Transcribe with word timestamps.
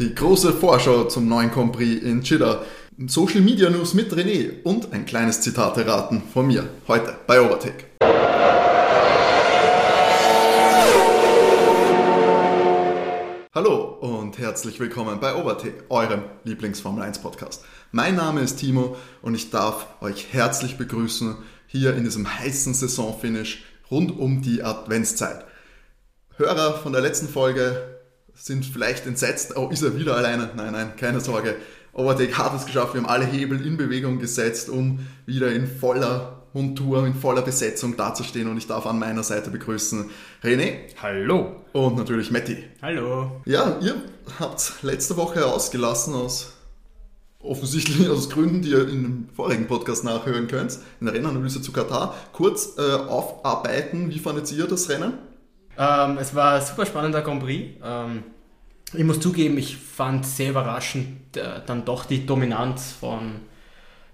Die 0.00 0.14
große 0.14 0.54
Vorschau 0.54 1.04
zum 1.04 1.28
neuen 1.28 1.50
Grand 1.50 1.72
Prix 1.72 2.02
in 2.02 2.22
Jeddah. 2.22 2.62
Social 3.06 3.42
Media 3.42 3.68
News 3.68 3.92
mit 3.92 4.10
René 4.10 4.62
und 4.64 4.94
ein 4.94 5.04
kleines 5.04 5.42
Zitat 5.42 5.76
erraten 5.76 6.22
von 6.32 6.46
mir 6.46 6.70
heute 6.88 7.16
bei 7.26 7.38
Overtake. 7.38 7.84
Hallo 13.54 13.98
und 14.00 14.38
herzlich 14.38 14.80
willkommen 14.80 15.20
bei 15.20 15.34
Overtake, 15.34 15.84
eurem 15.90 16.22
Lieblings-Formel 16.44 17.02
1 17.02 17.18
Podcast. 17.18 17.66
Mein 17.92 18.14
Name 18.14 18.40
ist 18.40 18.56
Timo 18.56 18.96
und 19.20 19.34
ich 19.34 19.50
darf 19.50 19.86
euch 20.00 20.28
herzlich 20.32 20.78
begrüßen 20.78 21.36
hier 21.66 21.94
in 21.94 22.04
diesem 22.04 22.38
heißen 22.38 22.72
Saisonfinish 22.72 23.64
rund 23.90 24.18
um 24.18 24.40
die 24.40 24.62
Adventszeit. 24.62 25.44
Hörer 26.38 26.78
von 26.78 26.94
der 26.94 27.02
letzten 27.02 27.28
Folge 27.28 27.99
sind 28.34 28.64
vielleicht 28.64 29.06
entsetzt, 29.06 29.56
oh, 29.56 29.68
ist 29.70 29.82
er 29.82 29.98
wieder 29.98 30.16
alleine? 30.16 30.50
Nein, 30.56 30.72
nein, 30.72 30.92
keine 30.96 31.20
Sorge. 31.20 31.56
Overtake 31.92 32.38
hat 32.38 32.54
es 32.54 32.66
geschafft, 32.66 32.94
wir 32.94 33.02
haben 33.02 33.08
alle 33.08 33.26
Hebel 33.26 33.64
in 33.64 33.76
Bewegung 33.76 34.18
gesetzt, 34.18 34.68
um 34.68 35.00
wieder 35.26 35.52
in 35.52 35.66
voller 35.66 36.40
Montur, 36.52 37.06
in 37.06 37.14
voller 37.14 37.42
Besetzung 37.42 37.96
dazustehen 37.96 38.48
und 38.48 38.56
ich 38.56 38.66
darf 38.66 38.86
an 38.86 38.98
meiner 38.98 39.22
Seite 39.22 39.50
begrüßen 39.50 40.10
René. 40.42 40.78
Hallo. 41.00 41.56
Und 41.72 41.96
natürlich 41.96 42.30
Matti. 42.30 42.58
Hallo. 42.82 43.40
Ja, 43.44 43.78
ihr 43.80 43.94
habt 44.38 44.74
letzte 44.82 45.16
Woche 45.16 45.46
ausgelassen 45.46 46.14
aus 46.14 46.54
offensichtlich 47.42 48.08
aus 48.08 48.28
Gründen, 48.28 48.62
die 48.62 48.70
ihr 48.70 48.88
in 48.88 49.02
dem 49.02 49.28
vorigen 49.34 49.66
Podcast 49.66 50.04
nachhören 50.04 50.46
könnt, 50.46 50.78
in 51.00 51.06
der 51.06 51.14
Rennanalyse 51.14 51.62
zu 51.62 51.72
Katar, 51.72 52.14
kurz 52.32 52.76
äh, 52.76 52.82
aufarbeiten. 52.82 54.10
Wie 54.10 54.18
fandet 54.18 54.52
ihr 54.52 54.66
das 54.66 54.88
Rennen? 54.88 55.14
Ähm, 55.78 56.18
es 56.18 56.34
war 56.34 56.54
ein 56.54 56.62
super 56.62 56.86
spannender 56.86 57.22
Grand 57.22 57.42
Prix. 57.42 57.76
Ähm, 57.82 58.24
ich 58.92 59.04
muss 59.04 59.20
zugeben, 59.20 59.56
ich 59.58 59.76
fand 59.76 60.26
sehr 60.26 60.50
überraschend 60.50 61.36
äh, 61.36 61.60
dann 61.64 61.84
doch 61.84 62.04
die 62.04 62.26
Dominanz 62.26 62.92
von, 62.92 63.36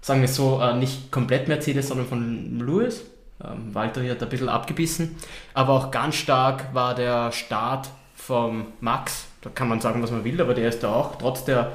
sagen 0.01 0.21
wir 0.21 0.27
so, 0.27 0.61
äh, 0.61 0.75
nicht 0.75 1.11
komplett 1.11 1.47
Mercedes, 1.47 1.87
sondern 1.87 2.07
von 2.07 2.59
Lewis. 2.59 3.03
Ähm, 3.43 3.73
Walter 3.73 4.07
hat 4.07 4.21
ein 4.21 4.29
bisschen 4.29 4.49
abgebissen. 4.49 5.15
Aber 5.53 5.73
auch 5.73 5.91
ganz 5.91 6.15
stark 6.15 6.73
war 6.73 6.95
der 6.95 7.31
Start 7.31 7.89
vom 8.15 8.67
Max. 8.81 9.25
Da 9.41 9.49
kann 9.49 9.67
man 9.67 9.81
sagen, 9.81 10.01
was 10.01 10.11
man 10.11 10.23
will, 10.23 10.39
aber 10.41 10.53
der 10.53 10.69
ist 10.69 10.83
da 10.83 10.93
auch. 10.93 11.15
Trotz 11.17 11.45
der 11.45 11.71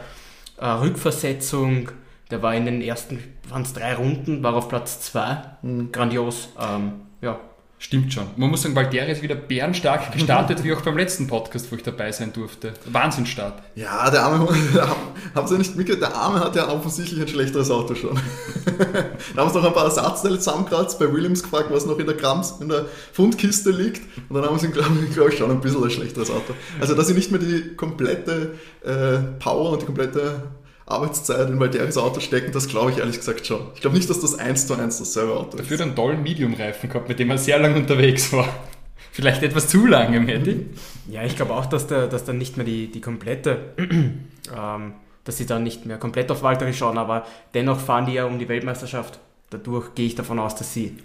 äh, 0.59 0.67
Rückversetzung, 0.67 1.91
der 2.31 2.43
war 2.43 2.55
in 2.55 2.67
den 2.67 2.83
ersten, 2.83 3.23
waren 3.49 3.63
es 3.63 3.73
drei 3.73 3.95
Runden, 3.95 4.43
war 4.43 4.55
auf 4.55 4.69
Platz 4.69 5.01
zwei. 5.01 5.43
Mhm. 5.63 5.93
Grandios. 5.93 6.51
Ähm, 6.59 6.93
ja, 7.21 7.39
Stimmt 7.83 8.13
schon. 8.13 8.29
Man 8.37 8.49
muss 8.49 8.63
sagen, 8.63 8.77
Valtteri 8.77 9.11
ist 9.11 9.23
wieder 9.23 9.35
bärenstark 9.35 10.13
gestartet, 10.13 10.63
wie 10.63 10.73
auch 10.73 10.83
beim 10.83 10.97
letzten 10.97 11.27
Podcast, 11.27 11.67
wo 11.73 11.75
ich 11.75 11.83
dabei 11.83 12.13
sein 12.13 12.33
durfte. 12.33 12.75
Wahnsinnsstart. 12.87 13.61
Ja, 13.75 14.09
der 14.09 14.23
Arme, 14.23 14.49
haben 15.35 15.49
Sie 15.49 15.59
nicht 15.59 15.75
mitgekriegt, 15.75 16.01
der 16.01 16.15
Arme 16.15 16.39
hat 16.39 16.55
ja 16.55 16.69
offensichtlich 16.69 17.21
ein 17.21 17.27
schlechteres 17.27 17.73
Auto 17.73 17.97
schon. 17.97 18.15
da 19.35 19.43
haben 19.43 19.53
sie 19.53 19.59
noch 19.59 19.67
ein 19.67 19.75
paar 19.75 19.87
Ersatzteile 19.87 20.39
zusammengekratzt, 20.39 21.01
bei 21.01 21.13
Williams 21.13 21.43
gefragt, 21.43 21.71
was 21.73 21.85
noch 21.85 21.99
in 21.99 22.07
der 22.07 22.17
Krams, 22.17 22.55
in 22.61 22.69
der 22.69 22.87
Fundkiste 23.13 23.71
liegt. 23.71 24.03
Und 24.29 24.37
dann 24.37 24.45
haben 24.45 24.61
sie, 24.61 24.69
glaube 24.69 24.89
glaub 25.13 25.31
ich, 25.31 25.39
schon 25.39 25.51
ein 25.51 25.61
bisschen 25.61 25.83
ein 25.83 25.91
schlechteres 25.91 26.31
Auto. 26.31 26.55
Also, 26.81 26.95
dass 26.95 27.09
sie 27.09 27.15
nicht 27.15 27.33
mehr 27.33 27.41
die 27.41 27.75
komplette 27.75 28.55
äh, 28.85 29.19
Power 29.41 29.73
und 29.73 29.83
die 29.83 29.87
komplette 29.87 30.53
Arbeitszeit 30.87 31.49
in 31.49 31.61
Valteris 31.61 31.97
Auto 31.97 32.21
stecken, 32.21 32.53
das 32.53 32.69
glaube 32.69 32.91
ich 32.91 32.99
ehrlich 32.99 33.19
gesagt 33.19 33.47
schon. 33.47 33.61
Ich 33.75 33.81
glaube 33.81 33.97
nicht, 33.97 34.11
dass 34.11 34.21
das 34.21 34.35
eins 34.39 34.67
zu 34.67 34.75
eins 34.75 34.99
dasselbe 34.99 35.35
Auto 35.35 35.57
ist. 35.57 35.61
Dafür 35.61 35.81
einen 35.81 35.95
tollen 35.95 36.23
Medium-Reifen 36.23 36.89
gehabt, 36.89 37.09
mit 37.09 37.19
dem 37.19 37.31
er 37.31 37.39
sehr 37.39 37.59
lange 37.59 37.77
unterwegs 37.77 38.33
war. 38.33 38.49
Vielleicht 39.13 39.43
etwas 39.43 39.69
zu 39.69 39.87
lange, 39.87 40.21
Matti. 40.21 40.67
Ja, 41.09 41.23
ich 41.23 41.37
glaube 41.37 41.55
auch, 41.55 41.67
dass 41.67 41.87
da 41.87 42.07
dass 42.07 42.25
dann 42.25 42.39
nicht 42.39 42.57
mehr 42.57 42.67
die, 42.67 42.91
die 42.91 43.01
komplette, 43.01 43.59
ähm, 43.79 44.95
dass 45.25 45.37
sie 45.37 45.47
dann 45.47 45.63
nicht 45.63 45.87
mehr 45.87 45.99
komplett 45.99 46.31
auf 46.31 46.43
Valtteri 46.43 46.73
schauen, 46.73 46.99
aber 46.99 47.27
dennoch 47.55 47.79
fahren 47.79 48.07
die 48.07 48.15
ja 48.15 48.25
um 48.25 48.39
die 48.39 48.49
Weltmeisterschaft. 48.49 49.19
Dadurch 49.51 49.95
gehe 49.95 50.07
ich 50.07 50.15
davon 50.15 50.39
aus, 50.39 50.57
dass 50.57 50.73
sie 50.73 50.97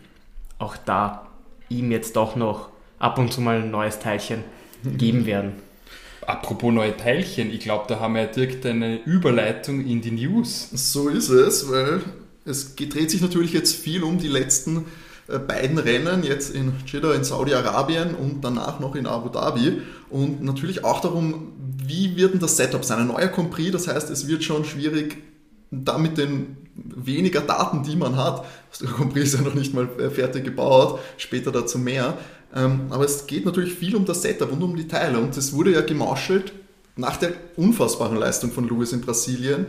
auch 0.57 0.77
da 0.77 1.27
ihm 1.69 1.91
jetzt 1.91 2.15
doch 2.15 2.35
noch 2.35 2.69
ab 2.97 3.19
und 3.19 3.31
zu 3.31 3.41
mal 3.41 3.61
ein 3.61 3.71
neues 3.71 3.99
Teilchen 3.99 4.43
geben 4.83 5.25
werden. 5.25 5.53
Apropos 6.27 6.73
neue 6.73 6.95
Teilchen, 6.97 7.53
ich 7.53 7.61
glaube, 7.61 7.85
da 7.87 8.01
haben 8.01 8.15
wir 8.15 8.23
ja 8.23 8.27
direkt 8.27 8.65
eine 8.65 8.97
Überleitung 8.97 9.85
in 9.85 10.01
die 10.01 10.11
News. 10.11 10.69
So 10.73 11.07
ist 11.07 11.29
es, 11.29 11.71
weil 11.71 12.01
es 12.43 12.75
dreht 12.75 13.09
sich 13.09 13.21
natürlich 13.21 13.53
jetzt 13.53 13.73
viel 13.73 14.03
um 14.03 14.17
die 14.17 14.27
letzten 14.27 14.83
äh, 15.29 15.39
beiden 15.39 15.77
Rennen, 15.77 16.23
jetzt 16.23 16.53
in 16.53 16.73
Jeddah 16.85 17.13
in 17.13 17.23
Saudi-Arabien 17.23 18.13
und 18.13 18.43
danach 18.43 18.81
noch 18.81 18.95
in 18.95 19.07
Abu 19.07 19.29
Dhabi. 19.29 19.81
Und 20.09 20.43
natürlich 20.43 20.83
auch 20.83 20.99
darum, 20.99 21.53
wie 21.85 22.17
wird 22.17 22.33
denn 22.33 22.41
das 22.41 22.57
Setup 22.57 22.83
sein? 22.83 22.99
Ein 22.99 23.07
neuer 23.07 23.29
Compris, 23.29 23.71
das 23.71 23.87
heißt, 23.87 24.09
es 24.09 24.27
wird 24.27 24.43
schon 24.43 24.65
schwierig, 24.65 25.15
da 25.71 25.97
mit 25.97 26.17
den 26.17 26.57
weniger 26.75 27.39
Daten, 27.39 27.83
die 27.83 27.95
man 27.95 28.17
hat, 28.17 28.45
der 28.81 28.89
Compris 28.89 29.33
ist 29.33 29.39
ja 29.39 29.41
noch 29.41 29.55
nicht 29.55 29.73
mal 29.73 29.87
fertig 30.13 30.43
gebaut, 30.43 30.99
später 31.17 31.53
dazu 31.53 31.79
mehr, 31.79 32.17
aber 32.51 33.05
es 33.05 33.27
geht 33.27 33.45
natürlich 33.45 33.73
viel 33.73 33.95
um 33.95 34.05
das 34.05 34.21
Setup 34.21 34.51
und 34.51 34.61
um 34.63 34.75
die 34.75 34.87
Teile. 34.87 35.19
Und 35.19 35.35
es 35.37 35.53
wurde 35.53 35.73
ja 35.73 35.81
gemauschelt 35.81 36.53
nach 36.95 37.17
der 37.17 37.33
unfassbaren 37.55 38.17
Leistung 38.17 38.51
von 38.51 38.67
Lewis 38.67 38.93
in 38.93 39.01
Brasilien, 39.01 39.67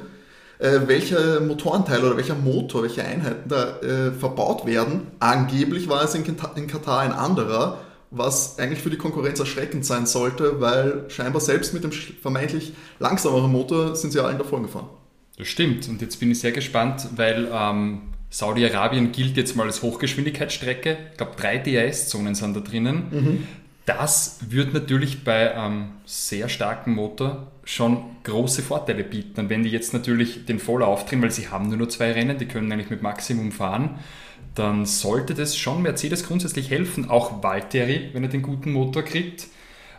äh, 0.59 0.81
welcher 0.87 1.41
Motorenteil 1.41 2.03
oder 2.05 2.17
welcher 2.17 2.35
Motor, 2.35 2.83
welche 2.83 3.05
Einheiten 3.05 3.49
da 3.49 3.79
äh, 3.81 4.13
verbaut 4.13 4.67
werden. 4.67 5.09
Angeblich 5.21 5.89
war 5.89 6.03
es 6.03 6.15
in, 6.15 6.25
in 6.25 6.67
Katar 6.67 7.01
ein 7.01 7.13
anderer, 7.13 7.79
was 8.11 8.59
eigentlich 8.59 8.81
für 8.81 8.91
die 8.91 8.97
Konkurrenz 8.97 9.39
erschreckend 9.39 9.85
sein 9.85 10.07
sollte, 10.07 10.61
weil 10.61 11.05
scheinbar 11.09 11.41
selbst 11.41 11.75
mit 11.75 11.85
dem 11.85 11.93
vermeintlich 11.93 12.73
langsameren 12.99 13.53
Motor 13.53 13.95
sind 13.95 14.13
sie 14.13 14.21
allen 14.21 14.39
davon 14.39 14.63
gefahren. 14.63 14.89
Das 15.37 15.47
stimmt. 15.47 15.89
Und 15.89 16.01
jetzt 16.01 16.19
bin 16.19 16.31
ich 16.31 16.41
sehr 16.41 16.53
gespannt, 16.53 17.09
weil 17.15 17.49
ähm, 17.53 18.01
Saudi-Arabien 18.31 19.13
gilt 19.13 19.37
jetzt 19.37 19.57
mal 19.57 19.67
als 19.67 19.83
Hochgeschwindigkeitsstrecke. 19.83 20.97
Ich 21.13 21.17
glaube, 21.17 21.33
drei 21.37 21.59
DRS-Zonen 21.59 22.35
sind 22.35 22.57
da 22.57 22.61
drinnen. 22.61 23.07
Mhm. 23.11 23.47
Das 23.87 24.41
wird 24.51 24.75
natürlich 24.75 25.25
bei 25.25 25.57
einem 25.57 25.89
sehr 26.05 26.51
starken 26.51 26.95
Motor 26.95 27.51
schon 27.65 28.05
große 28.25 28.63
Vorteile 28.63 29.03
bieten. 29.03 29.41
Und 29.41 29.49
wenn 29.49 29.63
die 29.63 29.71
jetzt 29.71 29.95
natürlich 29.95 30.45
den 30.45 30.59
voll 30.59 30.83
aufdrehen, 30.83 31.23
weil 31.23 31.31
sie 31.31 31.49
haben 31.49 31.69
nur 31.69 31.79
noch 31.79 31.89
zwei 31.89 32.13
Rennen, 32.13 32.37
die 32.37 32.45
können 32.45 32.71
eigentlich 32.71 32.91
mit 32.91 33.03
Maximum 33.03 33.51
fahren, 33.51 33.99
dann 34.55 34.85
sollte 34.85 35.33
das 35.35 35.57
schon 35.57 35.83
Mercedes 35.83 36.27
grundsätzlich 36.27 36.71
helfen. 36.71 37.09
Auch 37.09 37.43
Valtteri, 37.43 38.11
wenn 38.13 38.25
er 38.25 38.29
den 38.29 38.43
guten 38.43 38.73
Motor 38.73 39.05
kriegt. 39.05 39.47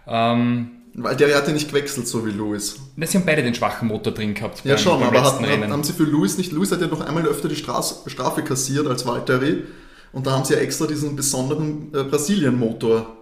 Ähm, 0.08 0.70
weil 1.04 1.16
der 1.16 1.36
hat 1.36 1.48
ja 1.48 1.54
nicht 1.54 1.70
gewechselt, 1.70 2.08
so 2.08 2.26
wie 2.26 2.32
Lewis. 2.32 2.80
sie 2.98 3.18
haben 3.18 3.26
beide 3.26 3.44
den 3.44 3.56
schwachen 3.56 3.88
Motor 3.88 4.14
drin 4.14 4.34
gehabt. 4.34 4.62
Ja, 4.64 4.76
beim, 4.76 4.84
schon, 4.84 5.00
beim 5.00 5.10
aber 5.10 5.24
hat, 5.24 5.42
haben 5.42 5.84
sie 5.84 5.94
für 5.94 6.04
Lewis 6.04 6.38
nicht. 6.38 6.52
Lewis 6.52 6.72
hat 6.72 6.82
ja 6.82 6.88
noch 6.88 7.02
einmal 7.02 7.26
öfter 7.26 7.48
die 7.48 7.56
Straße, 7.56 8.10
Strafe 8.10 8.44
kassiert 8.44 8.88
als 8.88 9.06
Valtteri. 9.06 9.64
Und 10.12 10.28
da 10.28 10.32
haben 10.32 10.46
sie 10.46 10.54
ja 10.54 10.60
extra 10.60 10.88
diesen 10.88 11.16
besonderen 11.16 11.94
äh, 11.94 12.04
Brasilien-Motor 12.04 13.16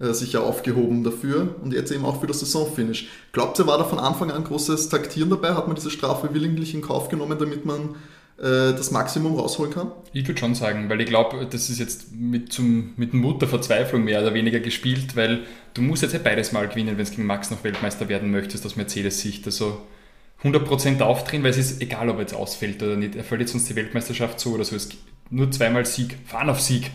äh, 0.00 0.12
sich 0.12 0.32
ja 0.32 0.40
aufgehoben 0.40 1.04
dafür. 1.04 1.54
Und 1.62 1.72
jetzt 1.72 1.92
eben 1.92 2.04
auch 2.04 2.20
für 2.20 2.26
das 2.26 2.40
Saisonfinish. 2.40 3.08
Glaubt 3.32 3.58
ihr, 3.58 3.66
war 3.66 3.78
da 3.78 3.84
von 3.84 3.98
Anfang 3.98 4.30
an 4.30 4.44
großes 4.44 4.88
Taktieren 4.88 5.30
dabei? 5.30 5.54
Hat 5.54 5.66
man 5.66 5.76
diese 5.76 5.90
Strafe 5.90 6.30
willentlich 6.32 6.74
in 6.74 6.82
Kauf 6.82 7.08
genommen, 7.08 7.38
damit 7.38 7.64
man 7.64 7.94
äh, 8.38 8.74
das 8.74 8.90
Maximum 8.90 9.36
rausholen 9.36 9.72
kann? 9.72 9.92
Ich 10.12 10.26
würde 10.26 10.40
schon 10.40 10.56
sagen, 10.56 10.88
weil 10.88 11.00
ich 11.00 11.06
glaube, 11.06 11.46
das 11.48 11.70
ist 11.70 11.78
jetzt 11.78 12.12
mit, 12.12 12.52
zum, 12.52 12.94
mit 12.96 13.14
Mutterverzweiflung 13.14 14.02
mehr 14.02 14.20
oder 14.22 14.34
weniger 14.34 14.58
gespielt, 14.58 15.14
weil 15.14 15.44
du 15.74 15.82
musst 15.82 16.02
jetzt 16.02 16.12
ja 16.12 16.20
beides 16.22 16.52
mal 16.52 16.66
gewinnen, 16.68 16.96
wenn 16.96 17.04
du 17.04 17.10
gegen 17.10 17.26
Max 17.26 17.50
noch 17.50 17.62
Weltmeister 17.64 18.08
werden 18.08 18.30
möchtest, 18.30 18.64
aus 18.64 18.76
Mercedes-Sicht. 18.76 19.44
Also 19.46 19.82
100% 20.42 21.00
aufdrehen, 21.00 21.42
weil 21.42 21.50
es 21.50 21.58
ist 21.58 21.82
egal, 21.82 22.08
ob 22.08 22.16
er 22.16 22.22
jetzt 22.22 22.34
ausfällt 22.34 22.82
oder 22.82 22.96
nicht. 22.96 23.16
Er 23.16 23.24
verliert 23.24 23.48
sonst 23.48 23.68
die 23.68 23.76
Weltmeisterschaft 23.76 24.40
so 24.40 24.52
oder 24.52 24.64
so. 24.64 24.76
Es 24.76 24.88
nur 25.30 25.50
zweimal 25.50 25.86
Sieg. 25.86 26.16
Fahren 26.26 26.50
auf 26.50 26.60
Sieg. 26.60 26.90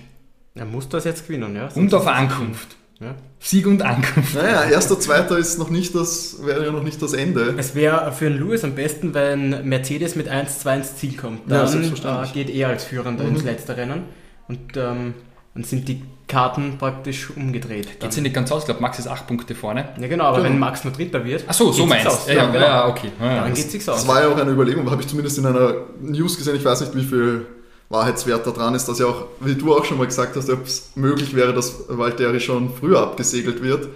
Er 0.56 0.66
muss 0.66 0.90
das 0.90 1.06
jetzt 1.06 1.28
gewinnen, 1.28 1.56
ja. 1.56 1.70
und 1.74 1.94
auf 1.94 2.08
Ankunft. 2.08 2.76
Ja. 3.00 3.16
Sieg 3.40 3.66
und 3.66 3.82
Ankunft. 3.82 4.36
Naja, 4.36 4.66
erster, 4.66 5.00
zweiter 5.00 5.38
ist 5.38 5.58
noch 5.58 5.70
nicht 5.70 5.96
das, 5.96 6.46
wäre 6.46 6.66
ja 6.66 6.72
noch 6.72 6.84
nicht 6.84 7.02
das 7.02 7.14
Ende. 7.14 7.56
Es 7.58 7.74
wäre 7.74 8.12
für 8.12 8.28
einen 8.28 8.38
Lewis 8.40 8.66
am 8.66 8.76
besten, 8.76 9.14
wenn 9.14 9.68
Mercedes 9.68 10.16
mit 10.16 10.30
1-2 10.30 10.76
ins 10.76 10.96
Ziel 10.98 11.16
kommt. 11.16 11.50
Dann 11.50 11.84
ja, 12.04 12.24
äh, 12.24 12.28
geht 12.34 12.50
er 12.50 12.68
als 12.68 12.84
Führender 12.84 13.24
mhm. 13.24 13.36
ins 13.36 13.44
letzte 13.44 13.78
Rennen. 13.78 14.04
Und 14.50 14.76
ähm, 14.76 15.14
dann 15.54 15.64
sind 15.64 15.88
die 15.88 16.02
Karten 16.28 16.78
praktisch 16.78 17.32
umgedreht. 17.36 18.00
Geht 18.00 18.14
sie 18.14 18.22
nicht 18.22 18.36
ganz 18.36 18.52
aus? 18.52 18.62
Ich 18.62 18.66
glaube, 18.66 18.82
Max 18.82 19.00
ist 19.00 19.08
8 19.08 19.26
Punkte 19.26 19.56
vorne. 19.56 19.90
Ja, 20.00 20.08
genau, 20.08 20.26
aber 20.26 20.38
genau. 20.38 20.50
wenn 20.50 20.60
Max 20.60 20.84
nur 20.84 20.94
Dritter 20.94 21.26
wird. 21.26 21.44
Ach 21.48 21.54
so, 21.54 21.72
so 21.72 21.86
meinst 21.86 22.06
du. 22.06 22.32
Ja, 22.32 22.38
ja, 22.38 22.52
genau. 22.52 22.66
ja, 22.66 22.88
okay. 22.88 23.12
Ja, 23.20 23.44
dann 23.44 23.54
geht 23.54 23.74
es 23.74 23.90
aus. 23.90 23.98
Das 23.98 24.08
war 24.08 24.22
ja 24.22 24.30
auch 24.30 24.38
eine 24.38 24.52
Überlegung, 24.52 24.90
habe 24.90 25.02
ich 25.02 25.08
zumindest 25.08 25.40
in 25.40 25.48
einer 25.48 25.74
News 26.00 26.38
gesehen. 26.38 26.56
Ich 26.56 26.64
weiß 26.64 26.82
nicht, 26.82 26.96
wie 26.96 27.04
viel 27.04 27.48
Wahrheitswert 27.90 28.46
da 28.46 28.52
dran 28.52 28.76
ist, 28.76 28.88
dass 28.88 29.00
ja 29.00 29.08
auch, 29.08 29.26
wie 29.40 29.56
du 29.56 29.76
auch 29.76 29.84
schon 29.84 29.98
mal 29.98 30.06
gesagt 30.06 30.36
hast, 30.36 30.50
ob 30.50 30.66
es 30.66 30.92
möglich 30.96 31.36
wäre, 31.36 31.54
dass 31.54 31.86
Valtteri 31.90 32.40
schon 32.40 32.72
früher 32.76 33.02
abgesegelt 33.02 33.64
wird 33.64 33.88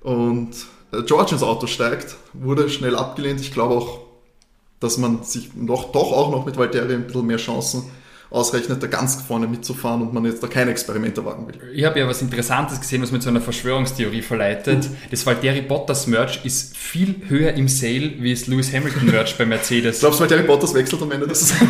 und 0.00 0.50
äh, 0.92 1.02
George 1.02 1.32
ins 1.32 1.42
Auto 1.44 1.68
steigt, 1.68 2.16
wurde 2.32 2.68
schnell 2.68 2.96
abgelehnt. 2.96 3.40
Ich 3.40 3.52
glaube 3.52 3.76
auch, 3.76 4.00
dass 4.80 4.98
man 4.98 5.22
sich 5.22 5.54
noch, 5.54 5.92
doch 5.92 6.12
auch 6.12 6.32
noch 6.32 6.44
mit 6.46 6.56
Valtteri 6.56 6.94
ein 6.94 7.06
bisschen 7.06 7.26
mehr 7.26 7.36
Chancen 7.36 7.84
ausrechnet, 8.30 8.82
da 8.82 8.86
ganz 8.86 9.22
vorne 9.22 9.46
mitzufahren 9.46 10.02
und 10.02 10.12
man 10.12 10.24
jetzt 10.24 10.42
da 10.42 10.48
keine 10.48 10.70
Experimente 10.70 11.24
wagen 11.24 11.46
will. 11.46 11.54
Ich 11.72 11.84
habe 11.84 11.98
ja 11.98 12.06
was 12.06 12.20
Interessantes 12.20 12.80
gesehen, 12.80 13.02
was 13.02 13.10
mit 13.10 13.22
so 13.22 13.30
einer 13.30 13.40
Verschwörungstheorie 13.40 14.22
verleitet. 14.22 14.84
Mhm. 14.84 14.96
Das 15.10 15.24
Valtteri 15.24 15.62
Bottas 15.62 16.06
Merch 16.06 16.44
ist 16.44 16.76
viel 16.76 17.16
höher 17.28 17.54
im 17.54 17.68
Sale 17.68 18.12
wie 18.18 18.34
das 18.34 18.46
Lewis 18.46 18.72
Hamilton 18.72 19.06
Merch 19.06 19.36
bei 19.38 19.46
Mercedes. 19.46 20.00
Glaubst 20.00 20.20
du, 20.20 20.24
Harry 20.24 20.42
Bottas 20.42 20.74
wechselt 20.74 21.02
am 21.02 21.10
Ende 21.10 21.26
des 21.26 21.54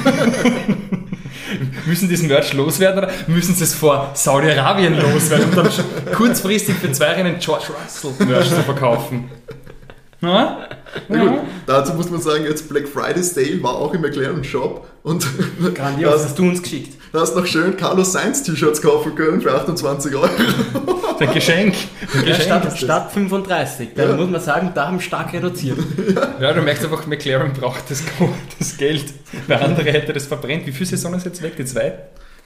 Müssen 1.86 2.08
diesen 2.08 2.28
Merch 2.28 2.52
loswerden 2.52 3.04
oder 3.04 3.12
müssen 3.26 3.54
sie 3.54 3.64
es 3.64 3.74
vor 3.74 4.10
Saudi-Arabien 4.14 4.98
loswerden, 4.98 5.48
um 5.48 5.54
dann 5.54 5.70
kurzfristig 6.14 6.74
für 6.76 6.92
zwei 6.92 7.12
Rennen 7.12 7.36
George 7.38 7.66
Russell 7.68 8.26
Merch 8.26 8.50
zu 8.50 8.62
verkaufen? 8.62 9.30
Na? 10.20 10.66
Na 11.08 11.24
gut, 11.24 11.38
dazu 11.66 11.94
muss 11.94 12.10
man 12.10 12.20
sagen, 12.20 12.44
jetzt 12.44 12.68
Black 12.68 12.88
Friday 12.88 13.22
Sale 13.22 13.62
war 13.62 13.76
auch 13.76 13.94
im 13.94 14.00
McLaren 14.00 14.42
Shop 14.42 14.86
und 15.04 15.24
Grandios, 15.76 16.12
da, 16.22 16.24
hast 16.28 16.38
du 16.38 16.42
uns 16.42 16.60
geschickt. 16.62 16.94
da 17.12 17.20
hast 17.20 17.36
noch 17.36 17.46
schön 17.46 17.76
Carlos 17.76 18.12
Sainz 18.12 18.42
T-Shirts 18.42 18.82
kaufen 18.82 19.14
können 19.14 19.40
für 19.40 19.52
28 19.54 20.14
Euro. 20.16 20.28
Ein 21.20 21.32
Geschenk. 21.34 21.74
Ein 22.14 22.20
Ja, 22.20 22.20
Geschenk 22.36 22.42
statt, 22.42 22.64
ist 22.64 22.72
das. 22.72 22.78
statt 22.80 23.12
35. 23.12 23.88
Da 23.94 24.04
Ja. 24.08 24.16
muss 24.16 24.28
man 24.28 24.40
sagen, 24.40 24.72
da 24.74 24.88
haben 24.88 25.00
stark 25.00 25.32
reduziert. 25.32 25.78
Ja, 26.40 26.52
du 26.52 26.62
merkst 26.62 26.84
einfach, 26.84 27.06
McLaren 27.06 27.52
braucht 27.52 27.88
das, 27.90 28.02
das 28.58 28.76
Geld. 28.76 29.04
Wer 29.46 29.62
andere 29.64 29.90
hätte 29.92 30.12
das 30.12 30.26
verbrennt. 30.26 30.66
Wie 30.66 30.72
viele 30.72 30.90
Saisonen 30.90 31.18
ist 31.18 31.26
jetzt 31.26 31.42
weg? 31.42 31.56
Die 31.56 31.64
zwei? 31.64 31.94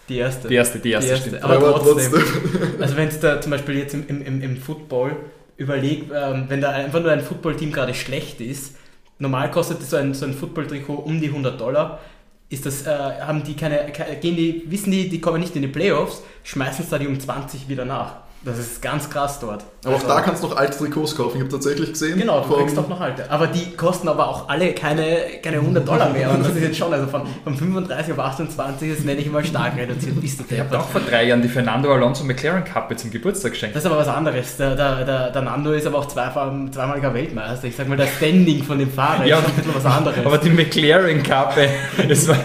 Die 0.09 0.19
erste. 0.19 0.49
Die 0.49 0.55
erste, 0.57 0.79
die 0.79 0.91
erste, 0.91 1.07
Die 1.09 1.13
erste. 1.15 1.29
stimmt. 1.31 1.43
Aber, 1.45 1.57
Aber 1.57 1.73
trotzdem. 1.85 2.13
trotzdem. 2.13 2.81
Also 2.81 2.97
wenn 2.97 3.09
es 3.09 3.21
da 3.21 3.41
zum 3.41 3.51
Beispiel 3.51 3.77
jetzt 3.79 3.95
im, 3.95 4.07
im, 4.09 4.23
im, 4.23 4.43
im 4.43 4.57
Football 4.59 5.17
überlegt, 5.63 6.11
ähm, 6.15 6.45
wenn 6.49 6.61
da 6.61 6.71
einfach 6.71 7.01
nur 7.01 7.11
ein 7.11 7.21
Footballteam 7.21 7.73
gerade 7.73 7.95
schlecht 7.95 8.41
ist, 8.41 8.77
normal 9.19 9.51
kostet 9.51 9.83
so 9.83 9.97
ein, 9.97 10.15
so 10.15 10.27
ein 10.27 10.35
Football-Trikot 10.35 10.95
um 10.95 11.21
die 11.21 11.29
100 11.29 11.61
Dollar, 11.61 12.01
ist 12.49 12.67
das, 12.67 12.87
äh, 12.87 12.91
haben 12.91 13.43
die 13.43 13.55
keine, 13.55 13.91
gehen 14.21 14.37
die, 14.37 14.65
wissen 14.67 14.91
die, 14.91 15.09
die 15.09 15.21
kommen 15.21 15.41
nicht 15.41 15.57
in 15.57 15.63
die 15.63 15.69
Playoffs, 15.69 16.23
schmeißen 16.45 16.85
es 16.85 16.91
da 16.91 16.99
die 16.99 17.07
um 17.07 17.19
20 17.19 17.69
wieder 17.69 17.85
nach. 17.85 18.17
Das 18.45 18.59
ist 18.59 18.83
ganz 18.83 19.09
krass 19.09 19.41
dort. 19.41 19.65
Aber 19.85 19.95
auch 19.97 19.99
Also- 19.99 20.09
da 20.15 20.21
kannst 20.21 20.43
du 20.45 20.49
noch 20.49 20.57
alte 20.57 20.79
Trikots 20.79 21.17
kaufen. 21.17 21.33
Ich 21.37 21.41
habe 21.43 21.51
tatsächlich 21.51 21.91
gesehen. 21.93 22.17
Genau, 22.19 22.41
du 22.41 22.49
vom- 22.49 22.59
kriegst 22.61 22.79
auch 22.79 22.89
noch 22.89 23.01
alte. 23.01 23.29
Aber 23.31 23.49
die 23.49 23.73
kosten 23.77 24.09
aber 24.09 24.29
auch 24.29 24.49
alle 24.49 24.73
keine, 24.75 25.17
keine 25.43 25.57
100 25.61 25.87
Dollar 25.89 26.11
mehr. 26.11 26.31
Und 26.31 26.41
das 26.47 26.55
ist 26.55 26.63
jetzt 26.63 26.79
schon, 26.79 26.93
also 26.93 27.09
von, 27.09 27.23
von 27.43 27.57
35 27.57 28.13
auf 28.13 28.19
28, 28.21 28.95
das 28.95 29.05
nenne 29.05 29.21
ich 29.21 29.31
mal 29.31 29.45
stark 29.45 29.77
reduziert. 29.77 30.21
Bist 30.21 30.39
du 30.39 30.45
Ich 30.49 30.61
habe 30.61 30.79
auch 30.79 30.89
vor 30.89 31.01
drei 31.01 31.25
Jahren 31.25 31.43
die 31.43 31.49
Fernando 31.49 31.93
Alonso 31.93 32.23
McLaren 32.23 32.63
Kappe 32.65 32.95
zum 32.95 33.11
Geburtstag 33.11 33.53
geschenkt. 33.53 33.75
Das 33.75 33.83
ist 33.85 33.91
aber 33.91 33.99
was 33.99 34.09
anderes. 34.09 34.57
Der, 34.57 34.77
der, 34.77 35.05
der, 35.05 35.31
der 35.31 35.43
Nando 35.43 35.73
ist 35.73 35.87
aber 35.87 35.99
auch 35.99 36.07
zweifach, 36.07 36.53
zweimaliger 36.71 37.13
Weltmeister. 37.13 37.67
Ich 37.67 37.75
sag 37.75 37.89
mal, 37.89 37.97
das 37.99 38.09
Standing 38.17 38.63
von 38.63 38.79
dem 38.79 38.91
Fahrer 38.91 39.25
Ja, 39.27 39.39
ist 39.41 39.47
ein 39.49 39.53
bisschen 39.55 39.75
was 39.75 39.85
anderes. 39.85 40.25
Aber 40.25 40.39
die 40.39 40.51
McLaren-Kappe, 40.51 41.69
es 42.09 42.29
war, 42.29 42.37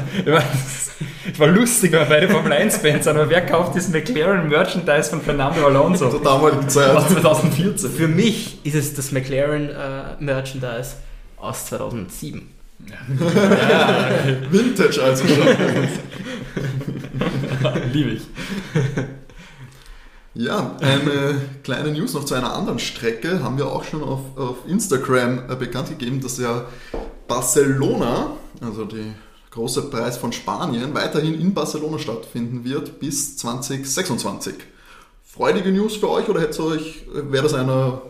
es 1.31 1.39
war 1.39 1.47
lustig, 1.47 1.91
weil 1.93 2.05
beide 2.05 2.29
Formel 2.29 2.51
1-Fans 2.53 3.03
sind, 3.03 3.15
aber 3.15 3.29
wer 3.29 3.45
kauft 3.45 3.75
das 3.75 3.89
McLaren-Merchandise 3.89 5.09
von 5.09 5.21
Fernando 5.21 5.65
Alonso? 5.65 6.09
Zur 6.09 6.21
damaligen 6.23 6.67
Zeit. 6.69 6.95
Aus 7.27 7.41
2014. 7.41 7.91
Für 7.91 8.07
mich 8.07 8.59
ist 8.63 8.75
es 8.75 8.93
das 8.93 9.11
McLaren 9.11 9.69
äh, 9.69 10.15
Merchandise 10.19 10.93
aus 11.35 11.65
2007. 11.65 12.47
Vintage 14.49 15.03
also 15.03 15.27
schon. 15.27 15.45
Liebe 17.91 18.11
ich. 18.11 18.21
Ja, 20.35 20.77
eine 20.79 21.41
kleine 21.63 21.91
News 21.91 22.13
noch 22.13 22.23
zu 22.23 22.35
einer 22.35 22.53
anderen 22.53 22.79
Strecke. 22.79 23.43
Haben 23.43 23.57
wir 23.57 23.67
auch 23.67 23.83
schon 23.83 24.03
auf, 24.03 24.21
auf 24.37 24.59
Instagram 24.65 25.49
äh, 25.49 25.55
bekannt 25.55 25.89
gegeben, 25.89 26.21
dass 26.21 26.37
ja 26.37 26.63
Barcelona, 27.27 28.37
also 28.61 28.85
der 28.85 29.15
große 29.51 29.89
Preis 29.89 30.17
von 30.17 30.31
Spanien, 30.31 30.93
weiterhin 30.93 31.37
in 31.37 31.53
Barcelona 31.53 31.99
stattfinden 31.99 32.63
wird 32.63 32.99
bis 32.99 33.35
2026. 33.35 34.76
Freudige 35.37 35.71
News 35.71 35.95
für 35.95 36.09
euch 36.09 36.27
oder 36.29 36.41
hätte 36.41 36.63
euch, 36.63 37.03
wäre 37.13 37.43
das 37.43 37.53
einer 37.53 38.01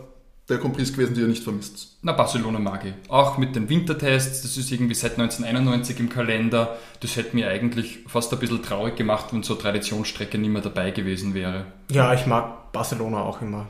der 0.48 0.56
Compris 0.56 0.94
gewesen, 0.94 1.12
die 1.12 1.20
ihr 1.20 1.26
nicht 1.26 1.44
vermisst? 1.44 1.98
Na, 2.00 2.12
Barcelona 2.12 2.58
mag 2.58 2.86
ich. 2.86 2.94
Auch 3.10 3.36
mit 3.36 3.54
den 3.54 3.68
Wintertests, 3.68 4.40
das 4.40 4.56
ist 4.56 4.72
irgendwie 4.72 4.94
seit 4.94 5.18
1991 5.18 6.00
im 6.00 6.08
Kalender. 6.08 6.78
Das 7.00 7.16
hätte 7.16 7.36
mir 7.36 7.48
eigentlich 7.48 7.98
fast 8.06 8.32
ein 8.32 8.38
bisschen 8.38 8.62
traurig 8.62 8.96
gemacht, 8.96 9.26
wenn 9.32 9.42
so 9.42 9.56
Traditionsstrecke 9.56 10.38
nicht 10.38 10.48
mehr 10.48 10.62
dabei 10.62 10.90
gewesen 10.90 11.34
wäre. 11.34 11.66
Ja, 11.90 12.14
ich 12.14 12.24
mag 12.24 12.72
Barcelona 12.72 13.20
auch 13.20 13.42
immer. 13.42 13.66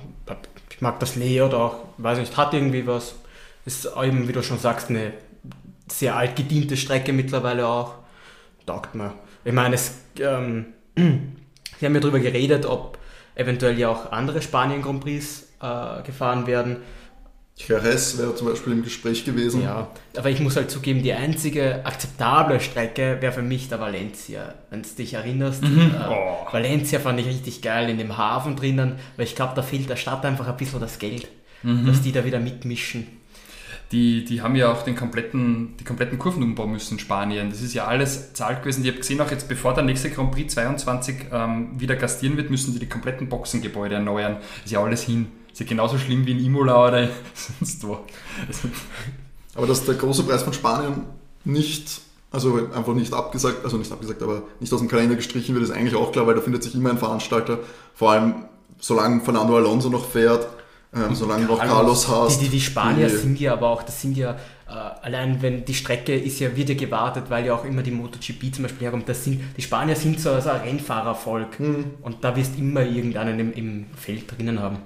Ich 0.71 0.81
mag 0.81 1.01
das 1.01 1.17
Layout 1.17 1.53
auch. 1.53 1.79
Weiß 1.97 2.21
nicht, 2.21 2.37
hat 2.37 2.55
irgendwie 2.55 2.87
was. 2.87 3.17
Ist 3.67 3.91
eben, 4.01 4.29
wie 4.29 4.33
du 4.33 4.43
schon 4.45 4.61
sagst, 4.61 4.89
eine 4.89 5.15
sehr 5.91 6.15
alt 6.15 6.37
gediente 6.37 6.77
Strecke 6.77 7.13
mittlerweile 7.13 7.67
auch. 7.67 7.95
Taugt 8.67 8.95
mir. 8.95 9.15
Ich 9.45 9.53
meine, 9.53 9.75
es, 9.75 9.95
ähm, 10.21 10.67
sie 10.97 11.87
haben 11.87 11.95
ja 11.95 12.01
darüber 12.01 12.21
geredet, 12.21 12.65
ob 12.65 12.98
eventuell 13.39 13.79
ja 13.79 13.89
auch 13.89 14.13
andere 14.13 14.43
Spanien-Grand 14.43 15.01
Prix 15.01 15.49
äh, 15.63 16.03
gefahren 16.03 16.47
werden. 16.47 16.77
Jerez 17.57 18.17
wäre 18.19 18.37
zum 18.37 18.49
Beispiel 18.49 18.73
im 18.73 18.85
Gespräch 18.85 19.25
gewesen. 19.25 19.63
Ja, 19.65 19.89
aber 20.17 20.31
ich 20.31 20.39
muss 20.39 20.55
halt 20.55 20.71
zugeben, 20.71 21.03
die 21.03 21.13
einzige 21.13 21.85
akzeptable 21.85 22.61
Strecke 22.61 23.17
wäre 23.21 23.33
für 23.33 23.43
mich 23.43 23.69
der 23.69 23.81
Valencia. 23.81 24.55
Wenn 24.71 24.83
du 24.83 24.89
dich 24.91 25.15
erinnerst, 25.15 25.65
äh, 25.65 25.67
Oh. 26.09 26.47
Valencia 26.53 27.01
fand 27.01 27.19
ich 27.19 27.27
richtig 27.27 27.61
geil 27.61 27.91
in 27.91 27.99
dem 27.99 28.17
Hafen 28.17 28.55
drinnen, 28.55 28.95
weil 29.17 29.25
ich 29.27 29.35
glaube, 29.35 29.55
da 29.57 29.63
fehlt 29.63 29.89
der 29.91 29.97
Stadt 29.97 30.25
einfach 30.25 30.47
ein 30.47 30.57
bisschen 30.57 30.81
das 30.81 30.99
Geld, 31.01 31.27
dass 31.65 32.01
die 32.03 32.13
da 32.13 32.25
wieder 32.25 32.39
mitmischen. 32.39 33.09
Die, 33.91 34.25
die 34.25 34.43
haben 34.43 34.55
ja 34.55 34.71
auch 34.71 34.83
den 34.83 34.97
kompletten, 34.97 35.75
die 35.81 35.85
kompletten 35.85 36.19
Kurven 36.19 36.43
umbauen 36.43 36.73
müssen 36.73 36.95
in 36.95 36.99
Spanien. 36.99 37.51
Das 37.51 37.63
ist 37.63 37.73
ja 37.73 37.87
alles 37.87 38.35
zahlt 38.35 38.63
gewesen. 38.63 38.83
Ich 38.83 38.89
habe 38.89 38.99
gesehen, 38.99 39.21
auch 39.21 39.31
jetzt 39.31 39.49
bevor 39.49 39.73
der 39.73 39.85
nächste 39.85 40.11
Grand 40.11 40.33
Prix 40.33 40.53
22 40.53 41.17
ähm, 41.33 41.81
wieder 41.81 41.97
gastieren 41.97 42.37
wird, 42.37 42.51
müssen 42.51 42.75
die 42.75 42.81
die 42.81 42.89
kompletten 42.89 43.31
Boxengebäude 43.31 43.95
erneuern. 43.95 44.37
Ist 44.65 44.73
ja 44.73 44.83
alles 44.83 45.05
hin. 45.05 45.29
Ist 45.51 45.61
ja 45.61 45.67
genauso 45.67 45.97
schlimm 45.97 46.27
wie 46.27 46.33
in 46.33 46.45
Imola 46.45 46.89
oder 46.89 47.09
sonst 47.59 47.87
wo. 47.87 48.01
Aber 49.55 49.67
dass 49.67 49.85
der 49.87 49.95
große 49.95 50.23
Preis 50.25 50.43
von 50.43 50.53
Spanien 50.53 51.05
nicht, 51.45 52.03
also 52.31 52.69
einfach 52.75 52.95
nicht 52.95 53.13
abgesagt, 53.15 53.65
also 53.65 53.79
nicht 53.79 53.91
abgesagt, 53.91 54.23
aber 54.23 54.43
nicht 54.61 54.73
aus 54.73 54.81
dem 54.81 54.89
Kalender 54.89 55.17
gestrichen 55.17 55.55
wird, 55.55 55.65
ist 55.65 55.71
eigentlich 55.71 55.97
auch 55.97 56.13
klar, 56.13 56.27
weil 56.27 56.35
da 56.35 56.43
findet 56.43 56.63
sich 56.63 56.75
immer 56.75 56.91
ein 56.91 56.99
Veranstalter, 56.99 57.59
vor 57.95 58.13
allem 58.13 58.45
solange 58.79 59.21
Fernando 59.23 59.57
Alonso 59.57 59.89
noch 59.89 60.09
fährt, 60.09 60.47
ähm, 60.95 61.15
solange 61.15 61.45
noch 61.47 61.59
Carlos. 61.59 62.07
Carlos 62.07 62.09
hast. 62.09 62.41
Die, 62.41 62.45
die, 62.45 62.51
die 62.51 62.61
Spanier 62.61 63.09
die- 63.09 63.17
sind 63.17 63.39
ja 63.41 63.53
aber 63.53 63.69
auch, 63.69 63.83
das 63.83 64.01
sind 64.01 64.17
ja, 64.17 64.33
äh, 64.33 64.73
allein 65.03 65.41
wenn 65.43 65.65
die 65.65 65.75
Strecke 65.75 66.15
ist 66.15 66.41
ja, 66.41 66.57
wird 66.57 66.69
ja 66.71 66.75
gewartet, 66.75 67.25
weil 67.29 67.47
ja 67.47 67.55
auch 67.55 67.65
immer 67.65 67.83
die 67.83 67.91
MotoGP 67.91 68.55
zum 68.55 68.63
Beispiel 68.65 68.83
herkommt. 68.83 69.09
Das 69.09 69.25
sind, 69.25 69.41
die 69.57 69.63
Spanier 69.63 69.97
sind 69.97 70.21
so, 70.21 70.39
so 70.41 70.51
ein 70.51 70.61
Rennfahrervolk 70.63 71.59
und 72.03 72.17
da 72.23 72.35
wirst 72.37 72.55
du 72.57 72.61
immer 72.61 72.83
irgendeinen 72.83 73.39
im, 73.39 73.53
im 73.53 73.87
Feld 73.97 74.31
drinnen 74.37 74.61
haben. 74.61 74.79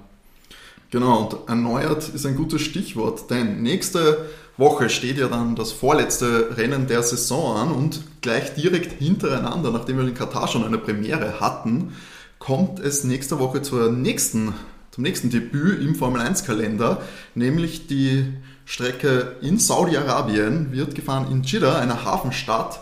Genau, 0.91 1.23
und 1.23 1.49
erneuert 1.49 2.07
ist 2.09 2.25
ein 2.25 2.35
gutes 2.35 2.61
Stichwort, 2.61 3.29
denn 3.31 3.63
nächste 3.63 4.29
Woche 4.57 4.89
steht 4.91 5.17
ja 5.17 5.27
dann 5.27 5.55
das 5.55 5.71
vorletzte 5.71 6.55
Rennen 6.55 6.85
der 6.85 7.01
Saison 7.01 7.57
an 7.57 7.71
und 7.71 8.01
gleich 8.21 8.53
direkt 8.53 8.99
hintereinander, 9.01 9.71
nachdem 9.71 9.97
wir 9.97 10.07
in 10.07 10.13
Katar 10.13 10.47
schon 10.47 10.63
eine 10.63 10.77
Premiere 10.77 11.39
hatten, 11.39 11.95
kommt 12.37 12.79
es 12.79 13.03
nächste 13.03 13.39
Woche 13.39 13.63
zur 13.63 13.91
nächsten, 13.91 14.53
zum 14.93 15.03
nächsten 15.03 15.31
Debüt 15.31 15.81
im 15.81 15.95
Formel 15.95 16.21
1 16.21 16.45
Kalender, 16.45 17.01
nämlich 17.33 17.87
die 17.87 18.25
Strecke 18.63 19.37
in 19.41 19.57
Saudi-Arabien 19.57 20.71
wird 20.71 20.93
gefahren 20.93 21.31
in 21.31 21.41
Jeddah, 21.41 21.79
einer 21.79 22.05
Hafenstadt, 22.05 22.79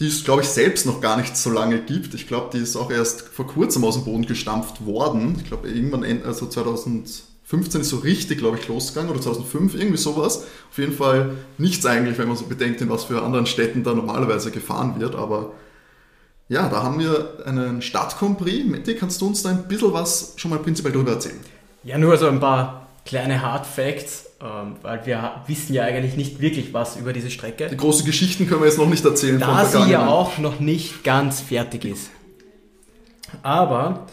die 0.00 0.08
es, 0.08 0.24
glaube 0.24 0.42
ich, 0.42 0.48
selbst 0.48 0.84
noch 0.84 1.00
gar 1.00 1.16
nicht 1.16 1.36
so 1.36 1.50
lange 1.50 1.78
gibt. 1.80 2.14
Ich 2.14 2.26
glaube, 2.26 2.50
die 2.52 2.58
ist 2.60 2.74
auch 2.74 2.90
erst 2.90 3.20
vor 3.22 3.46
kurzem 3.46 3.84
aus 3.84 3.94
dem 3.94 4.04
Boden 4.04 4.26
gestampft 4.26 4.84
worden. 4.84 5.36
Ich 5.38 5.46
glaube, 5.46 5.68
irgendwann, 5.68 6.02
end- 6.02 6.24
also 6.24 6.46
2015 6.46 7.82
ist 7.82 7.90
so 7.90 7.98
richtig, 7.98 8.38
glaube 8.38 8.58
ich, 8.58 8.66
losgegangen 8.66 9.12
oder 9.12 9.20
2005, 9.20 9.76
irgendwie 9.76 9.98
sowas. 9.98 10.42
Auf 10.72 10.78
jeden 10.78 10.92
Fall 10.92 11.36
nichts 11.56 11.86
eigentlich, 11.86 12.18
wenn 12.18 12.26
man 12.26 12.36
so 12.36 12.46
bedenkt, 12.46 12.80
in 12.80 12.90
was 12.90 13.04
für 13.04 13.22
anderen 13.22 13.46
Städten 13.46 13.84
da 13.84 13.94
normalerweise 13.94 14.50
gefahren 14.50 14.98
wird. 14.98 15.14
Aber 15.14 15.52
ja, 16.48 16.68
da 16.68 16.82
haben 16.82 16.98
wir 16.98 17.44
einen 17.46 17.82
Stadtcompris. 17.82 18.64
Matti, 18.66 18.94
kannst 18.94 19.20
du 19.20 19.26
uns 19.26 19.42
da 19.42 19.50
ein 19.50 19.68
bisschen 19.68 19.92
was 19.92 20.34
schon 20.36 20.50
mal 20.50 20.58
prinzipiell 20.58 20.92
darüber 20.92 21.12
erzählen? 21.12 21.40
Ja, 21.84 21.98
nur 21.98 22.16
so 22.16 22.28
ein 22.28 22.40
paar 22.40 22.86
kleine 23.04 23.42
Hard 23.42 23.66
Facts, 23.66 24.30
ähm, 24.40 24.76
weil 24.82 25.04
wir 25.06 25.42
wissen 25.46 25.74
ja 25.74 25.84
eigentlich 25.84 26.16
nicht 26.16 26.40
wirklich 26.40 26.72
was 26.72 26.96
über 26.96 27.12
diese 27.12 27.30
Strecke. 27.30 27.68
Die 27.68 27.76
großen 27.76 28.04
Geschichten 28.04 28.46
können 28.46 28.60
wir 28.60 28.68
jetzt 28.68 28.78
noch 28.78 28.88
nicht 28.88 29.04
erzählen 29.04 29.40
Da 29.40 29.64
sie 29.64 29.90
ja 29.90 30.06
auch 30.06 30.38
noch 30.38 30.60
nicht 30.60 31.04
ganz 31.04 31.40
fertig 31.40 31.84
ist. 31.84 32.10
Aber 33.42 34.06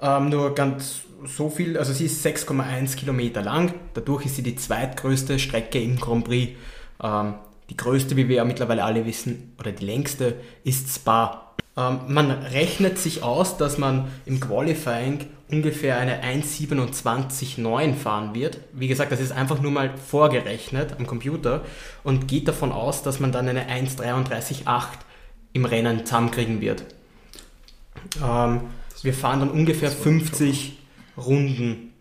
ähm, 0.00 0.28
nur 0.28 0.54
ganz 0.54 1.00
so 1.24 1.48
viel, 1.48 1.78
also 1.78 1.92
sie 1.92 2.06
ist 2.06 2.24
6,1 2.24 2.96
Kilometer 2.96 3.42
lang, 3.42 3.74
dadurch 3.94 4.26
ist 4.26 4.36
sie 4.36 4.42
die 4.42 4.56
zweitgrößte 4.56 5.38
Strecke 5.38 5.80
im 5.80 5.98
Grand 5.98 6.24
Prix. 6.24 6.52
Ähm, 7.02 7.34
die 7.70 7.76
größte, 7.76 8.16
wie 8.16 8.28
wir 8.28 8.36
ja 8.36 8.44
mittlerweile 8.44 8.84
alle 8.84 9.06
wissen, 9.06 9.54
oder 9.58 9.72
die 9.72 9.84
längste, 9.84 10.36
ist 10.62 10.94
Spa. 10.94 11.45
Ähm, 11.76 12.00
man 12.08 12.30
rechnet 12.30 12.98
sich 12.98 13.22
aus, 13.22 13.56
dass 13.58 13.78
man 13.78 14.08
im 14.24 14.40
Qualifying 14.40 15.26
ungefähr 15.50 15.98
eine 15.98 16.22
1,27,9 16.24 17.94
fahren 17.94 18.34
wird. 18.34 18.58
Wie 18.72 18.88
gesagt, 18.88 19.12
das 19.12 19.20
ist 19.20 19.32
einfach 19.32 19.60
nur 19.60 19.70
mal 19.70 19.96
vorgerechnet 19.96 20.96
am 20.98 21.06
Computer 21.06 21.64
und 22.02 22.28
geht 22.28 22.48
davon 22.48 22.72
aus, 22.72 23.02
dass 23.02 23.20
man 23.20 23.32
dann 23.32 23.48
eine 23.48 23.68
1,33,8 23.68 24.84
im 25.52 25.64
Rennen 25.64 26.04
zusammenkriegen 26.04 26.60
wird. 26.60 26.84
Ähm, 28.22 28.62
wir 29.02 29.14
fahren 29.14 29.40
dann 29.40 29.50
ungefähr 29.50 29.90
50 29.90 30.78
Runden. 31.16 31.92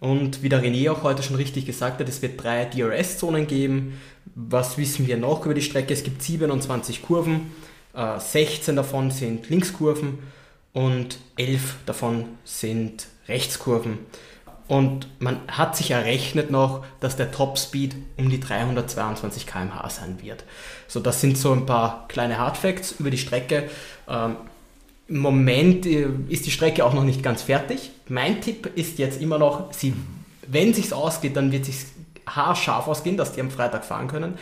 Und 0.00 0.42
wie 0.42 0.48
der 0.48 0.62
René 0.62 0.90
auch 0.92 1.02
heute 1.02 1.22
schon 1.24 1.36
richtig 1.36 1.66
gesagt 1.66 1.98
hat, 1.98 2.08
es 2.08 2.22
wird 2.22 2.42
drei 2.42 2.66
DRS-Zonen 2.66 3.48
geben. 3.48 4.00
Was 4.36 4.78
wissen 4.78 5.08
wir 5.08 5.16
noch 5.16 5.44
über 5.44 5.54
die 5.54 5.62
Strecke? 5.62 5.92
Es 5.92 6.04
gibt 6.04 6.22
27 6.22 7.02
Kurven, 7.02 7.50
16 8.18 8.76
davon 8.76 9.10
sind 9.10 9.48
Linkskurven 9.50 10.18
und 10.72 11.18
11 11.36 11.76
davon 11.86 12.26
sind 12.44 13.08
Rechtskurven. 13.26 13.98
Und 14.68 15.08
man 15.18 15.40
hat 15.48 15.76
sich 15.76 15.90
errechnet 15.90 16.50
noch, 16.50 16.84
dass 17.00 17.16
der 17.16 17.32
Topspeed 17.32 17.96
um 18.18 18.28
die 18.28 18.38
322 18.38 19.46
km/h 19.46 19.88
sein 19.88 20.18
wird. 20.22 20.44
So, 20.86 21.00
das 21.00 21.22
sind 21.22 21.38
so 21.38 21.52
ein 21.52 21.64
paar 21.64 22.06
kleine 22.08 22.38
Hardfacts 22.38 22.92
über 22.98 23.10
die 23.10 23.18
Strecke. 23.18 23.70
Ähm, 24.06 24.36
Im 25.08 25.18
Moment 25.20 25.86
äh, 25.86 26.08
ist 26.28 26.44
die 26.44 26.50
Strecke 26.50 26.84
auch 26.84 26.92
noch 26.92 27.04
nicht 27.04 27.22
ganz 27.22 27.42
fertig. 27.42 27.90
Mein 28.08 28.42
Tipp 28.42 28.70
ist 28.74 28.98
jetzt 28.98 29.22
immer 29.22 29.38
noch, 29.38 29.72
sie, 29.72 29.94
wenn 30.46 30.74
sich's 30.74 30.92
ausgeht, 30.92 31.34
dann 31.34 31.50
wird 31.50 31.64
sich 31.64 31.86
haarscharf 32.26 32.88
ausgehen, 32.88 33.16
dass 33.16 33.32
die 33.32 33.40
am 33.40 33.50
Freitag 33.50 33.86
fahren 33.86 34.06
können. 34.06 34.38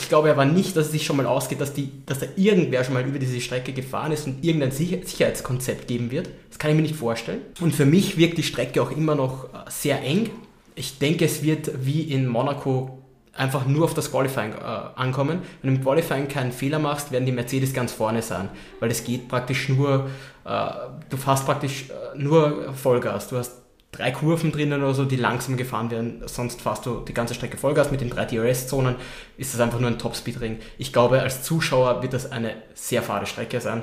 Ich 0.00 0.08
glaube 0.08 0.30
aber 0.30 0.44
nicht, 0.44 0.76
dass 0.76 0.86
es 0.86 0.92
sich 0.92 1.04
schon 1.04 1.16
mal 1.16 1.26
ausgeht, 1.26 1.60
dass, 1.60 1.74
die, 1.74 1.90
dass 2.06 2.20
da 2.20 2.26
irgendwer 2.36 2.84
schon 2.84 2.94
mal 2.94 3.04
über 3.04 3.18
diese 3.18 3.40
Strecke 3.40 3.72
gefahren 3.72 4.12
ist 4.12 4.28
und 4.28 4.44
irgendein 4.44 4.70
Sicherheitskonzept 4.70 5.88
geben 5.88 6.12
wird. 6.12 6.28
Das 6.48 6.58
kann 6.60 6.70
ich 6.70 6.76
mir 6.76 6.82
nicht 6.82 6.94
vorstellen. 6.94 7.40
Und 7.60 7.74
für 7.74 7.84
mich 7.84 8.16
wirkt 8.16 8.38
die 8.38 8.44
Strecke 8.44 8.80
auch 8.80 8.92
immer 8.92 9.16
noch 9.16 9.46
äh, 9.46 9.68
sehr 9.68 10.00
eng. 10.02 10.30
Ich 10.76 10.98
denke, 10.98 11.24
es 11.24 11.42
wird 11.42 11.84
wie 11.84 12.02
in 12.02 12.28
Monaco 12.28 13.02
einfach 13.34 13.66
nur 13.66 13.84
auf 13.84 13.94
das 13.94 14.12
Qualifying 14.12 14.52
äh, 14.52 14.56
ankommen. 14.94 15.40
Wenn 15.62 15.74
du 15.74 15.76
im 15.78 15.82
Qualifying 15.82 16.28
keinen 16.28 16.52
Fehler 16.52 16.78
machst, 16.78 17.10
werden 17.10 17.26
die 17.26 17.32
Mercedes 17.32 17.74
ganz 17.74 17.92
vorne 17.92 18.22
sein, 18.22 18.48
weil 18.78 18.92
es 18.92 19.02
geht 19.02 19.26
praktisch 19.26 19.68
nur, 19.68 20.08
äh, 20.44 20.70
du 21.10 21.16
fährst 21.16 21.44
praktisch 21.44 21.90
äh, 21.90 22.16
nur 22.16 22.72
Vollgas. 22.72 23.28
Du 23.28 23.36
hast 23.36 23.67
drei 23.92 24.10
Kurven 24.10 24.52
drinnen 24.52 24.82
oder 24.82 24.94
so, 24.94 25.04
die 25.04 25.16
langsam 25.16 25.56
gefahren 25.56 25.90
werden. 25.90 26.22
Sonst 26.26 26.60
fährst 26.60 26.86
du 26.86 27.00
die 27.00 27.14
ganze 27.14 27.34
Strecke 27.34 27.56
Vollgas 27.56 27.90
mit 27.90 28.00
den 28.00 28.10
drei 28.10 28.24
DRS-Zonen. 28.26 28.96
Ist 29.36 29.54
das 29.54 29.60
einfach 29.60 29.80
nur 29.80 29.90
ein 29.90 29.98
Topspeed-Ring. 29.98 30.58
Ich 30.76 30.92
glaube, 30.92 31.20
als 31.22 31.42
Zuschauer 31.42 32.02
wird 32.02 32.12
das 32.12 32.30
eine 32.30 32.54
sehr 32.74 33.02
fade 33.02 33.26
Strecke 33.26 33.60
sein. 33.60 33.82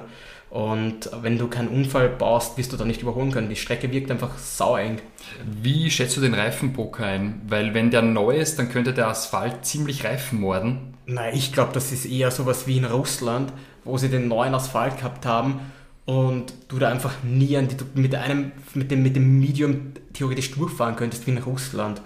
Und 0.52 1.10
wenn 1.22 1.38
du 1.38 1.48
keinen 1.48 1.70
Unfall 1.70 2.08
baust, 2.08 2.58
wirst 2.58 2.72
du 2.72 2.78
da 2.78 2.86
nicht 2.86 3.02
überholen 3.02 3.32
können. 3.32 3.50
Die 3.50 3.56
Strecke 3.56 3.92
wirkt 3.92 4.12
einfach 4.12 4.38
saueng. 4.38 5.02
Wie 5.44 5.90
schätzt 5.90 6.16
du 6.16 6.22
den 6.22 6.36
Reifendruck 6.36 7.02
ein? 7.02 7.42
Weil 7.48 7.74
wenn 7.74 7.92
der 7.92 8.04
neu 8.04 8.38
ist, 8.38 8.60
dann 8.60 8.70
könnte 8.70 8.94
der 8.94 9.08
Asphalt 9.08 9.66
ziemlich 9.66 10.06
Reifen 10.06 10.40
morden. 10.40 10.94
Nein, 11.08 11.36
ich 11.36 11.52
glaube, 11.52 11.74
das 11.74 11.92
ist 11.92 12.06
eher 12.06 12.32
sowas 12.32 12.68
wie 12.68 12.78
in 12.78 12.86
Russland, 12.86 13.52
wo 13.84 13.98
sie 13.98 14.10
den 14.10 14.28
neuen 14.28 14.56
Asphalt 14.56 14.98
gehabt 14.98 15.26
haben 15.26 15.60
und 16.06 16.54
du 16.68 16.78
da 16.78 16.90
einfach 16.90 17.24
nie 17.24 17.58
an 17.58 17.68
die, 17.68 17.76
mit 18.00 18.14
einem, 18.16 18.52
mit 18.74 18.92
dem, 18.92 19.04
mit 19.04 19.16
dem 19.16 19.40
Medium 19.40 19.94
theoretisch 20.14 20.52
durchfahren 20.52 20.96
könntest 20.96 21.26
wie 21.26 21.32
in 21.32 21.38
Russland. 21.40 22.02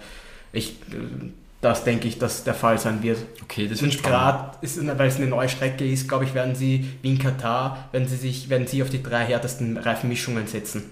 Ich, 0.52 0.76
das 1.60 1.84
denke 1.84 2.08
ich, 2.08 2.18
dass 2.18 2.42
der 2.44 2.54
Fall 2.54 2.78
sein 2.78 3.02
wird. 3.02 3.18
Okay, 3.42 3.68
das 3.68 3.82
wird 3.82 4.02
gerade, 4.02 4.56
weil 4.96 5.08
es 5.08 5.16
eine 5.16 5.26
neue 5.26 5.48
Strecke 5.48 5.86
ist, 5.86 6.08
glaube 6.08 6.24
ich, 6.24 6.34
werden 6.34 6.54
sie 6.54 6.86
wie 7.02 7.10
in 7.10 7.18
Katar, 7.18 7.88
werden 7.92 8.08
sie 8.08 8.16
sich, 8.16 8.48
werden 8.48 8.66
sie 8.66 8.82
auf 8.82 8.88
die 8.88 9.02
drei 9.02 9.24
härtesten 9.24 9.76
Reifenmischungen 9.76 10.46
setzen. 10.46 10.84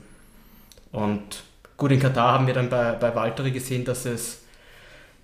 Und 0.93 1.43
gut, 1.79 1.93
in 1.93 2.01
Katar 2.01 2.33
haben 2.33 2.47
wir 2.47 2.55
dann 2.55 2.69
bei, 2.69 2.93
bei 2.93 3.15
Valtteri 3.15 3.53
gesehen, 3.53 3.87
dass 3.87 4.05
es 4.05 4.43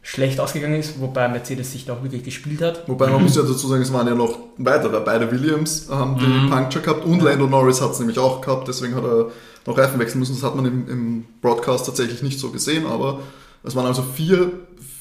schlecht 0.06 0.38
ausgegangen 0.38 0.78
ist, 0.78 1.00
wobei 1.00 1.28
Mercedes 1.28 1.72
sich 1.72 1.86
da 1.86 1.94
auch 1.94 2.02
wirklich 2.02 2.22
gespielt 2.22 2.60
hat. 2.60 2.86
Wobei 2.86 3.08
man 3.08 3.22
muss 3.22 3.36
ja 3.36 3.42
dazu 3.42 3.66
sagen, 3.66 3.80
es 3.80 3.90
waren 3.90 4.06
ja 4.06 4.14
noch 4.14 4.38
weitere. 4.58 5.00
Beide 5.00 5.32
Williams 5.32 5.88
haben 5.88 6.18
die 6.18 6.26
mhm. 6.26 6.50
Puncture 6.50 6.84
gehabt 6.84 7.06
und 7.06 7.22
Lando 7.22 7.46
Norris 7.46 7.80
hat 7.80 7.92
es 7.92 7.98
nämlich 8.00 8.18
auch 8.18 8.42
gehabt, 8.42 8.68
deswegen 8.68 8.94
hat 8.94 9.02
er 9.02 9.30
noch 9.64 9.78
Reifen 9.78 9.98
wechseln 9.98 10.18
müssen. 10.20 10.34
Das 10.34 10.42
hat 10.42 10.54
man 10.54 10.66
im, 10.66 10.88
im 10.88 11.24
Broadcast 11.40 11.86
tatsächlich 11.86 12.22
nicht 12.22 12.38
so 12.38 12.50
gesehen, 12.50 12.86
aber 12.86 13.20
es 13.62 13.74
waren 13.74 13.86
also 13.86 14.02
vier, 14.02 14.52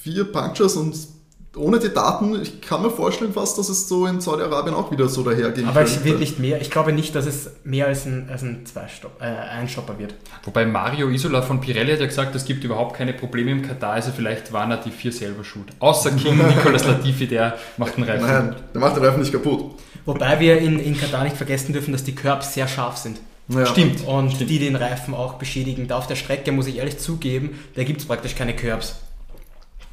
vier 0.01 0.23
Punctures 0.23 0.77
und 0.77 0.95
ohne 1.55 1.79
die 1.79 1.93
Daten, 1.93 2.41
ich 2.41 2.61
kann 2.61 2.81
mir 2.81 2.89
vorstellen 2.89 3.33
fast, 3.33 3.59
dass 3.59 3.69
es 3.69 3.87
so 3.87 4.07
in 4.07 4.21
Saudi-Arabien 4.21 4.73
auch 4.73 4.91
wieder 4.91 5.07
so 5.07 5.21
daherging. 5.21 5.67
Aber 5.67 5.81
es 5.81 6.03
wird 6.03 6.19
nicht 6.19 6.39
mehr. 6.39 6.59
Ich 6.61 6.71
glaube 6.71 6.93
nicht, 6.93 7.13
dass 7.13 7.27
es 7.27 7.51
mehr 7.63 7.87
als 7.87 8.05
ein, 8.05 8.27
als 8.31 8.41
ein 8.41 8.65
Zweistopp, 8.65 9.21
äh, 9.21 9.25
Einstopper 9.25 9.99
wird. 9.99 10.15
Wobei 10.45 10.65
Mario 10.65 11.09
Isola 11.09 11.43
von 11.43 11.61
Pirelli 11.61 11.91
hat 11.91 11.99
ja 11.99 12.07
gesagt, 12.07 12.33
es 12.33 12.45
gibt 12.45 12.63
überhaupt 12.63 12.95
keine 12.95 13.13
Probleme 13.13 13.51
im 13.51 13.61
Katar, 13.61 13.93
also 13.93 14.11
vielleicht 14.15 14.51
waren 14.51 14.71
er 14.71 14.77
die 14.77 14.89
vier 14.89 15.11
selber 15.11 15.43
schuld. 15.43 15.67
Außer 15.79 16.11
King 16.11 16.37
Nicolas 16.47 16.85
Latifi, 16.85 17.27
der 17.27 17.57
macht 17.77 17.97
den 17.97 18.03
Reifen. 18.03 18.25
Nein, 18.25 18.55
der 18.73 18.81
macht 18.81 18.95
den 18.95 19.05
Reifen 19.05 19.19
nicht 19.19 19.31
kaputt. 19.31 19.75
Wobei 20.05 20.39
wir 20.39 20.57
in, 20.57 20.79
in 20.79 20.97
Katar 20.97 21.23
nicht 21.23 21.37
vergessen 21.37 21.71
dürfen, 21.71 21.91
dass 21.91 22.03
die 22.03 22.15
Curbs 22.15 22.55
sehr 22.55 22.67
scharf 22.67 22.97
sind. 22.97 23.19
Ja. 23.49 23.65
Stimmt. 23.65 24.05
Und 24.07 24.31
Stimmt. 24.31 24.49
die 24.49 24.59
den 24.59 24.75
Reifen 24.75 25.13
auch 25.13 25.33
beschädigen. 25.33 25.87
Da 25.87 25.97
auf 25.97 26.07
der 26.07 26.15
Strecke, 26.15 26.51
muss 26.51 26.67
ich 26.67 26.77
ehrlich 26.77 26.97
zugeben, 26.97 27.59
da 27.75 27.83
gibt 27.83 28.01
es 28.01 28.07
praktisch 28.07 28.35
keine 28.35 28.55
Curbs. 28.55 28.95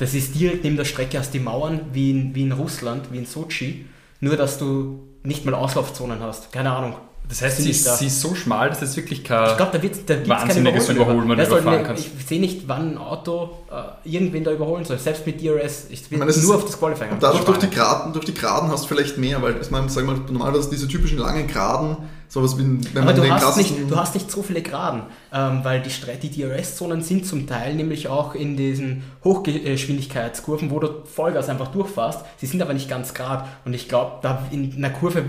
Das 0.00 0.14
ist 0.14 0.35
direkt 0.35 0.64
neben 0.64 0.78
der 0.78 0.87
Strecke 0.87 1.21
aus 1.21 1.30
die 1.30 1.40
Mauern, 1.40 1.83
wie 1.92 2.11
in, 2.11 2.35
wie 2.35 2.42
in 2.42 2.52
Russland, 2.52 3.12
wie 3.12 3.19
in 3.19 3.26
Sochi. 3.26 3.85
Nur, 4.21 4.35
dass 4.37 4.57
du 4.57 5.00
nicht 5.23 5.45
mal 5.45 5.54
Auslaufzonen 5.54 6.21
hast. 6.21 6.50
Keine 6.52 6.71
Ahnung. 6.71 6.95
Das 7.28 7.42
heißt, 7.42 7.59
sie 7.59 7.71
ist, 7.71 7.99
sie 7.99 8.07
ist, 8.07 8.19
so 8.19 8.35
schmal, 8.35 8.71
dass 8.71 8.80
es 8.80 8.97
wirklich 8.97 9.23
kein 9.23 9.50
ich 9.50 9.57
glaub, 9.59 9.71
da 9.71 9.80
wird, 9.83 10.09
da 10.09 10.26
wahnsinniges 10.26 10.88
Überholmanöver 10.88 11.62
fahren 11.62 11.85
kannst. 11.85 12.07
Ich 12.07 12.26
sehe 12.26 12.40
nicht, 12.40 12.66
wann 12.66 12.95
ein 12.95 12.99
Auto 12.99 13.59
äh, 13.71 14.09
irgendwen 14.09 14.42
da 14.42 14.50
überholen 14.52 14.87
soll. 14.87 14.99
Selbst 14.99 15.26
mit 15.26 15.40
DRS. 15.40 15.88
Ich 15.90 16.11
will 16.11 16.19
nur 16.19 16.28
ist, 16.28 16.50
auf 16.50 16.64
das 16.64 16.78
Qualifying. 16.78 17.12
Und 17.12 17.23
dadurch 17.23 17.45
durch 17.45 17.59
die, 17.59 17.69
Geraden, 17.69 18.14
durch 18.14 18.25
die 18.25 18.35
Geraden 18.35 18.71
hast 18.71 18.85
du 18.85 18.88
vielleicht 18.88 19.19
mehr, 19.19 19.40
weil 19.42 19.61
ich 19.61 19.71
meine, 19.71 19.90
sag 19.90 20.07
mal, 20.07 20.16
normalerweise 20.16 20.71
diese 20.71 20.88
typischen 20.88 21.19
langen 21.19 21.47
Geraden, 21.47 21.99
sowas 22.30 22.56
wie 22.56 22.62
wenn 22.62 23.02
Aber 23.02 23.12
man 23.12 23.16
du 23.16 23.30
hast, 23.30 23.56
nicht, 23.56 23.75
du 23.90 23.96
hast 23.96 24.14
nicht 24.14 24.30
so 24.30 24.42
viele 24.42 24.62
Geraden, 24.62 25.02
ähm, 25.34 25.60
weil 25.64 25.82
die, 25.82 26.28
die 26.28 26.42
DRS-Zonen 26.42 27.02
sind 27.02 27.26
zum 27.26 27.46
Teil 27.46 27.75
nämlich 27.75 28.08
auch 28.08 28.34
in 28.34 28.56
diesen 28.56 29.02
Hochgeschwindigkeitskurven, 29.25 30.70
wo 30.70 30.78
du 30.78 31.04
Vollgas 31.04 31.49
einfach 31.49 31.68
durchfährst. 31.68 32.20
Sie 32.38 32.46
sind 32.46 32.62
aber 32.62 32.72
nicht 32.72 32.88
ganz 32.88 33.12
gerade. 33.12 33.49
Und 33.64 33.75
ich 33.75 33.88
glaube, 33.88 34.18
da 34.22 34.46
in 34.52 34.72
einer 34.76 34.90
Kurve 34.90 35.25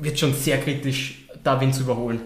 wird 0.00 0.18
schon 0.18 0.32
sehr 0.32 0.58
kritisch 0.58 1.28
da 1.44 1.60
wen 1.60 1.72
zu 1.72 1.82
überholen. 1.82 2.20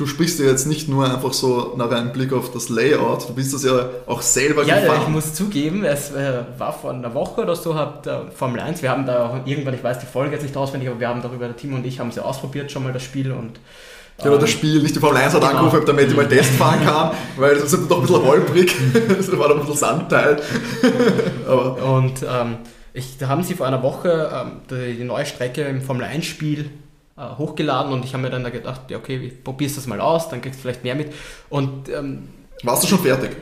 Du 0.00 0.06
sprichst 0.06 0.40
ja 0.40 0.46
jetzt 0.46 0.66
nicht 0.66 0.88
nur 0.88 1.04
einfach 1.04 1.34
so 1.34 1.74
nach 1.76 1.90
einem 1.90 2.10
Blick 2.10 2.32
auf 2.32 2.50
das 2.50 2.70
Layout, 2.70 3.28
du 3.28 3.34
bist 3.34 3.52
das 3.52 3.64
ja 3.64 3.90
auch 4.06 4.22
selber 4.22 4.64
ja, 4.64 4.80
gefahren. 4.80 4.96
Ja, 4.96 5.02
ich 5.02 5.08
muss 5.10 5.34
zugeben, 5.34 5.84
es 5.84 6.10
äh, 6.12 6.38
war 6.56 6.72
vor 6.72 6.92
einer 6.92 7.12
Woche 7.12 7.42
oder 7.42 7.54
so, 7.54 7.74
hat 7.74 8.06
äh, 8.06 8.30
Formel 8.34 8.60
1, 8.60 8.80
wir 8.80 8.88
haben 8.88 9.04
da 9.04 9.26
auch 9.26 9.46
irgendwann, 9.46 9.74
ich 9.74 9.84
weiß 9.84 9.98
die 9.98 10.06
Folge 10.06 10.32
jetzt 10.32 10.42
nicht 10.42 10.56
auswendig, 10.56 10.88
aber 10.88 11.00
wir 11.00 11.08
haben 11.08 11.20
darüber, 11.20 11.44
der 11.44 11.54
Team 11.54 11.74
und 11.74 11.84
ich 11.84 12.00
haben 12.00 12.10
sie 12.12 12.24
ausprobiert 12.24 12.72
schon 12.72 12.82
mal 12.82 12.94
das 12.94 13.02
Spiel 13.02 13.30
und 13.30 13.60
Genau, 14.22 14.38
das 14.38 14.48
Spiel, 14.48 14.80
nicht 14.82 14.96
die 14.96 15.00
Formel 15.00 15.18
1 15.18 15.34
hat 15.34 15.42
genau. 15.42 15.52
angerufen, 15.52 15.84
damit 15.86 16.08
ich 16.08 16.16
mal 16.16 16.26
Test 16.26 16.52
fahren 16.52 16.80
kann, 16.84 17.10
weil 17.36 17.56
das 17.56 17.70
ist 17.70 17.90
doch 17.90 17.98
ein 17.98 18.06
bisschen 18.06 18.24
holprig, 18.24 18.74
das 19.18 19.38
war 19.38 19.48
doch 19.50 19.56
ein 19.56 19.60
bisschen 19.60 19.76
Sandteil. 19.76 20.40
und 21.46 22.22
ähm, 22.22 22.56
ich, 22.94 23.18
da 23.18 23.28
haben 23.28 23.42
sie 23.42 23.52
vor 23.52 23.66
einer 23.66 23.82
Woche 23.82 24.30
ähm, 24.34 24.62
die, 24.70 24.96
die 24.96 25.04
neue 25.04 25.26
Strecke 25.26 25.60
im 25.64 25.82
Formel 25.82 26.04
1 26.04 26.24
Spiel 26.24 26.70
äh, 27.20 27.36
hochgeladen 27.36 27.92
und 27.92 28.04
ich 28.04 28.14
habe 28.14 28.22
mir 28.22 28.30
dann 28.30 28.42
da 28.42 28.50
gedacht, 28.50 28.82
ja, 28.88 28.96
okay, 28.96 29.30
probierst 29.44 29.76
das 29.76 29.86
mal 29.86 30.00
aus, 30.00 30.30
dann 30.30 30.40
kriegst 30.40 30.60
du 30.60 30.62
vielleicht 30.62 30.84
mehr 30.84 30.94
mit. 30.94 31.12
Und, 31.50 31.88
ähm, 31.90 32.28
Warst 32.62 32.82
du 32.82 32.86
schon 32.88 33.00
fertig? 33.00 33.36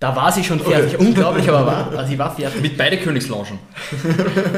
Da 0.00 0.16
war 0.16 0.32
sie 0.32 0.42
schon 0.42 0.58
fertig. 0.58 0.94
Okay. 0.94 1.06
Unglaublich, 1.06 1.48
aber 1.48 1.64
war, 1.64 1.92
also 1.92 2.10
sie 2.10 2.18
war 2.18 2.34
fertig. 2.34 2.60
Mit 2.60 2.76
beide 2.76 2.96
Königslaunchen. 2.96 3.60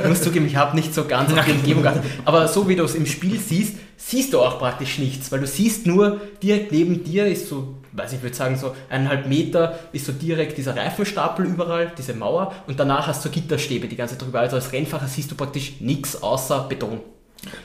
ich 0.03 0.09
muss 0.09 0.23
zugeben, 0.23 0.47
ich 0.47 0.57
habe 0.57 0.75
nicht 0.75 0.95
so 0.95 1.05
ganz 1.05 1.31
auf 1.35 1.45
die 1.45 1.53
Umgebung 1.53 1.83
geachtet. 1.83 2.05
Aber 2.25 2.49
so 2.49 2.67
wie 2.67 2.77
du 2.77 2.85
es 2.85 2.95
im 2.95 3.05
Spiel 3.05 3.39
siehst, 3.39 3.77
siehst 3.99 4.33
du 4.33 4.41
auch 4.41 4.59
praktisch 4.59 4.99
nichts, 4.99 5.31
weil 5.31 5.41
du 5.41 5.47
siehst 5.47 5.87
nur, 5.87 6.19
direkt 6.43 6.73
neben 6.73 7.05
dir 7.05 7.27
ist 7.27 7.51
so, 7.51 7.75
weiß 7.93 8.15
ich, 8.15 8.23
würde 8.23 8.35
sagen, 8.35 8.57
so 8.57 8.75
eineinhalb 8.89 9.27
Meter 9.27 9.79
ist 9.93 10.07
so 10.07 10.13
direkt 10.13 10.57
dieser 10.57 10.75
Reifenstapel 10.75 11.45
überall, 11.45 11.93
diese 11.99 12.15
Mauer 12.15 12.55
und 12.67 12.81
danach 12.81 13.07
hast 13.07 13.23
du 13.27 13.29
Gitterstäbe 13.29 13.87
die 13.87 13.97
ganze 13.97 14.17
Zeit 14.17 14.27
drüber. 14.27 14.41
Also 14.41 14.57
als 14.57 14.73
Rennfahrer 14.73 15.09
siehst 15.09 15.31
du 15.31 15.35
praktisch 15.35 15.81
nichts 15.81 16.23
außer 16.23 16.65
Beton. 16.71 17.01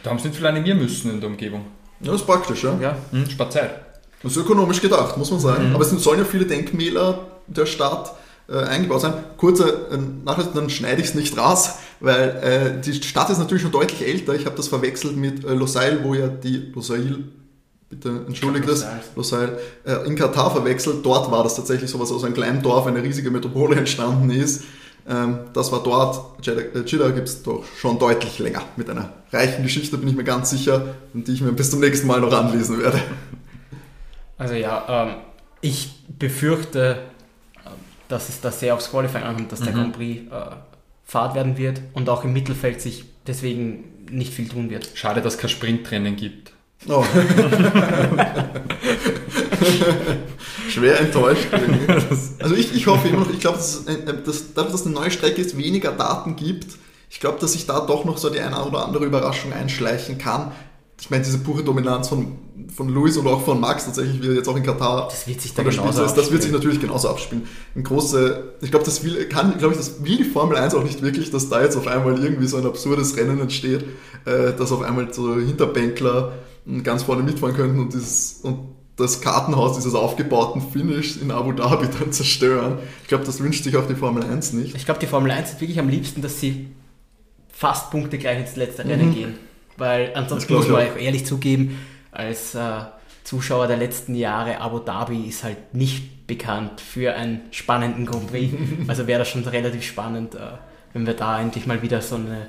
Da 0.04 0.10
haben 0.10 0.20
sie 0.20 0.28
nicht 0.28 0.38
viel 0.38 0.48
animieren 0.48 0.80
müssen 0.80 1.12
in 1.12 1.20
der 1.20 1.30
Umgebung. 1.30 1.66
Ja, 2.02 2.12
das 2.12 2.22
ist 2.22 2.28
praktisch, 2.28 2.64
ja. 2.64 2.78
Ja, 2.82 2.98
hm, 3.12 3.30
spart 3.30 3.54
Zeit. 3.54 3.72
Das 4.24 4.34
ist 4.34 4.38
ökonomisch 4.38 4.82
gedacht, 4.82 5.18
muss 5.18 5.32
man 5.32 5.40
sagen. 5.40 5.70
Mhm. 5.70 5.76
Aber 5.76 5.84
es 5.84 5.92
sollen 5.92 6.20
ja 6.20 6.26
viele 6.26 6.46
Denkmäler 6.46 7.28
der 7.48 7.66
Stadt 7.66 8.14
äh, 8.50 8.58
eingebaut 8.58 9.02
sein. 9.02 9.14
Kurzer 9.38 9.92
äh, 9.92 9.98
Nachlass, 10.26 10.54
dann 10.54 10.70
schneide 10.70 11.02
ich 11.02 11.10
es 11.10 11.16
nicht 11.16 11.38
raus, 11.38 11.76
weil 12.00 12.78
äh, 12.78 12.82
die 12.82 12.94
Stadt 12.94 13.30
ist 13.30 13.38
natürlich 13.38 13.64
schon 13.64 13.72
deutlich 13.72 14.06
älter. 14.06 14.34
Ich 14.36 14.46
habe 14.46 14.56
das 14.56 14.68
verwechselt 14.68 15.16
mit 15.16 15.46
äh, 15.46 15.54
Losail, 15.54 16.04
wo 16.04 16.14
ja 16.14 16.28
die 16.28 16.72
Losail, 16.74 17.24
bitte 17.90 18.24
entschuldigt 18.28 18.68
das, 18.68 18.86
Losail, 19.16 19.58
äh, 19.86 20.06
in 20.06 20.16
Katar 20.16 20.52
verwechselt. 20.52 21.06
Dort 21.06 21.32
war 21.32 21.44
das 21.44 21.56
tatsächlich 21.56 21.90
sowas 21.90 22.12
aus 22.12 22.24
einem 22.24 22.34
kleinen 22.34 22.62
Dorf, 22.62 22.88
eine 22.88 23.02
riesige 23.02 23.32
Metropole 23.32 23.76
entstanden 23.78 24.30
ist. 24.30 24.64
Ähm, 25.10 25.40
das 25.54 25.72
war 25.72 25.82
dort. 25.82 26.46
Jeddah 26.46 27.10
äh, 27.10 27.12
gibt 27.12 27.28
es 27.28 27.42
doch 27.42 27.64
schon 27.78 27.98
deutlich 27.98 28.38
länger. 28.38 28.62
Mit 28.76 28.90
einer 28.90 29.12
reichen 29.32 29.64
Geschichte 29.64 29.98
bin 29.98 30.08
ich 30.08 30.16
mir 30.16 30.24
ganz 30.24 30.52
sicher 30.52 30.96
und 31.14 31.28
die 31.28 31.34
ich 31.34 31.42
mir 31.42 31.52
bis 31.52 31.72
zum 31.72 31.80
nächsten 31.80 32.06
Mal 32.06 32.22
noch 32.22 32.32
anlesen 32.32 32.80
werde. 32.80 33.02
Also 34.38 34.54
ja, 34.54 34.86
ähm, 34.88 35.16
ich 35.62 36.04
befürchte, 36.20 37.00
ähm, 37.66 37.72
dass 38.08 38.30
es 38.30 38.40
da 38.40 38.52
sehr 38.52 38.76
aufs 38.76 38.92
Qualifying 38.92 39.24
ankommt, 39.24 39.52
dass 39.52 39.62
der 39.62 39.74
mhm. 39.74 39.78
Grand 39.78 39.94
Prix 39.94 40.32
äh, 40.32 40.56
Fahrt 41.06 41.34
werden 41.34 41.58
wird 41.58 41.82
und 41.94 42.08
auch 42.08 42.24
im 42.24 42.32
Mittelfeld 42.32 42.80
sich 42.80 43.06
deswegen 43.26 44.06
nicht 44.12 44.32
viel 44.32 44.48
tun 44.48 44.70
wird. 44.70 44.92
Schade, 44.94 45.22
dass 45.22 45.36
es 45.36 45.40
kein 45.40 45.50
Sprintrennen 45.50 46.16
gibt. 46.16 46.52
Oh. 46.88 47.04
Schwer 50.70 51.00
enttäuscht. 51.00 51.48
Also 52.42 52.56
ich, 52.56 52.74
ich 52.74 52.88
hoffe 52.88 53.08
immer 53.10 53.20
noch, 53.20 53.32
ich 53.32 53.40
glaube, 53.42 53.58
dass, 53.58 53.82
es 53.82 53.88
ein- 53.88 54.06
dass, 54.26 54.54
dadurch, 54.54 54.72
dass 54.72 54.86
eine 54.86 54.96
neue 54.96 55.12
Strecke 55.12 55.42
ist, 55.42 55.58
weniger 55.58 55.92
Daten 55.92 56.36
gibt. 56.36 56.78
Ich 57.10 57.20
glaube, 57.20 57.38
dass 57.40 57.52
sich 57.54 57.66
da 57.66 57.82
doch 57.82 58.06
noch 58.06 58.18
so 58.18 58.30
die 58.30 58.40
eine 58.40 58.64
oder 58.64 58.86
andere 58.86 59.06
Überraschung 59.06 59.52
einschleichen 59.52 60.18
kann. 60.18 60.52
Ich 61.02 61.10
meine, 61.10 61.24
diese 61.24 61.40
pure 61.40 61.64
Dominanz 61.64 62.08
von, 62.10 62.38
von 62.74 62.90
Lewis 62.90 63.18
und 63.18 63.28
auch 63.28 63.44
von 63.44 63.60
Max 63.60 63.86
tatsächlich, 63.86 64.22
wie 64.22 64.28
er 64.28 64.34
jetzt 64.36 64.48
auch 64.50 64.56
in 64.56 64.64
Katar 64.64 65.08
Das 65.10 65.28
wird 65.28 65.42
sich 65.42 65.54
da 65.54 65.64
genauso 65.64 66.04
ist, 66.04 66.14
das 66.14 66.16
wird 66.16 66.28
sich 66.28 66.36
abspielen. 66.36 66.54
natürlich 66.54 66.80
genauso 66.80 67.10
abspielen. 67.10 67.48
Ein 67.76 67.84
große, 67.84 68.54
ich 68.62 68.70
glaube, 68.72 68.86
das 68.86 69.04
will, 69.04 69.26
kann, 69.28 69.58
glaube 69.58 69.74
ich, 69.74 69.80
das 69.80 70.04
will 70.04 70.18
die 70.18 70.24
Formel 70.26 70.58
1 70.58 70.74
auch 70.76 70.84
nicht 70.84 71.02
wirklich, 71.02 71.32
dass 71.32 71.50
da 71.50 71.62
jetzt 71.62 71.76
auf 71.78 71.88
einmal 71.88 72.22
irgendwie 72.22 72.48
so 72.48 72.58
ein 72.58 72.66
absurdes 72.66 73.16
Rennen 73.18 73.40
entsteht, 73.40 73.84
äh, 74.26 74.54
dass 74.58 74.72
auf 74.72 74.82
einmal 74.82 75.14
so 75.14 75.36
Hinterbänkler 75.36 76.34
äh, 76.68 76.82
ganz 76.82 77.04
vorne 77.04 77.24
mitfahren 77.24 77.56
könnten 77.56 77.80
und 77.80 77.94
dieses, 77.94 78.40
und 78.44 78.60
das 79.00 79.22
Kartenhaus 79.22 79.76
dieses 79.78 79.96
aufgebauten 79.96 80.62
Finish 80.62 81.18
in 81.22 81.32
Abu 81.32 81.52
Dhabi 81.54 81.88
dann 82.00 82.12
zerstören. 82.12 82.78
Ich 83.04 83.08
glaube, 83.08 83.26
das 83.26 83.40
wünscht 83.42 83.64
sich 83.64 83.76
auch 83.78 83.88
die 83.88 83.96
Formel 83.96 84.24
1 84.24 84.54
nicht. 84.54 84.76
Ich 84.76 84.86
glaube, 84.86 85.00
die 85.00 85.08
Formel 85.08 85.32
1 85.32 85.54
hat 85.54 85.62
wirklich 85.62 85.80
am 85.80 85.90
liebsten, 85.90 86.22
dass 86.22 86.40
sie 86.40 86.68
fast 87.52 87.92
punktegleich 87.92 88.40
ins 88.40 88.56
letzte 88.56 88.84
Mhm. 88.84 88.90
Rennen 88.90 89.14
gehen. 89.14 89.34
Weil 89.78 90.12
ansonsten 90.16 90.54
muss 90.54 90.66
ich 90.66 90.72
man 90.72 90.88
auch. 90.88 90.92
auch 90.92 90.98
ehrlich 90.98 91.26
zugeben, 91.26 91.78
als 92.12 92.54
äh, 92.56 92.62
Zuschauer 93.24 93.68
der 93.68 93.78
letzten 93.78 94.16
Jahre, 94.16 94.60
Abu 94.60 94.80
Dhabi 94.80 95.26
ist 95.28 95.44
halt 95.44 95.74
nicht 95.74 96.28
bekannt 96.28 96.82
für 96.82 97.14
einen 97.16 97.42
spannenden 97.52 98.06
Grand 98.06 98.28
Prix. 98.28 98.54
also 98.88 99.08
wäre 99.08 99.20
das 99.20 99.30
schon 99.30 99.44
relativ 99.44 99.84
spannend, 99.84 100.36
äh, 100.36 100.40
wenn 100.94 101.06
wir 101.06 101.14
da 101.14 101.40
endlich 101.42 101.66
mal 101.66 101.82
wieder 101.82 102.02
so 102.02 102.16
eine 102.16 102.48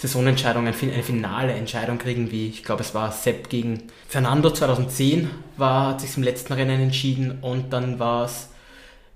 Saisonentscheidung, 0.00 0.66
eine 0.66 0.72
finale 0.72 1.52
Entscheidung 1.52 1.98
kriegen, 1.98 2.30
wie 2.30 2.48
ich 2.48 2.64
glaube, 2.64 2.80
es 2.82 2.94
war 2.94 3.12
Sepp 3.12 3.50
gegen 3.50 3.82
Fernando 4.08 4.50
2010, 4.50 5.28
war, 5.58 5.88
hat 5.90 6.00
sich 6.00 6.16
im 6.16 6.22
letzten 6.22 6.54
Rennen 6.54 6.80
entschieden 6.80 7.38
und 7.42 7.74
dann 7.74 7.98
war 7.98 8.24
es 8.24 8.48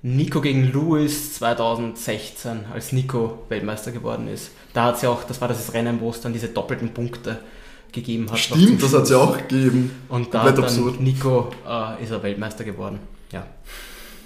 Nico 0.03 0.43
gegen 0.43 0.71
Lewis 0.71 1.37
2016, 1.37 2.67
als 2.75 2.93
Nico 2.93 3.45
Weltmeister 3.49 3.93
geworden 3.93 4.29
ist. 4.29 4.50
Da 4.75 4.85
hat 4.85 4.97
es 4.97 5.03
ja 5.03 5.09
auch, 5.09 5.25
das 5.25 5.41
war 5.41 5.49
das 5.49 5.73
Rennen, 5.73 6.03
wo 6.03 6.11
es 6.11 6.21
dann 6.21 6.35
diese 6.35 6.49
doppelten 6.49 6.91
Punkte 6.91 7.38
gegeben 7.91 8.31
hat. 8.31 8.38
Stimmt, 8.38 8.83
das 8.83 8.93
hat 8.93 9.05
es 9.05 9.11
ja 9.11 9.17
auch 9.17 9.38
gegeben. 9.38 9.91
Und 10.11 10.35
da 10.35 10.43
hat 10.43 10.59
dann 10.59 10.64
absurd. 10.64 11.00
Nico 11.00 11.50
äh, 11.67 12.03
ist 12.03 12.11
er 12.11 12.23
Weltmeister 12.23 12.64
geworden. 12.64 12.99
Ja. 13.33 13.47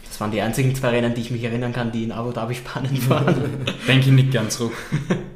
Das 0.09 0.21
waren 0.21 0.33
die 0.33 0.41
einzigen 0.41 0.75
zwei 0.75 0.89
Rennen, 0.89 1.15
die 1.15 1.21
ich 1.21 1.31
mich 1.31 1.45
erinnern 1.45 1.73
kann, 1.73 1.93
die 1.93 2.03
in 2.03 2.11
Abu 2.11 2.33
Dhabi 2.33 2.57
spannend 2.57 3.09
waren. 3.11 3.65
Denke 3.87 4.09
ich 4.09 4.13
nicht 4.13 4.33
gern 4.33 4.51
zurück. 4.51 4.73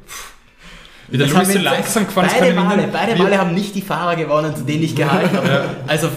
Wie 1.09 1.17
der 1.17 1.27
Luis 1.27 1.53
so 1.53 1.59
langsam 1.59 2.05
gefahren 2.05 2.25
ist, 2.27 2.37
kann 2.37 2.41
beide 2.41 2.55
Male, 2.55 2.87
beide 2.91 3.15
Male 3.21 3.37
haben 3.37 3.53
nicht 3.53 3.75
die 3.75 3.81
Fahrer 3.81 4.15
gewonnen, 4.15 4.55
zu 4.55 4.63
denen 4.63 4.83
ich 4.83 4.95
gehalten 4.95 5.35
habe. 5.35 5.65
Also 5.87 6.09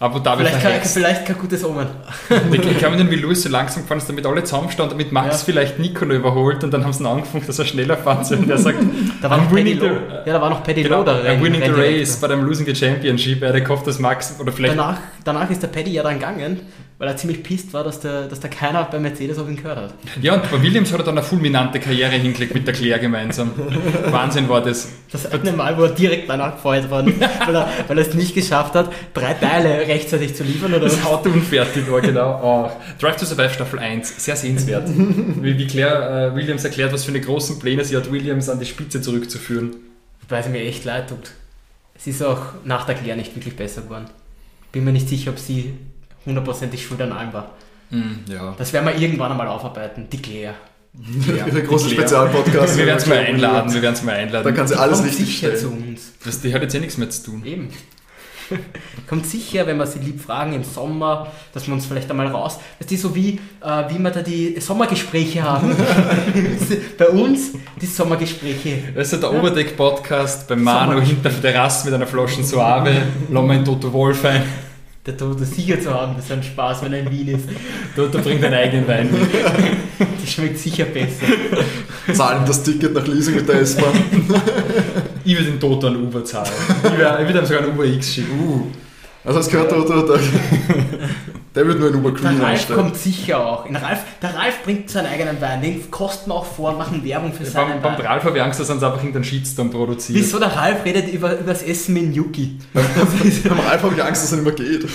Abu 0.00 0.20
Dhabi 0.20 0.42
vielleicht 0.44 0.52
kein, 0.54 0.62
verhext. 0.62 0.94
vielleicht 0.94 1.26
kein 1.26 1.38
gutes 1.38 1.64
Omen. 1.64 1.88
Ich 2.30 2.36
kann 2.36 2.50
mich 2.50 2.82
erinnern, 2.82 3.10
wie 3.10 3.16
Luis 3.16 3.42
so 3.42 3.48
langsam 3.48 3.82
gefahren 3.82 3.98
ist, 3.98 4.08
damit 4.08 4.24
alle 4.26 4.44
zusammenstanden, 4.44 4.96
damit 4.96 5.10
Max 5.12 5.26
Ja. 5.40 5.44
vielleicht 5.44 5.80
Nicolo 5.80 6.14
überholt 6.14 6.62
und 6.62 6.70
dann 6.72 6.84
haben 6.84 6.92
sie 6.92 7.02
ihn 7.02 7.06
angefangen, 7.08 7.44
dass 7.44 7.58
er 7.58 7.64
schneller 7.64 7.96
fahren 7.96 8.24
soll. 8.24 8.38
Und 8.38 8.48
der 8.48 8.58
sagt, 8.58 8.78
Da 9.20 9.28
war 9.28 9.38
I'm 9.38 9.42
noch 9.42 9.50
Paddy 9.50 9.64
winning 9.64 9.80
the, 9.80 9.86
Lowe. 9.86 10.22
Ja, 10.24 10.32
da 10.34 10.40
war 10.40 10.50
noch 10.50 10.62
Paddy 10.62 10.82
genau, 10.84 10.98
Lowe 11.02 11.04
da. 11.24 11.28
I'm 11.28 11.42
winning 11.42 11.62
the 11.64 11.70
race, 11.72 12.16
but 12.20 12.30
I'm 12.30 12.42
losing 12.42 12.64
the 12.66 12.76
championship. 12.76 13.42
Er 13.42 13.48
hätte 13.48 13.62
gehofft, 13.62 13.88
dass 13.88 13.98
Max, 13.98 14.36
oder 14.38 14.52
vielleicht 14.52 14.78
Danach, 14.78 14.98
danach 15.24 15.50
ist 15.50 15.64
der 15.64 15.68
Paddy 15.68 15.90
ja 15.90 16.04
dann 16.04 16.14
gegangen, 16.14 16.60
weil 16.98 17.06
er 17.06 17.16
ziemlich 17.16 17.44
pisst 17.44 17.72
war, 17.72 17.84
dass, 17.84 18.00
der, 18.00 18.26
dass 18.26 18.40
da 18.40 18.48
keiner 18.48 18.82
bei 18.84 18.98
Mercedes 18.98 19.38
auf 19.38 19.48
ihn 19.48 19.54
gehört 19.54 19.78
hat. 19.78 19.94
Ja, 20.20 20.34
und 20.34 20.50
bei 20.50 20.60
Williams 20.60 20.92
hat 20.92 20.98
er 20.98 21.04
dann 21.04 21.16
eine 21.16 21.24
fulminante 21.24 21.78
Karriere 21.78 22.10
hingelegt 22.10 22.54
mit 22.54 22.66
der 22.66 22.74
Claire 22.74 22.98
gemeinsam. 22.98 23.52
Wahnsinn 24.10 24.48
war 24.48 24.60
das. 24.60 24.88
Das 25.12 25.30
eine 25.30 25.52
Mal, 25.52 25.78
wo 25.78 25.84
er 25.84 25.90
direkt 25.90 26.28
danach 26.28 26.56
gefeuert 26.56 26.90
worden 26.90 27.08
ist, 27.08 27.20
weil 27.46 27.54
er, 27.54 27.68
weil 27.86 27.98
er 27.98 28.08
es 28.08 28.14
nicht 28.14 28.34
geschafft 28.34 28.74
hat, 28.74 28.92
drei 29.14 29.34
Teile 29.34 29.86
rechtzeitig 29.86 30.34
zu 30.34 30.42
liefern. 30.42 30.74
Oder 30.74 30.86
Das 30.86 31.04
Auto 31.06 31.30
unfertig 31.30 31.88
war, 31.88 32.00
genau. 32.00 32.40
Oh. 32.42 32.70
Drive 33.00 33.16
to 33.16 33.26
Survive 33.26 33.50
Staffel 33.50 33.78
1, 33.78 34.24
sehr 34.24 34.34
sehenswert. 34.34 34.88
wie, 34.88 35.56
wie 35.56 35.66
Claire 35.68 36.32
äh, 36.32 36.34
Williams 36.34 36.64
erklärt, 36.64 36.92
was 36.92 37.04
für 37.04 37.12
eine 37.12 37.20
großen 37.20 37.60
Pläne 37.60 37.84
sie 37.84 37.96
hat, 37.96 38.10
Williams 38.10 38.48
an 38.48 38.58
die 38.58 38.66
Spitze 38.66 39.00
zurückzuführen. 39.00 39.76
Weil 40.28 40.42
sie 40.42 40.50
mir 40.50 40.62
echt 40.62 40.84
leid 40.84 41.10
tut. 41.10 41.30
Sie 41.96 42.10
ist 42.10 42.24
auch 42.24 42.40
nach 42.64 42.86
der 42.86 42.96
Claire 42.96 43.16
nicht 43.16 43.36
wirklich 43.36 43.54
besser 43.54 43.82
geworden. 43.82 44.06
Bin 44.72 44.84
mir 44.84 44.92
nicht 44.92 45.08
sicher, 45.08 45.30
ob 45.30 45.38
sie 45.38 45.74
hundertprozentig 46.28 46.84
schuld 46.84 47.00
an 47.00 47.12
allem 47.12 47.32
war. 47.32 47.50
Hm, 47.90 48.20
ja. 48.28 48.54
Das 48.58 48.72
werden 48.72 48.86
wir 48.86 48.96
irgendwann 48.96 49.32
einmal 49.32 49.48
aufarbeiten. 49.48 50.08
Die 50.10 50.20
Claire. 50.20 50.54
Ihre 51.46 51.62
große 51.62 51.88
Die. 51.88 51.94
Spezialpodcast. 51.94 52.76
Wir 52.76 52.86
werden 52.86 52.98
es 52.98 53.06
mal 53.06 53.18
einladen, 53.18 53.72
wir 53.72 53.82
werden 53.82 53.94
es 53.94 54.02
mal 54.02 54.14
einladen. 54.14 54.44
Da 54.44 54.52
kann 54.52 54.66
sie 54.66 54.78
alles 54.78 54.98
Kommt 54.98 55.10
richtig 55.10 55.26
sicher 55.26 55.56
stellen. 55.56 55.60
zu 55.60 55.68
uns. 55.68 56.12
das, 56.24 56.40
die 56.40 56.52
hat 56.52 56.62
jetzt 56.62 56.74
eh 56.74 56.80
nichts 56.80 56.96
mehr 56.98 57.10
zu 57.10 57.30
tun. 57.30 57.42
Eben. 57.44 57.68
Kommt 59.08 59.26
sicher, 59.26 59.66
wenn 59.66 59.76
wir 59.76 59.86
sie 59.86 59.98
lieb 59.98 60.20
fragen 60.20 60.54
im 60.54 60.64
Sommer, 60.64 61.30
dass 61.52 61.66
wir 61.66 61.74
uns 61.74 61.86
vielleicht 61.86 62.10
einmal 62.10 62.28
raus. 62.28 62.58
Weißt 62.80 62.90
du, 62.90 62.96
so 62.96 63.14
wie, 63.14 63.38
äh, 63.60 63.84
wie 63.90 63.98
wir 63.98 64.10
da 64.10 64.22
die 64.22 64.58
Sommergespräche 64.58 65.42
haben. 65.42 65.76
Bei 66.98 67.08
uns 67.08 67.52
die 67.80 67.86
Sommergespräche. 67.86 68.78
Das 68.94 69.12
ist 69.12 69.22
der 69.22 69.32
Oberdeck-Podcast 69.32 70.48
bei 70.48 70.56
Manu 70.56 71.00
hinter 71.00 71.30
der 71.30 71.52
Terrasse 71.52 71.86
mit 71.86 71.94
einer 71.94 72.06
Flasche 72.06 72.42
Suave. 72.42 72.90
Lassen 73.30 73.48
wir 73.48 73.54
in 73.54 73.64
Toto 73.64 73.92
Wolf 73.92 74.24
ein. 74.24 74.42
Der 75.08 75.16
Tod 75.16 75.40
sicher 75.40 75.80
zu 75.80 75.88
haben, 75.88 76.16
das 76.16 76.26
ist 76.26 76.32
ein 76.32 76.42
Spaß, 76.42 76.82
wenn 76.82 76.92
er 76.92 76.98
in 76.98 77.10
Wien 77.10 77.28
ist. 77.28 77.48
Toto 77.96 78.18
bringt 78.18 78.44
einen 78.44 78.52
eigenen 78.52 78.86
Wein 78.86 79.10
mit. 79.10 79.20
Das 80.20 80.30
schmeckt 80.30 80.58
sicher 80.58 80.84
besser. 80.84 81.24
Zahlen 82.12 82.44
das 82.46 82.62
Ticket 82.62 82.92
nach 82.92 83.06
Leasing 83.06 83.36
mit 83.36 83.48
der 83.48 83.62
S-Bahn. 83.62 83.94
Ich 85.24 85.34
würde 85.34 85.50
den 85.50 85.58
Toto 85.58 85.86
an 85.86 85.96
Uber 85.96 86.22
zahlen. 86.22 86.50
Ich 86.84 86.98
würde, 86.98 87.38
ihm 87.40 87.46
sogar 87.46 87.62
einen 87.62 87.72
Uber 87.72 87.86
X 87.86 88.12
schicken. 88.12 88.38
Uh. 88.38 88.66
Also 89.24 89.40
es 89.40 89.48
gehört 89.48 89.72
der, 89.72 89.78
der, 91.54 91.66
wird 91.66 91.80
nur 91.80 91.88
ein 91.88 91.94
Uber 91.96 92.12
Der 92.12 92.20
Green 92.20 92.40
Ralf 92.40 92.50
einstellen. 92.50 92.78
kommt 92.78 92.96
sicher 92.96 93.44
auch. 93.44 93.66
In 93.66 93.76
Ralf, 93.76 94.00
der 94.22 94.34
Ralf 94.34 94.62
bringt 94.64 94.90
seinen 94.90 95.06
eigenen 95.06 95.40
Wein, 95.40 95.60
den 95.62 95.90
kosten 95.90 96.30
wir 96.30 96.34
auch 96.34 96.44
vor 96.44 96.72
machen 96.72 97.04
Werbung 97.04 97.32
für 97.32 97.44
Beim, 97.44 97.52
seinen 97.52 97.82
beim 97.82 97.98
Wein. 97.98 98.06
Ralf 98.06 98.24
habe 98.24 98.36
ich 98.36 98.42
Angst, 98.42 98.60
dass 98.60 98.68
er 98.68 98.74
uns 98.76 98.84
einfach 98.84 98.98
irgendeinen 98.98 99.24
Shitstorm 99.24 99.70
produziert. 99.70 100.18
Wieso 100.18 100.38
der 100.38 100.54
Ralf 100.54 100.84
redet 100.84 101.12
über, 101.12 101.38
über 101.38 101.52
das 101.52 101.62
Essen 101.62 101.94
mit 101.94 102.14
Yuki? 102.14 102.58
Beim 102.72 102.84
Ralf 103.60 103.82
habe 103.82 103.94
ich 103.94 104.02
Angst, 104.02 104.24
dass 104.24 104.32
er 104.32 104.38
nicht 104.38 104.58
mehr 104.58 104.68
geht. 104.68 104.86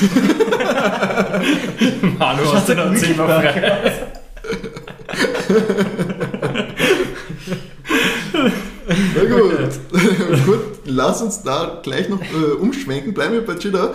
Manu, 2.20 2.54
hast 2.54 2.70
du 2.70 2.76
noch 2.76 2.96
Zimmer 2.96 3.28
frei? 3.28 3.92
Na 9.16 9.24
gut. 9.26 9.70
gut, 10.46 10.60
lass 10.86 11.22
uns 11.22 11.44
da 11.44 11.80
gleich 11.84 12.10
noch 12.10 12.22
äh, 12.22 12.54
umschwenken. 12.60 13.14
Bleiben 13.14 13.34
wir 13.34 13.46
bei 13.46 13.54
Jeddah. 13.54 13.94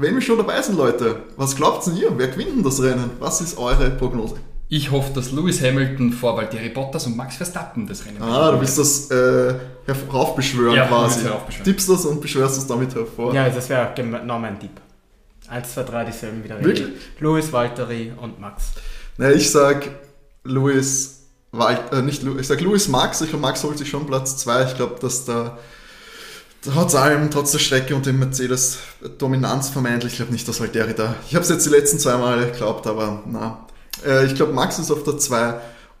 Wenn 0.00 0.14
wir 0.14 0.22
schon 0.22 0.38
dabei 0.38 0.60
sind, 0.62 0.76
Leute, 0.76 1.16
was 1.36 1.54
glaubt 1.56 1.86
ihr? 1.88 2.12
Wer 2.16 2.28
gewinnt 2.28 2.56
denn 2.56 2.62
das 2.62 2.82
Rennen? 2.82 3.10
Was 3.18 3.40
ist 3.40 3.58
eure 3.58 3.90
Prognose? 3.90 4.36
Ich 4.68 4.90
hoffe, 4.90 5.12
dass 5.14 5.32
Lewis 5.32 5.60
Hamilton 5.60 6.12
vor 6.12 6.36
Valtteri 6.36 6.68
Bottas 6.68 7.06
und 7.06 7.16
Max 7.16 7.36
Verstappen 7.36 7.86
das 7.88 8.06
Rennen 8.06 8.22
Ah, 8.22 8.52
du 8.52 8.60
willst 8.60 8.78
das 8.78 9.10
äh, 9.10 9.54
heraufbeschwören 9.86 10.76
Ja, 10.76 10.86
quasi. 10.86 11.24
heraufbeschwören. 11.24 11.64
Tippst 11.64 11.88
das 11.88 12.06
und 12.06 12.20
beschwörst 12.20 12.56
es 12.56 12.66
damit 12.66 12.94
hervor. 12.94 13.34
Ja, 13.34 13.48
das 13.48 13.68
wäre 13.68 13.92
genau 13.96 14.38
mein 14.38 14.58
Tipp. 14.60 14.70
1, 15.48 15.74
2, 15.74 15.82
3, 15.82 16.04
dieselben 16.04 16.44
wieder. 16.44 16.62
Wirklich? 16.64 16.86
Louis, 17.18 17.52
Valtteri 17.52 18.12
und 18.20 18.38
Max. 18.40 18.66
Na, 19.18 19.30
ich 19.32 19.50
sag 19.50 19.88
Louis, 20.44 21.26
Walt, 21.50 21.92
äh, 21.92 22.02
nicht 22.02 22.22
Louis, 22.22 22.42
ich 22.42 22.46
sag 22.46 22.60
Louis 22.60 22.86
Max. 22.86 23.20
Ich 23.22 23.30
glaube, 23.30 23.42
Max 23.42 23.64
holt 23.64 23.76
sich 23.76 23.88
schon 23.90 24.06
Platz 24.06 24.36
2. 24.36 24.64
Ich 24.66 24.76
glaube, 24.76 24.96
dass 25.00 25.24
da 25.24 25.58
trotz 26.62 26.94
allem, 26.94 27.30
trotz 27.30 27.52
der 27.52 27.58
Strecke 27.58 27.94
und 27.94 28.06
dem 28.06 28.18
Mercedes 28.18 28.78
Dominanz 29.18 29.70
vermeintlich, 29.70 30.12
ich 30.12 30.16
glaube 30.18 30.32
nicht, 30.32 30.46
dass 30.46 30.60
Valtteri 30.60 30.94
da. 30.94 31.14
Ich 31.28 31.34
habe 31.34 31.42
es 31.42 31.50
jetzt 31.50 31.66
die 31.66 31.70
letzten 31.70 31.98
zwei 31.98 32.16
Mal 32.16 32.50
geglaubt, 32.50 32.86
aber 32.86 33.22
na. 33.26 33.66
Äh, 34.04 34.26
ich 34.26 34.34
glaube, 34.34 34.52
Max 34.52 34.78
ist 34.78 34.90
auf 34.90 35.02
der 35.04 35.18
2 35.18 35.54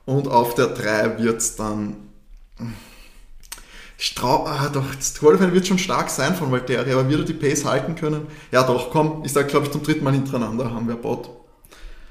und 0.06 0.28
auf 0.28 0.54
der 0.54 0.68
3 0.68 1.18
wird 1.18 1.38
es 1.38 1.56
dann. 1.56 1.96
Trau, 4.14 4.46
ah, 4.46 4.70
doch, 4.72 4.94
das 4.94 5.14
Qualifying 5.14 5.52
wird 5.52 5.66
schon 5.66 5.78
stark 5.78 6.08
sein 6.08 6.34
von 6.34 6.50
Valtteri, 6.50 6.90
aber 6.92 7.08
wird 7.08 7.20
er 7.20 7.26
die 7.26 7.34
Pace 7.34 7.66
halten 7.66 7.96
können? 7.96 8.26
Ja, 8.50 8.62
doch, 8.62 8.90
komm, 8.90 9.22
ich 9.24 9.32
sag, 9.32 9.48
glaube 9.48 9.66
ich, 9.66 9.72
zum 9.72 9.82
dritten 9.82 10.04
Mal 10.04 10.14
hintereinander 10.14 10.70
haben 10.72 10.88
wir 10.88 10.96
Bot. 10.96 11.28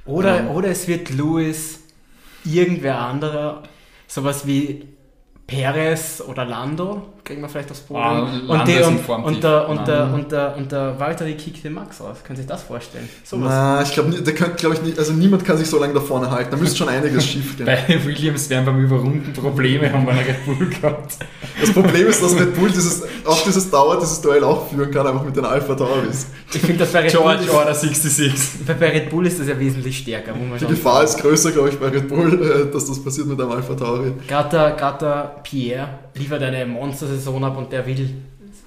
Oder, 0.05 0.39
Ähm. 0.39 0.49
oder 0.49 0.69
es 0.69 0.87
wird 0.87 1.09
Louis 1.09 1.79
irgendwer 2.45 2.99
anderer, 2.99 3.63
sowas 4.07 4.45
wie 4.45 4.87
Perez 5.49 6.21
oder 6.27 6.45
Lando, 6.45 7.01
kriegen 7.23 7.41
wir 7.41 7.49
vielleicht 7.49 7.71
aufs 7.71 7.81
Podium. 7.81 8.05
Ah, 8.05 8.19
und, 8.21 8.47
Lando 8.47 8.65
der, 8.71 8.87
und, 8.87 9.09
und, 9.09 9.43
der, 9.43 9.69
und, 9.69 9.87
der, 9.87 10.13
und, 10.13 10.31
der, 10.31 10.57
und 10.57 10.71
der 10.71 10.99
Valtteri 10.99 11.33
kickt 11.35 11.63
den 11.63 11.73
Max 11.73 11.99
aus. 12.01 12.23
Können 12.23 12.37
Sie 12.37 12.43
sich 12.43 12.49
das 12.49 12.61
vorstellen? 12.63 13.09
Sowas. 13.23 13.47
Na, 13.49 13.81
ich 13.81 13.91
glaube, 13.91 14.11
könnte, 14.11 14.55
glaube 14.57 14.75
ich, 14.75 14.81
nicht, 14.83 14.99
also 14.99 15.13
niemand 15.13 15.43
kann 15.45 15.57
sich 15.57 15.67
so 15.67 15.79
lange 15.79 15.93
da 15.93 15.99
vorne 16.01 16.29
halten. 16.29 16.51
Da 16.51 16.57
müsste 16.57 16.77
schon 16.77 16.89
einiges 16.89 17.25
schief 17.27 17.57
gehen. 17.57 17.65
Bei 17.65 17.83
Williams 18.05 18.49
werden 18.49 18.65
beim 18.65 18.79
Überrunden 18.83 19.33
Probleme 19.33 19.91
haben 19.91 20.05
wir 20.05 20.13
einen 20.13 20.21
Red 20.25 20.45
Bull 20.45 20.69
gehabt. 20.69 21.17
Das 21.59 21.71
Problem 21.73 22.07
ist, 22.07 22.21
dass 22.23 22.39
Red 22.39 22.55
Bull 22.55 22.69
dieses, 22.69 23.03
auch 23.25 23.43
dieses 23.43 23.69
Dauer, 23.69 23.99
dieses 23.99 24.21
Duell 24.21 24.43
auch 24.43 24.69
führen 24.69 24.91
kann, 24.91 25.07
einfach 25.07 25.23
mit 25.25 25.35
den 25.35 25.45
Alpha 25.45 25.73
Tauris. 25.75 26.27
Ich 26.53 26.61
finde, 26.61 26.77
das 26.79 26.91
bei 26.93 26.99
Red 27.01 27.13
Bull 27.13 27.21
George 27.23 27.43
ist, 27.43 27.53
Order 27.53 27.73
66. 27.75 28.33
bei- 28.67 28.73
bei 28.73 28.89
Red 28.91 29.09
Bull 29.09 29.25
ist 29.27 29.39
das 29.39 29.47
ja 29.47 29.59
wesentlich 29.59 29.97
stärker, 29.99 30.33
muss 30.33 30.47
man 30.49 30.57
Die 30.57 30.65
schon 30.65 30.73
Gefahr 30.73 31.03
ist 31.03 31.19
größer, 31.21 31.51
glaube 31.51 31.69
ich, 31.69 31.79
bei 31.79 31.87
Red 31.87 32.07
Bull, 32.07 32.67
äh, 32.69 32.71
dass 32.73 32.85
das 32.87 33.03
passiert 33.03 33.27
mit 33.27 33.39
einem 33.39 33.51
Alpha 33.51 33.73
Tauri. 33.75 34.13
Gerade 34.27 34.49
der, 34.49 34.71
gerade 34.71 34.97
der 34.99 35.38
Pierre 35.43 35.89
liefert 36.15 36.41
eine 36.43 36.65
Monster-Saison 36.65 37.43
ab 37.43 37.57
und 37.57 37.71
der 37.71 37.85
will 37.85 38.09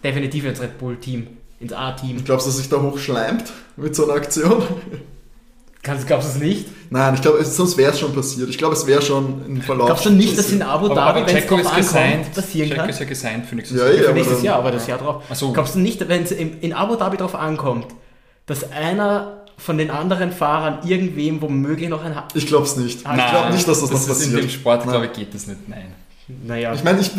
definitiv 0.03 0.45
ins 0.45 0.61
Red 0.61 0.79
Bull-Team, 0.79 1.27
ins 1.61 1.73
A-Team. 1.73 2.25
Glaubst 2.25 2.47
du, 2.47 2.51
dass 2.51 2.59
sich 2.59 2.69
da 2.69 2.81
hochschleimt 2.81 3.45
mit 3.77 3.95
so 3.95 4.05
einer 4.05 4.15
Aktion? 4.15 4.63
Kannst, 5.85 6.07
glaubst 6.07 6.29
du 6.29 6.33
es 6.35 6.39
nicht? 6.39 6.67
Nein, 6.91 7.15
ich 7.15 7.23
glaube, 7.23 7.45
sonst 7.45 7.77
wäre 7.77 7.91
es 7.93 7.99
schon 7.99 8.15
passiert. 8.15 8.49
Ich 8.49 8.57
glaube, 8.57 8.75
es 8.75 8.87
wäre 8.87 9.03
schon 9.03 9.45
im 9.47 9.63
Verlauf. 9.63 9.87
Glaubst 9.87 10.05
du 10.07 10.11
nicht, 10.11 10.39
dass 10.39 10.53
in 10.53 10.63
Abu 10.63 10.89
Dhabi, 10.89 11.27
wenn 11.27 11.37
es 11.37 11.47
drauf 11.47 11.59
ankommt, 11.59 11.77
gesigned. 11.77 12.35
passieren 12.35 12.69
Checo 12.69 12.81
kann? 12.83 12.91
ist 12.91 13.01
ja 13.01 13.07
gesigned 13.07 13.47
für 13.47 13.57
nächstes 13.57 13.79
Ja, 13.79 13.87
Jahr. 13.87 13.95
ja. 13.95 14.01
Für 14.03 14.09
aber 14.11 14.15
nächstes 14.15 14.37
dann- 14.37 14.45
Jahr, 14.45 14.59
aber 14.59 14.71
das 14.71 14.87
Jahr 14.87 14.99
drauf. 14.99 15.25
So. 15.35 15.53
Glaubst 15.53 15.75
du 15.75 15.81
nicht, 15.81 16.09
wenn 16.09 16.23
es 16.23 16.31
in, 16.31 16.73
Abu 16.73 16.95
Dhabi 16.95 17.17
drauf 17.17 17.35
ankommt, 17.35 17.87
dass 18.47 18.71
einer 18.71 19.39
von 19.59 19.77
den 19.77 19.91
anderen 19.91 20.31
Fahrern 20.31 20.87
irgendwem 20.87 21.43
womöglich 21.43 21.89
noch 21.89 22.05
ein... 22.05 22.15
Ha 22.15 22.29
Ich 22.35 22.47
glaube 22.47 22.65
es 22.67 22.77
nicht. 22.77 23.05
Ah, 23.05 23.17
ich 23.17 23.31
glaube 23.31 23.53
nicht, 23.53 23.67
dass 23.67 23.81
das, 23.81 23.91
noch 23.91 23.99
ist 23.99 24.07
In 24.07 24.15
passiert. 24.15 24.43
dem 24.45 24.51
Sport, 24.51 24.81
Nein. 24.83 24.89
glaube 24.91 25.07
ich, 25.07 25.13
geht 25.13 25.35
das 25.35 25.47
nicht. 25.49 25.69
Nein. 25.69 25.95
Naja, 26.47 26.73
Ich 26.73 26.85
meine, 26.85 27.01
ich, 27.01 27.11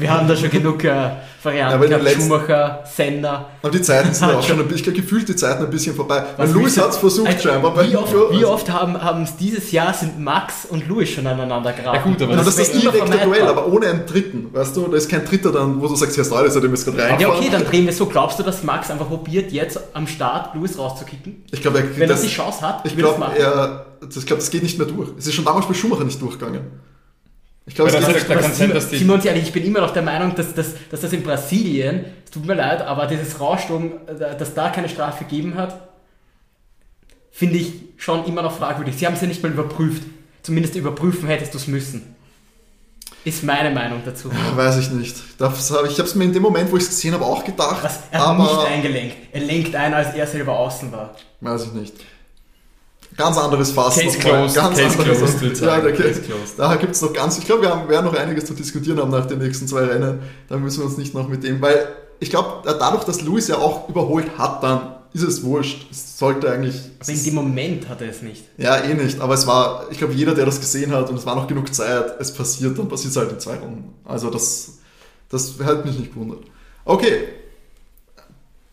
wir 0.00 0.10
haben 0.10 0.26
da 0.28 0.36
schon 0.36 0.50
genug 0.50 0.82
äh, 0.84 0.88
Ja, 0.88 1.16
Varianten 1.42 1.74
aber 1.74 1.84
in 1.84 1.90
gehabt. 1.90 2.10
Schumacher, 2.10 2.84
Senna. 2.92 3.46
aber 3.62 3.70
die 3.72 3.80
Zeiten 3.82 4.12
sind 4.12 4.28
ja 4.30 4.36
auch 4.38 4.42
schon, 4.42 4.56
ein 4.58 4.64
bisschen- 4.64 4.76
ich 4.76 4.82
glaube, 4.84 5.00
gefühlt 5.00 5.28
die 5.28 5.36
Zeiten 5.36 5.64
ein 5.64 5.70
bisschen 5.70 5.94
vorbei. 5.94 6.24
Weil 6.36 6.48
Was 6.48 6.54
Lewis 6.54 6.78
hat 6.78 6.90
es 6.90 6.96
versucht 6.96 7.28
Also, 7.28 7.48
scheinbar. 7.48 7.72
Bei 7.72 7.88
Wie 7.88 7.96
oft, 7.96 8.12
Nico- 8.12 8.30
wie 8.32 8.44
oft 8.44 8.70
haben 8.70 9.00
haben 9.02 9.22
es 9.22 9.36
dieses 9.36 9.70
Jahr 9.72 9.94
sind 9.94 10.18
Max 10.20 10.66
und 10.68 10.86
Louis 10.88 11.08
schon 11.10 11.26
aneinander 11.26 11.72
geraten? 11.72 11.96
Ja 11.96 12.02
gut, 12.02 12.20
aber 12.22 12.36
das, 12.36 12.56
wär 12.56 12.62
ist 12.64 12.74
das 12.74 12.80
direkte. 12.92 13.18
Duell, 13.26 13.46
aber 13.46 13.66
ohne 13.72 13.86
einen 13.86 14.06
dritten. 14.06 14.48
Weißt 14.52 14.76
du, 14.76 14.88
da 14.88 14.96
ist 14.96 15.08
kein 15.08 15.24
dritter 15.24 15.52
dann, 15.52 15.80
wo 15.80 15.86
du 15.88 15.94
sagst, 15.96 16.16
ja, 16.16 16.22
ist 16.22 16.30
ja 16.54 16.60
dem 16.60 16.70
jetzt 16.72 16.84
gerade 16.84 16.98
Ja, 16.98 17.04
reingefahren. 17.06 17.38
okay, 17.38 17.48
dann 17.50 17.64
drehen 17.64 17.86
wir 17.86 17.92
so. 17.92 18.06
Glaubst 18.06 18.38
du, 18.38 18.42
dass 18.42 18.62
Max 18.64 18.90
einfach 18.90 19.08
probiert, 19.08 19.52
jetzt 19.52 19.78
am 19.94 20.06
Start 20.06 20.54
Louis 20.54 20.76
rauszukicken? 20.78 21.44
Ich 21.52 21.62
glaube, 21.62 21.78
er, 21.78 21.98
Wenn 21.98 22.08
das, 22.08 22.20
er 22.22 22.26
die 22.28 22.34
Chance 22.34 22.60
hat, 22.60 22.80
ich 22.84 22.96
glaube, 22.96 23.24
das, 24.00 24.16
ich 24.16 24.26
glaube, 24.26 24.40
das 24.40 24.50
geht 24.50 24.62
nicht 24.64 24.78
mehr 24.78 24.86
durch. 24.88 25.10
Es 25.16 25.26
ist 25.28 25.34
schon 25.34 25.44
damals 25.44 25.66
bei 25.66 25.74
Schumacher 25.74 26.04
nicht 26.04 26.20
durchgegangen. 26.20 26.60
Ich 27.66 27.74
glaube, 27.76 27.92
das 27.92 28.04
heißt, 28.06 28.28
da 28.28 28.34
kann 28.34 28.42
sein, 28.44 28.52
Simon- 28.54 28.74
dass 28.74 28.88
die- 28.90 28.98
Simon 28.98 29.16
und 29.20 29.24
ehrlich, 29.24 29.44
ich 29.44 29.52
bin 29.52 29.64
immer 29.64 29.80
noch 29.80 29.92
der 29.92 30.02
Meinung, 30.02 30.34
dass, 30.34 30.52
dass, 30.54 30.68
dass 30.90 31.00
das 31.00 31.12
in 31.12 31.22
Brasilien, 31.22 32.04
es 32.24 32.30
tut 32.32 32.44
mir 32.44 32.54
leid, 32.54 32.82
aber 32.82 33.06
dieses 33.06 33.38
Rausstoßen, 33.38 33.92
äh, 34.08 34.36
dass 34.36 34.54
da 34.54 34.70
keine 34.70 34.88
Strafe 34.88 35.24
gegeben 35.24 35.54
hat, 35.56 35.88
finde 37.30 37.58
ich 37.58 37.72
schon 37.96 38.24
immer 38.26 38.42
noch 38.42 38.56
fragwürdig. 38.56 38.96
Sie 38.96 39.06
haben 39.06 39.14
es 39.14 39.20
ja 39.20 39.28
nicht 39.28 39.42
mal 39.42 39.52
überprüft. 39.52 40.02
Zumindest 40.42 40.74
überprüfen 40.74 41.28
hättest 41.28 41.54
du 41.54 41.58
es 41.58 41.66
müssen. 41.68 42.16
Ist 43.24 43.44
meine 43.44 43.70
Meinung 43.70 44.02
dazu. 44.04 44.28
Weiß 44.56 44.78
ich 44.78 44.90
nicht. 44.90 45.14
Das 45.38 45.70
hab, 45.70 45.84
ich 45.86 45.96
habe 45.98 46.08
es 46.08 46.16
mir 46.16 46.24
in 46.24 46.32
dem 46.32 46.42
Moment, 46.42 46.72
wo 46.72 46.76
ich 46.76 46.82
es 46.82 46.88
gesehen 46.88 47.14
habe, 47.14 47.24
auch 47.24 47.44
gedacht. 47.44 47.84
Was? 47.84 48.00
Er 48.10 48.18
hat 48.18 48.26
aber 48.26 48.42
nicht 48.42 48.66
eingelenkt. 48.66 49.16
Er 49.30 49.40
lenkt 49.42 49.76
ein, 49.76 49.94
als 49.94 50.12
er 50.16 50.26
selber 50.26 50.58
außen 50.58 50.90
war. 50.90 51.14
weiß 51.40 51.66
ich 51.66 51.72
nicht. 51.74 51.94
Ganz 53.16 53.36
anderes 53.36 53.70
Fass. 53.72 53.98
Case 53.98 54.18
closed, 54.18 54.54
Ganz 54.54 54.78
Case 54.78 54.98
anderes 54.98 55.38
closed, 55.38 55.60
Ja, 55.60 55.80
der 55.80 55.92
Case, 55.92 56.08
Case 56.08 56.20
closed. 56.22 56.58
Da 56.58 56.76
gibt 56.76 56.94
es 56.94 57.02
noch 57.02 57.12
ganz, 57.12 57.38
ich 57.38 57.44
glaube, 57.44 57.62
wir 57.62 57.70
haben, 57.70 57.88
werden 57.88 58.06
noch 58.06 58.14
einiges 58.14 58.46
zu 58.46 58.54
diskutieren 58.54 58.98
haben 58.98 59.10
nach 59.10 59.26
den 59.26 59.38
nächsten 59.38 59.68
zwei 59.68 59.84
Rennen. 59.84 60.20
Da 60.48 60.56
müssen 60.56 60.80
wir 60.80 60.86
uns 60.86 60.96
nicht 60.96 61.14
noch 61.14 61.28
mit 61.28 61.44
dem, 61.44 61.60
weil 61.60 61.88
ich 62.20 62.30
glaube, 62.30 62.62
dadurch, 62.64 63.04
dass 63.04 63.20
Lewis 63.20 63.48
ja 63.48 63.58
auch 63.58 63.88
überholt 63.88 64.38
hat, 64.38 64.62
dann 64.62 64.96
ist 65.12 65.22
es 65.22 65.42
wurscht. 65.42 65.86
Es 65.90 66.18
sollte 66.18 66.50
eigentlich. 66.50 66.76
Aber 67.00 67.10
in 67.10 67.24
dem 67.24 67.34
Moment 67.34 67.88
hat 67.88 68.00
er 68.00 68.10
es 68.10 68.22
nicht. 68.22 68.44
Ja, 68.56 68.78
eh 68.78 68.94
nicht. 68.94 69.20
Aber 69.20 69.34
es 69.34 69.46
war, 69.46 69.86
ich 69.90 69.98
glaube, 69.98 70.14
jeder, 70.14 70.34
der 70.34 70.46
das 70.46 70.60
gesehen 70.60 70.92
hat 70.92 71.10
und 71.10 71.16
es 71.16 71.26
war 71.26 71.34
noch 71.34 71.46
genug 71.46 71.72
Zeit, 71.74 72.18
es 72.18 72.32
passiert, 72.32 72.78
dann 72.78 72.88
passiert 72.88 73.10
es 73.10 73.16
halt 73.16 73.32
in 73.32 73.40
zwei 73.40 73.56
Runden. 73.56 73.92
Also 74.04 74.30
das, 74.30 74.78
das 75.28 75.54
hat 75.64 75.84
mich 75.84 75.98
nicht 75.98 76.14
gewundert. 76.14 76.44
Okay. 76.84 77.28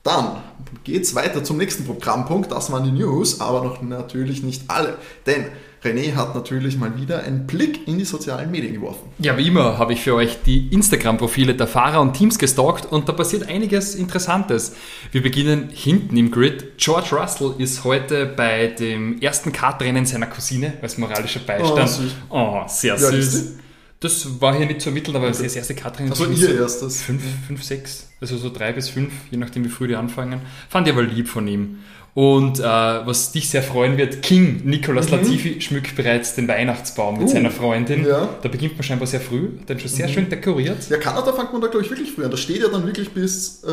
Dann 0.04 0.42
geht's 0.84 1.16
weiter 1.16 1.44
zum 1.44 1.58
nächsten 1.58 1.86
Programmpunkt. 1.86 2.52
Das 2.52 2.72
waren 2.72 2.84
die 2.84 2.92
News, 2.92 3.42
aber 3.42 3.64
noch 3.64 3.82
natürlich 3.82 4.44
nicht 4.44 4.64
alle. 4.68 4.98
Denn 5.26 5.46
René 5.84 6.14
hat 6.16 6.36
natürlich 6.36 6.78
mal 6.78 7.00
wieder 7.00 7.24
einen 7.24 7.48
Blick 7.48 7.88
in 7.88 7.98
die 7.98 8.06
sozialen 8.06 8.52
Medien 8.52 8.74
geworfen. 8.74 9.10
Ja, 9.18 9.38
wie 9.38 9.48
immer 9.48 9.78
habe 9.78 9.94
ich 9.94 10.02
für 10.02 10.14
euch 10.14 10.40
die 10.46 10.68
Instagram-Profile 10.74 11.56
der 11.56 11.68
Fahrer 11.68 12.02
und 12.02 12.14
Teams 12.14 12.38
gestalkt 12.38 12.86
und 12.86 13.08
da 13.08 13.14
passiert 13.14 13.48
einiges 13.48 13.96
Interessantes. 13.96 14.76
Wir 15.12 15.24
beginnen 15.24 15.70
hinten 15.72 16.18
im 16.18 16.32
Grid. 16.32 16.78
George 16.78 17.16
Russell 17.16 17.54
ist 17.60 17.86
heute 17.86 18.26
bei 18.26 18.68
dem 18.68 19.22
ersten 19.22 19.54
Kartrennen 19.54 20.06
seiner 20.06 20.28
Cousine 20.28 20.74
als 20.82 20.98
moralischer 20.98 21.40
Beistand. 21.40 21.80
Oh, 21.80 21.86
süß. 21.86 22.12
Oh, 22.30 22.62
sehr 22.68 22.96
ist 22.96 23.32
süß. 23.32 23.54
Das 24.02 24.40
war 24.42 24.56
hier 24.56 24.66
nicht 24.66 24.82
zu 24.82 24.90
ermitteln, 24.90 25.16
aber 25.18 25.28
das 25.28 25.38
ist 25.40 25.48
das 25.48 25.56
erste 25.58 25.76
Kartrennen. 25.76 26.12
Also 26.12 26.26
ist 26.26 26.42
ihr 26.42 26.60
erstes. 26.60 27.02
5, 27.02 27.22
5, 27.48 27.64
6, 27.64 28.08
also 28.22 28.38
so 28.38 28.50
3 28.50 28.72
bis 28.74 28.90
5, 28.90 29.12
je 29.32 29.38
nachdem 29.38 29.66
wie 29.66 29.70
früh 29.70 29.88
die 29.90 29.96
anfangen. 29.96 30.42
Fand 30.70 30.88
ich 30.88 30.94
aber 30.94 31.04
lieb 31.04 31.28
von 31.28 31.48
ihm. 31.48 31.80
Und 32.16 32.60
äh, 32.60 32.64
was 32.64 33.32
dich 33.34 33.50
sehr 33.50 33.62
freuen 33.62 33.98
wird, 33.98 34.22
King 34.24 34.62
Nicolas 34.66 35.10
Latifi 35.10 35.62
schmückt 35.62 35.96
bereits 35.96 36.34
den 36.36 36.48
Weihnachtsbaum 36.48 37.16
mit 37.16 37.24
Mhm. 37.24 37.28
Uh, 37.28 37.34
seiner 37.34 37.52
Freundin. 37.52 38.06
ja. 38.06 38.30
Da 38.42 38.50
beginnt 38.50 38.74
man 38.76 38.84
scheinbar 38.84 39.08
sehr 39.08 39.22
früh, 39.22 39.50
den 39.68 39.80
schon 39.80 39.90
sehr 39.90 40.08
schön 40.08 40.28
dekoriert. 40.30 40.90
Ja, 40.90 40.98
Kanada 40.98 41.32
fängt 41.34 41.52
man 41.54 41.62
da, 41.62 41.68
glaube 41.68 41.84
ich, 41.86 41.92
wirklich 41.92 42.12
früh 42.12 42.24
an. 42.26 42.32
Das 42.32 42.40
steht 42.40 42.62
ja 42.62 42.68
dann 42.70 42.86
wirklich 42.86 43.10
bis, 43.12 43.64
äh, 43.64 43.68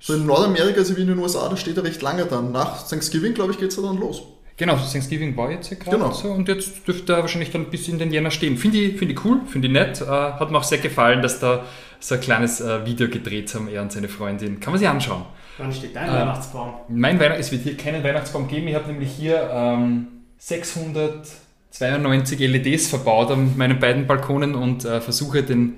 so 0.00 0.14
in 0.14 0.26
Nordamerika, 0.26 0.78
also 0.80 0.96
wie 0.96 1.02
in 1.02 1.08
den 1.08 1.18
USA, 1.18 1.48
das 1.48 1.60
steht 1.60 1.76
ja 1.76 1.82
recht 1.82 2.00
lange 2.02 2.24
dann. 2.24 2.50
Nach 2.52 2.86
Thanksgiving, 2.88 3.34
glaube 3.34 3.52
ich, 3.52 3.58
geht's 3.58 3.76
ja 3.76 3.82
dann 3.82 3.98
los. 3.98 4.22
Genau, 4.56 4.76
Thanksgiving 4.76 5.36
war 5.36 5.50
jetzt 5.50 5.70
ja 5.70 5.76
gerade 5.76 5.96
Genau. 5.96 6.12
so 6.12 6.28
und 6.30 6.46
jetzt 6.48 6.86
dürfte 6.86 7.14
er 7.14 7.22
wahrscheinlich 7.22 7.50
dann 7.50 7.64
bis 7.70 7.88
in 7.88 7.98
den 7.98 8.12
Jänner 8.12 8.30
stehen. 8.30 8.56
Finde 8.56 8.78
ich, 8.78 8.96
finde 8.98 9.14
ich 9.14 9.24
cool, 9.24 9.40
finde 9.46 9.66
ich 9.66 9.72
nett. 9.72 10.00
Äh, 10.00 10.04
hat 10.06 10.48
mir 10.50 10.58
auch 10.58 10.62
sehr 10.64 10.78
gefallen, 10.78 11.22
dass 11.22 11.40
da 11.40 11.64
so 11.98 12.14
ein 12.14 12.20
kleines 12.20 12.60
äh, 12.60 12.86
Video 12.86 13.08
gedreht 13.08 13.52
haben, 13.54 13.66
er 13.68 13.82
und 13.82 13.90
seine 13.90 14.08
Freundin. 14.08 14.60
Kann 14.60 14.72
man 14.72 14.78
sich 14.78 14.88
anschauen. 14.88 15.24
Wann 15.58 15.72
steht 15.72 15.96
dein 15.96 16.06
Ähm, 16.08 16.14
Weihnachtsbaum? 16.14 16.74
Mein 16.88 17.18
Weihnacht, 17.18 17.40
es 17.40 17.50
wird 17.50 17.62
hier 17.62 17.76
keinen 17.76 18.04
Weihnachtsbaum 18.04 18.46
geben. 18.46 18.68
Ich 18.68 18.74
habe 18.76 18.86
nämlich 18.92 19.10
hier 19.10 19.50
ähm, 19.52 20.06
692 20.38 22.38
LEDs 22.40 22.88
verbaut 22.88 23.30
an 23.30 23.56
meinen 23.56 23.78
beiden 23.80 24.06
Balkonen 24.06 24.54
und 24.54 24.84
äh, 24.84 25.00
versuche 25.00 25.42
den 25.42 25.74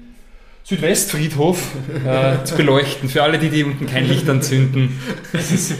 Südwestfriedhof 0.66 1.76
äh, 2.04 2.42
zu 2.42 2.56
beleuchten. 2.56 3.08
Für 3.08 3.22
alle, 3.22 3.38
die, 3.38 3.50
die 3.50 3.62
unten 3.62 3.86
kein 3.86 4.08
Licht 4.08 4.28
anzünden. 4.28 4.98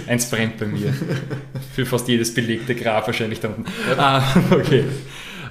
Eins 0.07 0.31
brennt 0.31 0.59
bei 0.59 0.67
mir. 0.67 0.95
Für 1.75 1.85
fast 1.85 2.07
jedes 2.07 2.33
belegte 2.33 2.77
Grab 2.77 3.05
wahrscheinlich 3.09 3.41
da 3.41 3.49
unten. 3.49 3.65
Ah, 3.99 4.23
okay. 4.53 4.85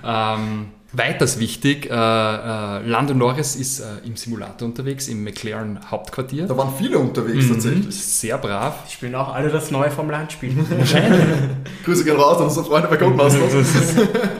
Ähm, 0.05 0.67
weiters 0.97 1.39
wichtig, 1.39 1.89
äh, 1.89 1.93
äh, 1.93 2.88
Lando 2.88 3.13
Norris 3.13 3.55
ist 3.55 3.79
äh, 3.79 3.86
im 4.05 4.15
Simulator 4.15 4.67
unterwegs, 4.67 5.08
im 5.08 5.23
McLaren 5.23 5.79
Hauptquartier. 5.89 6.47
Da 6.47 6.58
waren 6.58 6.73
viele 6.77 6.99
unterwegs 6.99 7.45
Mhm, 7.45 7.53
tatsächlich. 7.53 7.95
Sehr 7.95 8.38
brav. 8.38 8.86
Die 8.88 8.93
spielen 8.93 9.15
auch 9.15 9.34
alle 9.34 9.49
das 9.49 9.71
neue 9.71 9.91
vom 9.91 10.10
Landspiel. 10.10 10.53
Grüße 11.86 12.03
gehen 12.03 12.15
raus 12.17 12.38
an 12.38 12.45
unsere 12.45 12.65
Freunde 12.65 12.88
bei 12.88 12.97
Codemasters. 12.97 13.53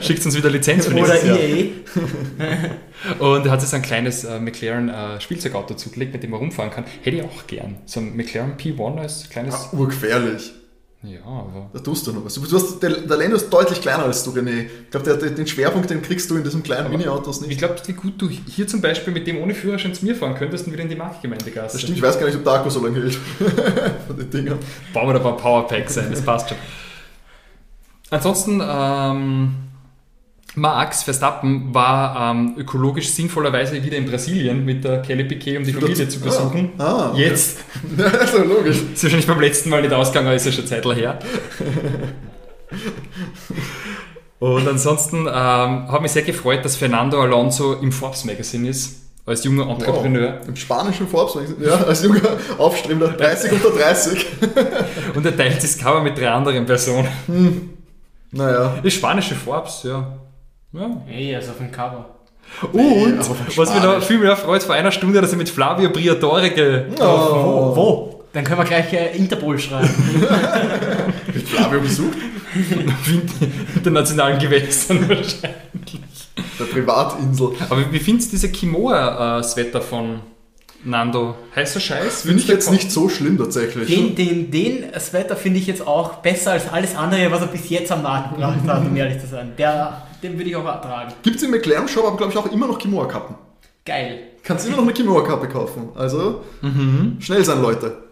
Schickt 0.00 0.24
uns 0.24 0.36
wieder 0.36 0.50
Lizenz 0.50 0.86
für 0.86 0.92
Oder 0.92 1.00
nächstes 1.02 1.28
Jahr. 1.28 1.38
EA. 1.38 1.66
Und 3.18 3.46
er 3.46 3.52
hat 3.52 3.60
sich 3.60 3.70
so 3.70 3.76
ein 3.76 3.82
kleines 3.82 4.24
äh, 4.24 4.40
McLaren 4.40 4.88
äh, 4.88 5.20
Spielzeugauto 5.20 5.74
zugelegt, 5.74 6.12
mit 6.12 6.22
dem 6.22 6.32
er 6.32 6.38
rumfahren 6.38 6.70
kann. 6.70 6.84
Hätte 7.02 7.16
ich 7.18 7.22
auch 7.22 7.46
gern. 7.46 7.76
So 7.86 8.00
ein 8.00 8.16
McLaren 8.16 8.56
P1 8.56 8.98
als 8.98 9.28
kleines. 9.30 9.68
Ja, 9.72 9.78
urgefährlich. 9.78 10.52
Ja, 11.06 11.20
aber. 11.24 11.70
Da 11.72 11.78
tust 11.78 12.06
du 12.06 12.12
noch 12.12 12.24
was. 12.24 12.34
Du 12.34 12.42
hast, 12.56 12.82
der, 12.82 12.90
der 12.90 13.16
Lando 13.16 13.36
ist 13.36 13.48
deutlich 13.50 13.80
kleiner 13.80 14.04
als 14.04 14.24
du, 14.24 14.30
René. 14.32 14.66
Ich 14.84 14.90
glaube, 14.90 15.16
den 15.16 15.46
Schwerpunkt, 15.46 15.88
den 15.88 16.02
kriegst 16.02 16.28
du 16.30 16.36
in 16.36 16.42
diesem 16.44 16.62
kleinen 16.62 16.90
Mini-Autos 16.90 17.42
Ich 17.42 17.46
nicht. 17.48 17.58
glaube, 17.58 17.76
wie 17.86 17.92
gut 17.92 18.14
du 18.20 18.28
hier 18.28 18.66
zum 18.66 18.80
Beispiel 18.80 19.12
mit 19.12 19.26
dem 19.26 19.38
ohne 19.38 19.54
Führerschein 19.54 19.94
zu 19.94 20.04
mir 20.04 20.16
fahren 20.16 20.34
könntest 20.34 20.66
und 20.66 20.72
wieder 20.72 20.82
in 20.82 20.88
die 20.88 20.96
Marktgemeindegasse. 20.96 21.74
Das 21.74 21.82
stimmt, 21.82 21.98
ich 21.98 22.02
weiß 22.02 22.18
gar 22.18 22.26
nicht, 22.26 22.36
ob 22.36 22.44
der 22.44 22.52
Akku 22.54 22.70
so 22.70 22.84
lange 22.84 23.00
hält. 23.00 23.14
Von 24.06 24.16
den 24.16 24.30
Dingern. 24.30 24.58
Bauen 24.92 25.06
wir 25.08 25.12
da 25.14 25.18
ein 25.18 25.22
paar 25.22 25.36
Powerpacks 25.36 25.96
ein, 25.98 26.10
das 26.10 26.22
passt 26.22 26.48
schon. 26.48 26.58
Ansonsten, 28.10 28.62
ähm, 28.64 29.54
Max 30.58 31.02
Verstappen 31.02 31.74
war 31.74 32.30
ähm, 32.30 32.54
ökologisch 32.56 33.10
sinnvollerweise 33.10 33.84
wieder 33.84 33.98
in 33.98 34.06
Brasilien 34.06 34.64
mit 34.64 34.84
der 34.84 35.02
Kelly 35.02 35.24
Piquet, 35.24 35.58
um 35.58 35.64
die 35.64 35.74
Familie 35.74 36.08
zu 36.08 36.18
besuchen. 36.18 36.70
Ah, 36.78 36.84
ah, 36.84 37.10
okay. 37.12 37.26
Jetzt 37.26 37.58
also 38.20 38.42
logisch. 38.42 38.78
ist 38.94 39.02
wahrscheinlich 39.02 39.26
beim 39.26 39.40
letzten 39.40 39.68
Mal 39.68 39.82
nicht 39.82 39.92
ausgegangen, 39.92 40.34
ist 40.34 40.46
ja 40.46 40.52
schon 40.52 40.66
Zeitler 40.66 40.94
her. 40.94 41.18
Und 44.38 44.66
ansonsten 44.66 45.26
ähm, 45.26 45.92
hat 45.92 46.00
mich 46.00 46.12
sehr 46.12 46.22
gefreut, 46.22 46.64
dass 46.64 46.76
Fernando 46.76 47.20
Alonso 47.20 47.74
im 47.74 47.92
Forbes 47.92 48.24
Magazine 48.24 48.70
ist, 48.70 49.02
als 49.26 49.44
junger 49.44 49.68
Entrepreneur. 49.68 50.38
Wow. 50.40 50.48
Im 50.48 50.56
spanischen 50.56 51.06
Forbes, 51.06 51.38
ja, 51.60 51.84
als 51.84 52.02
junger 52.02 52.22
Aufstrebender, 52.56 53.08
30 53.08 53.52
unter 53.52 53.68
30. 53.70 54.26
Und 55.14 55.26
er 55.26 55.36
teilt 55.36 55.62
das 55.62 55.76
Cover 55.76 56.00
mit 56.00 56.16
drei 56.16 56.30
anderen 56.30 56.64
Personen. 56.64 57.08
Naja. 58.30 58.78
Das 58.82 58.94
spanische 58.94 59.34
Forbes, 59.34 59.82
ja. 59.84 60.16
Ja. 60.76 61.02
Ey, 61.10 61.32
er 61.32 61.40
ist 61.40 61.48
auf 61.50 61.58
dem 61.58 61.70
Cover. 61.70 62.06
Und, 62.72 63.18
aber 63.18 63.36
was 63.56 63.74
mich 63.74 63.82
noch 63.82 64.02
viel 64.02 64.18
mehr 64.18 64.36
freut, 64.36 64.62
vor 64.62 64.74
einer 64.74 64.92
Stunde, 64.92 65.20
dass 65.20 65.32
er 65.32 65.38
mit 65.38 65.48
Flavio 65.48 65.90
Briatore 65.90 66.50
ge 66.50 66.84
Oh. 67.00 67.76
Wo? 67.76 68.24
Dann 68.32 68.44
können 68.44 68.58
wir 68.60 68.64
gleich 68.64 68.92
äh, 68.92 69.16
Interpol 69.16 69.58
schreiben. 69.58 69.88
Mit 71.34 71.48
Flavio 71.48 71.80
besucht. 71.80 72.18
internationalen 73.76 74.38
Gewässern 74.38 75.08
wahrscheinlich. 75.08 76.00
der 76.58 76.64
Privatinsel. 76.66 77.52
Aber 77.70 77.90
wie 77.90 77.98
findest 77.98 78.28
du 78.28 78.36
diese 78.36 78.50
Kimoa-Sweater 78.50 79.80
von 79.80 80.20
Nando? 80.84 81.34
Heißer 81.54 81.80
Scheiß? 81.80 82.22
Finde 82.22 82.42
ich 82.42 82.48
jetzt 82.48 82.70
nicht 82.70 82.90
so 82.90 83.08
schlimm 83.08 83.38
tatsächlich. 83.38 83.88
Den, 83.88 84.14
den, 84.14 84.50
den 84.50 85.00
Sweater 85.00 85.34
finde 85.36 85.58
ich 85.58 85.66
jetzt 85.66 85.86
auch 85.86 86.16
besser 86.16 86.52
als 86.52 86.68
alles 86.70 86.94
andere, 86.94 87.30
was 87.32 87.40
er 87.40 87.46
bis 87.46 87.70
jetzt 87.70 87.90
am 87.90 88.02
Markt 88.02 88.34
gebracht 88.34 88.58
hat, 88.66 88.84
um 88.86 88.94
ehrlich 88.96 89.18
zu 89.18 89.28
sein. 89.28 89.52
Der, 89.56 90.05
den 90.22 90.34
würde 90.38 90.50
ich 90.50 90.56
auch 90.56 90.64
ertragen. 90.64 91.12
Gibt 91.22 91.36
es 91.36 91.42
im 91.42 91.50
McLaren 91.50 91.88
Shop 91.88 92.06
aber 92.06 92.16
glaube 92.16 92.32
ich 92.32 92.38
auch 92.38 92.50
immer 92.50 92.66
noch 92.66 92.78
Kimoa-Kappen. 92.78 93.34
Geil. 93.84 94.18
Kannst 94.42 94.66
immer 94.66 94.76
noch 94.76 94.84
eine 94.84 94.92
Kimoa-Kappe 94.92 95.48
kaufen. 95.48 95.90
Also 95.94 96.42
schnell 97.20 97.44
sein, 97.44 97.62
Leute. 97.62 98.05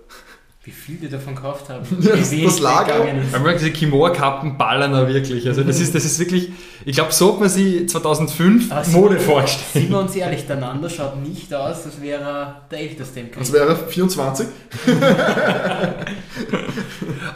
Wie 0.66 0.70
viel 0.70 0.96
die 0.96 1.08
davon 1.10 1.34
gekauft 1.34 1.68
haben. 1.68 1.84
Das- 2.00 2.30
das 2.30 2.58
Lager. 2.60 3.04
ist. 3.04 3.34
Aber 3.34 3.52
diese 3.52 3.70
Kimoa-Kappen 3.70 4.56
ballern 4.56 4.92
da 4.92 5.06
wirklich. 5.06 5.46
Also 5.46 5.62
das 5.62 5.78
ist, 5.78 5.94
das 5.94 6.06
ist 6.06 6.18
wirklich, 6.18 6.50
ich 6.86 6.94
glaube, 6.96 7.12
so 7.12 7.34
hat 7.34 7.40
man 7.40 7.48
sie 7.50 7.84
2005 7.84 8.72
Aber 8.72 8.86
Mode 8.88 9.14
sind 9.18 9.18
wir- 9.18 9.20
vorgestellt. 9.34 9.66
Sind 9.74 9.90
wir 9.90 9.98
uns 9.98 10.16
ehrlich, 10.16 10.46
der 10.46 10.56
Nando 10.56 10.88
schaut 10.88 11.20
nicht 11.22 11.52
aus, 11.52 11.84
als 11.84 12.00
wäre 12.00 12.22
er 12.22 12.62
der 12.70 12.78
älteste 12.80 13.20
im 13.20 13.26
Krieg. 13.30 13.40
Das 13.40 13.52
wäre 13.52 13.76
24. 13.76 14.46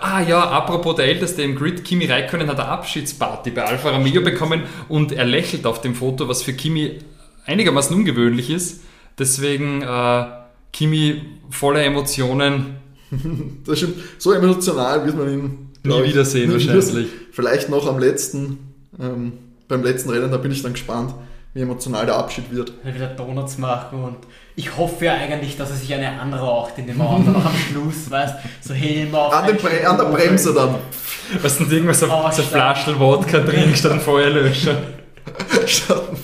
Ah 0.01 0.21
ja, 0.23 0.41
apropos 0.51 0.97
der 0.97 1.07
Älteste 1.07 1.43
im 1.43 1.55
Grid, 1.57 1.85
Kimi 1.85 2.07
Räikkönen 2.07 2.49
hat 2.49 2.59
eine 2.61 2.69
Abschiedsparty 2.69 3.51
bei 3.51 3.64
Alfa 3.64 3.91
Romeo 3.91 4.23
bekommen 4.23 4.62
und 4.88 5.12
er 5.12 5.25
lächelt 5.25 5.67
auf 5.67 5.81
dem 5.81 5.95
Foto, 5.95 6.29
was 6.29 6.43
für 6.43 6.53
Kimi 6.53 6.99
einigermaßen 7.47 7.95
ungewöhnlich 7.97 8.51
ist. 8.51 8.83
Deswegen 9.19 9.83
äh, 9.83 10.25
Kimi 10.73 11.23
voller 11.51 11.83
Emotionen. 11.85 12.77
Das 13.66 13.79
stimmt. 13.79 13.97
So 14.18 14.33
emotional 14.33 15.05
wird 15.05 15.16
man 15.16 15.29
ihn 15.33 15.68
Nie 15.85 16.05
wiedersehen 16.05 16.53
wahrscheinlich. 16.53 17.09
Vielleicht 17.33 17.68
noch 17.68 17.87
am 17.87 17.99
letzten, 17.99 18.59
ähm, 19.01 19.33
beim 19.68 19.83
letzten 19.83 20.11
Rennen, 20.11 20.31
da 20.31 20.37
bin 20.37 20.51
ich 20.51 20.62
dann 20.62 20.73
gespannt, 20.73 21.14
wie 21.55 21.61
emotional 21.61 22.05
der 22.05 22.16
Abschied 22.16 22.51
wird. 22.51 22.73
Er 22.85 22.94
wieder 22.94 23.07
Donuts 23.09 23.59
machen 23.59 24.03
und 24.03 24.16
ich 24.57 24.77
hoffe 24.77 25.05
ja 25.07 25.14
eigentlich, 25.14 25.57
dass 25.57 25.71
er 25.71 25.77
sich 25.77 25.92
eine 25.94 26.21
anraucht 26.21 26.73
in 26.79 26.87
dem 26.88 27.01
Auto 27.01 27.31
noch 27.31 27.44
am 27.44 27.55
Schluss, 27.71 28.11
weißt 28.11 28.35
so 28.61 28.75
Helm 28.75 29.14
auf. 29.14 29.33
An, 29.33 29.57
Bre 29.57 29.88
an 29.88 29.97
der 29.97 30.05
Bremse 30.07 30.53
dann. 30.53 30.75
Was 31.40 31.59
denn 31.59 31.71
irgendwas 31.71 32.01
so, 32.01 32.07
Oh, 32.11 32.31
so. 32.33 32.42
Flaschel 32.42 32.99
Wodka 32.99 33.40
trinken 33.40 33.75
statt 33.77 34.03
Feuerlöscher. 34.03 34.77
Schattenvoll. 35.66 36.17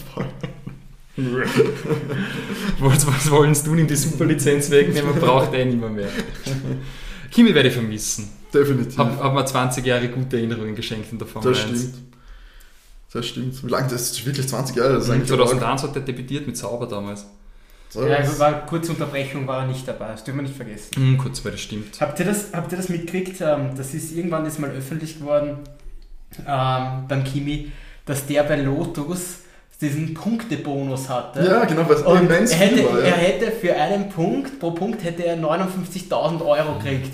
Was, 2.80 3.06
was 3.06 3.30
wollen 3.30 3.56
du 3.64 3.74
ihm 3.76 3.86
die 3.86 3.94
Superlizenz 3.94 4.68
wegnehmen? 4.70 5.14
Braucht 5.20 5.54
er 5.54 5.64
nicht 5.64 5.78
mehr. 5.78 5.88
mehr. 5.88 6.08
Kimi 7.30 7.54
werde 7.54 7.68
ich 7.68 7.74
vermissen. 7.74 8.28
Definitiv. 8.52 8.98
Hab, 8.98 9.22
hab 9.22 9.34
mir 9.34 9.44
20 9.46 9.84
Jahre 9.86 10.08
gute 10.08 10.36
Erinnerungen 10.36 10.74
geschenkt 10.74 11.12
in 11.12 11.18
der 11.18 11.26
Formel 11.28 11.52
das 11.52 11.64
1. 11.64 11.68
stimmt. 11.78 11.94
Das 13.12 13.26
stimmt. 13.26 13.64
Wie 13.64 13.68
lange? 13.70 13.88
Das 13.88 14.02
ist 14.10 14.26
wirklich 14.26 14.48
20 14.48 14.76
Jahre. 14.76 14.94
Das 14.94 15.04
ist 15.04 15.10
eigentlich 15.10 15.28
2001 15.28 15.82
hat 15.84 15.94
er 15.96 16.02
debütiert 16.02 16.46
mit 16.48 16.56
Sauber 16.56 16.86
damals. 16.88 17.24
So, 17.90 18.04
Ja, 18.04 18.16
also 18.16 18.36
war 18.40 18.66
kurze 18.66 18.90
Unterbrechung, 18.90 19.46
war 19.46 19.60
er 19.62 19.66
nicht 19.68 19.86
dabei, 19.86 20.08
das 20.12 20.24
dürfen 20.24 20.38
wir 20.38 20.42
nicht 20.42 20.56
vergessen. 20.56 20.90
Hm, 20.96 21.16
kurz, 21.18 21.44
weil 21.44 21.52
das 21.52 21.60
stimmt. 21.60 22.00
Habt 22.00 22.18
ihr 22.18 22.26
das, 22.26 22.46
habt 22.52 22.72
ihr 22.72 22.76
das 22.76 22.88
mitgekriegt? 22.88 23.40
Ähm, 23.40 23.70
Das 23.76 23.94
ist 23.94 24.10
irgendwann 24.16 24.44
ist 24.46 24.58
mal 24.58 24.70
öffentlich 24.70 25.18
geworden 25.20 25.58
ähm, 26.44 27.04
beim 27.06 27.22
Kimi, 27.22 27.70
dass 28.04 28.26
der 28.26 28.42
bei 28.42 28.56
Lotus 28.56 29.38
diesen 29.80 30.14
Punktebonus 30.14 31.08
hatte. 31.08 31.44
ja, 31.44 31.64
genau, 31.64 31.82
es 31.90 32.02
Und 32.02 32.22
immens 32.30 32.52
er 32.52 32.58
hätte, 32.58 32.84
war. 32.84 33.00
er 33.00 33.08
Ja. 33.08 33.14
hätte 33.16 33.50
für 33.52 33.74
einen 33.74 34.08
Punkt, 34.08 34.58
pro 34.60 34.70
Punkt 34.70 35.02
hätte 35.04 35.24
er 35.26 35.36
59.000 35.36 36.40
Euro 36.44 36.74
gekriegt. 36.78 37.12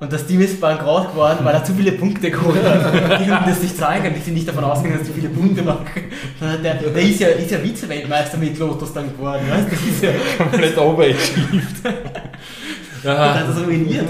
Und 0.00 0.12
das 0.12 0.26
Team 0.26 0.40
ist 0.42 0.60
bankrott 0.60 1.12
geworden, 1.12 1.38
weil 1.44 1.54
er 1.54 1.64
zu 1.64 1.72
viele 1.72 1.92
Punkte 1.92 2.30
geholt 2.30 2.62
hat. 2.62 2.92
Die 3.20 3.28
konnten 3.30 3.48
das 3.48 3.62
nicht 3.62 3.78
zeigen, 3.78 4.12
die 4.14 4.20
sind 4.20 4.34
nicht 4.34 4.46
davon 4.46 4.64
ausgegangen, 4.64 4.98
dass 4.98 5.06
die 5.08 5.14
viele 5.14 5.28
Punkte 5.32 5.62
machen. 5.62 5.86
Sondern 6.38 6.62
Der, 6.62 6.74
der 6.74 7.02
ist 7.02 7.20
ja, 7.20 7.28
ist 7.28 7.50
ja 7.52 7.58
Vize-Weltmeister 7.62 8.36
mit 8.36 8.58
Lotus 8.58 8.92
dann 8.92 9.10
geworden. 9.16 9.42
Weißt? 9.48 9.68
Das 9.70 9.80
ist 9.80 10.02
ja 10.02 10.10
Komplett 10.36 10.76
overachieved. 10.76 11.62
der 13.04 13.14
ja, 13.14 13.34
hat 13.34 13.48
das 13.48 13.62
ruiniert. 13.64 14.06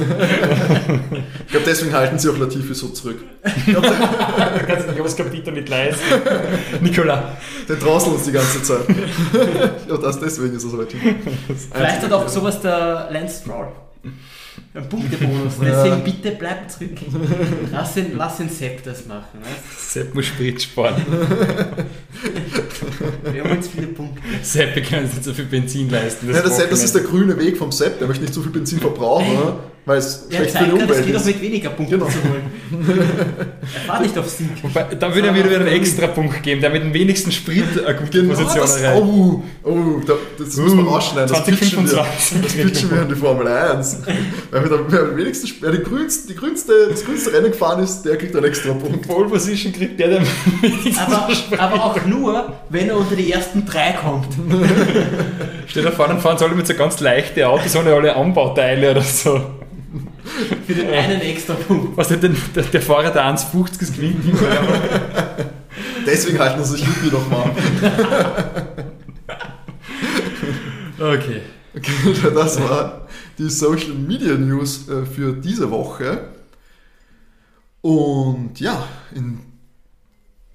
Ich 1.46 1.50
glaube, 1.50 1.66
deswegen 1.66 1.92
halten 1.92 2.18
sie 2.18 2.28
auch 2.28 2.38
Latifi 2.38 2.74
so 2.74 2.88
zurück. 2.88 3.18
kannst 3.42 4.88
du 4.88 4.92
nicht 4.92 5.04
das 5.04 5.16
Kapitel 5.16 5.52
nicht 5.52 5.68
leisten. 5.68 6.02
Nikola. 6.80 7.36
Den 7.68 7.78
drosseln 7.78 8.14
uns 8.14 8.24
die 8.24 8.32
ganze 8.32 8.62
Zeit. 8.62 8.84
ja, 9.88 9.96
das 9.96 10.18
deswegen 10.18 10.54
ist 10.56 10.64
er 10.64 10.70
so 10.70 10.78
weit 10.78 10.92
hin. 10.92 11.16
Vielleicht 11.72 12.02
hat 12.02 12.12
auch 12.12 12.28
sowas 12.28 12.60
der 12.60 13.08
Lance 13.12 13.42
Stroll. 13.42 13.68
Ein 14.74 14.88
Punktebonus. 14.88 15.54
Deswegen 15.60 16.02
bitte 16.02 16.32
bleib 16.32 16.70
zurück. 16.70 16.98
Lass 17.70 17.94
den, 17.94 18.16
lass 18.16 18.38
den 18.38 18.48
Sepp 18.48 18.82
das 18.82 19.06
machen. 19.06 19.40
Weißt? 19.40 19.92
Sepp 19.92 20.14
muss 20.14 20.26
Sprit 20.26 20.62
sparen. 20.62 20.96
Wir 23.32 23.44
haben 23.44 23.56
uns 23.56 23.68
viele 23.68 23.88
Punkte. 23.88 24.20
Sepp 24.42 24.74
kann 24.88 25.06
sich 25.06 25.14
nicht 25.14 25.24
so 25.24 25.34
viel 25.34 25.44
Benzin 25.46 25.90
leisten. 25.90 26.32
Ja, 26.32 26.42
das, 26.42 26.56
Sepp, 26.56 26.70
das 26.70 26.82
ist 26.84 26.94
der 26.94 27.02
grüne 27.02 27.38
Weg 27.38 27.56
vom 27.56 27.72
Sepp. 27.72 27.98
Der 27.98 28.08
möchte 28.08 28.22
nicht 28.24 28.34
so 28.34 28.42
viel 28.42 28.52
Benzin 28.52 28.78
verbrauchen, 28.80 29.36
oder? 29.36 29.56
weil 29.86 29.98
es 29.98 30.26
Ja, 30.30 30.38
schlecht 30.38 30.56
für 30.56 30.64
die 30.64 30.70
zeigt 30.70 30.80
er, 30.80 30.86
das 30.86 30.96
Umwelt 30.96 31.06
geht 31.06 31.16
auch 31.16 31.20
ist. 31.20 31.26
mit 31.26 31.42
weniger 31.42 31.68
Punkten 31.70 31.94
Genau. 31.98 32.06
zu 32.10 32.16
holen. 32.24 32.42
er 33.74 33.80
fahrt 33.86 34.00
nicht 34.02 34.16
auf 34.16 34.28
Sieg. 34.30 34.48
Wobei, 34.62 34.84
da 34.98 35.14
würde 35.14 35.28
er 35.28 35.32
mir 35.34 35.44
wieder 35.44 35.56
einen 35.56 35.66
extra 35.68 36.06
Punkt 36.06 36.42
geben, 36.42 36.62
der 36.62 36.70
mit 36.70 36.82
dem 36.82 36.94
wenigsten 36.94 37.30
Sprit 37.30 37.64
eine 37.84 37.94
gute 37.98 38.22
Genau, 38.22 38.32
Position 38.32 38.60
das, 38.62 38.80
erreicht. 38.80 39.02
oh, 39.02 39.42
oh, 39.62 40.00
da, 40.06 40.14
das 40.38 40.56
muss 40.56 40.74
man. 40.74 40.86
Das 40.86 41.14
wir, 41.14 41.26
2025. 41.26 42.42
das 42.42 42.52
pitchen 42.54 42.90
wir 42.92 43.02
in 43.02 43.08
die 43.10 43.14
Formel 43.14 43.46
1. 43.46 43.98
Weil 44.50 44.62
wir 44.62 44.70
da, 44.70 44.78
wer, 44.88 45.00
am 45.02 45.16
wenigsten, 45.18 45.50
wer 45.60 45.72
die 45.72 45.82
grünste, 45.82 46.28
die 46.28 46.34
grünste, 46.36 46.72
das 46.90 47.04
grünste 47.04 47.32
Rennen 47.34 47.50
gefahren 47.52 47.82
ist, 47.84 48.02
der 48.04 48.16
kriegt 48.16 48.34
einen 48.34 48.46
extra 48.46 48.72
Punkt. 48.72 49.06
Pole 49.06 49.28
Position 49.28 49.70
kriegt 49.74 50.00
der, 50.00 50.08
der 50.08 50.18
am 50.20 50.26
wenigsten 50.62 50.98
Aber, 50.98 51.28
aber 51.58 51.84
auch 51.84 52.06
nur, 52.06 52.54
wenn 52.70 52.88
er 52.88 52.93
unter 52.96 53.16
die 53.16 53.32
ersten 53.32 53.64
drei 53.64 53.92
kommt. 53.92 54.28
Steht 55.66 55.84
da 55.84 55.90
vorne 55.90 56.14
und 56.14 56.20
fahren 56.20 56.38
sie 56.38 56.44
alle 56.44 56.54
mit 56.54 56.66
so 56.66 56.74
ganz 56.74 57.00
leichten 57.00 57.42
Autos 57.44 57.74
ohne 57.76 57.92
alle 57.92 58.14
Anbauteile 58.14 58.90
oder 58.90 59.02
so. 59.02 59.40
Für 60.66 60.74
den 60.74 60.90
einen 60.90 61.20
extra 61.20 61.54
Punkt. 61.54 61.96
Was 61.96 62.08
denn 62.08 62.36
der, 62.54 62.62
der 62.62 62.82
Fahrer 62.82 63.10
der 63.10 63.24
1,50 63.24 63.94
gewinnt? 63.94 64.24
Deswegen 66.06 66.38
halten 66.38 66.64
sie 66.64 66.76
sich 66.76 66.86
Yuppie 66.86 67.10
noch 67.10 67.30
warm. 67.30 67.50
Okay. 70.96 71.42
Okay, 71.76 72.14
das 72.34 72.60
war 72.60 73.08
die 73.36 73.50
Social 73.50 73.94
Media 73.94 74.34
News 74.34 74.88
äh, 74.88 75.04
für 75.04 75.32
diese 75.32 75.70
Woche. 75.70 76.28
Und 77.80 78.60
ja, 78.60 78.86
in, 79.14 79.40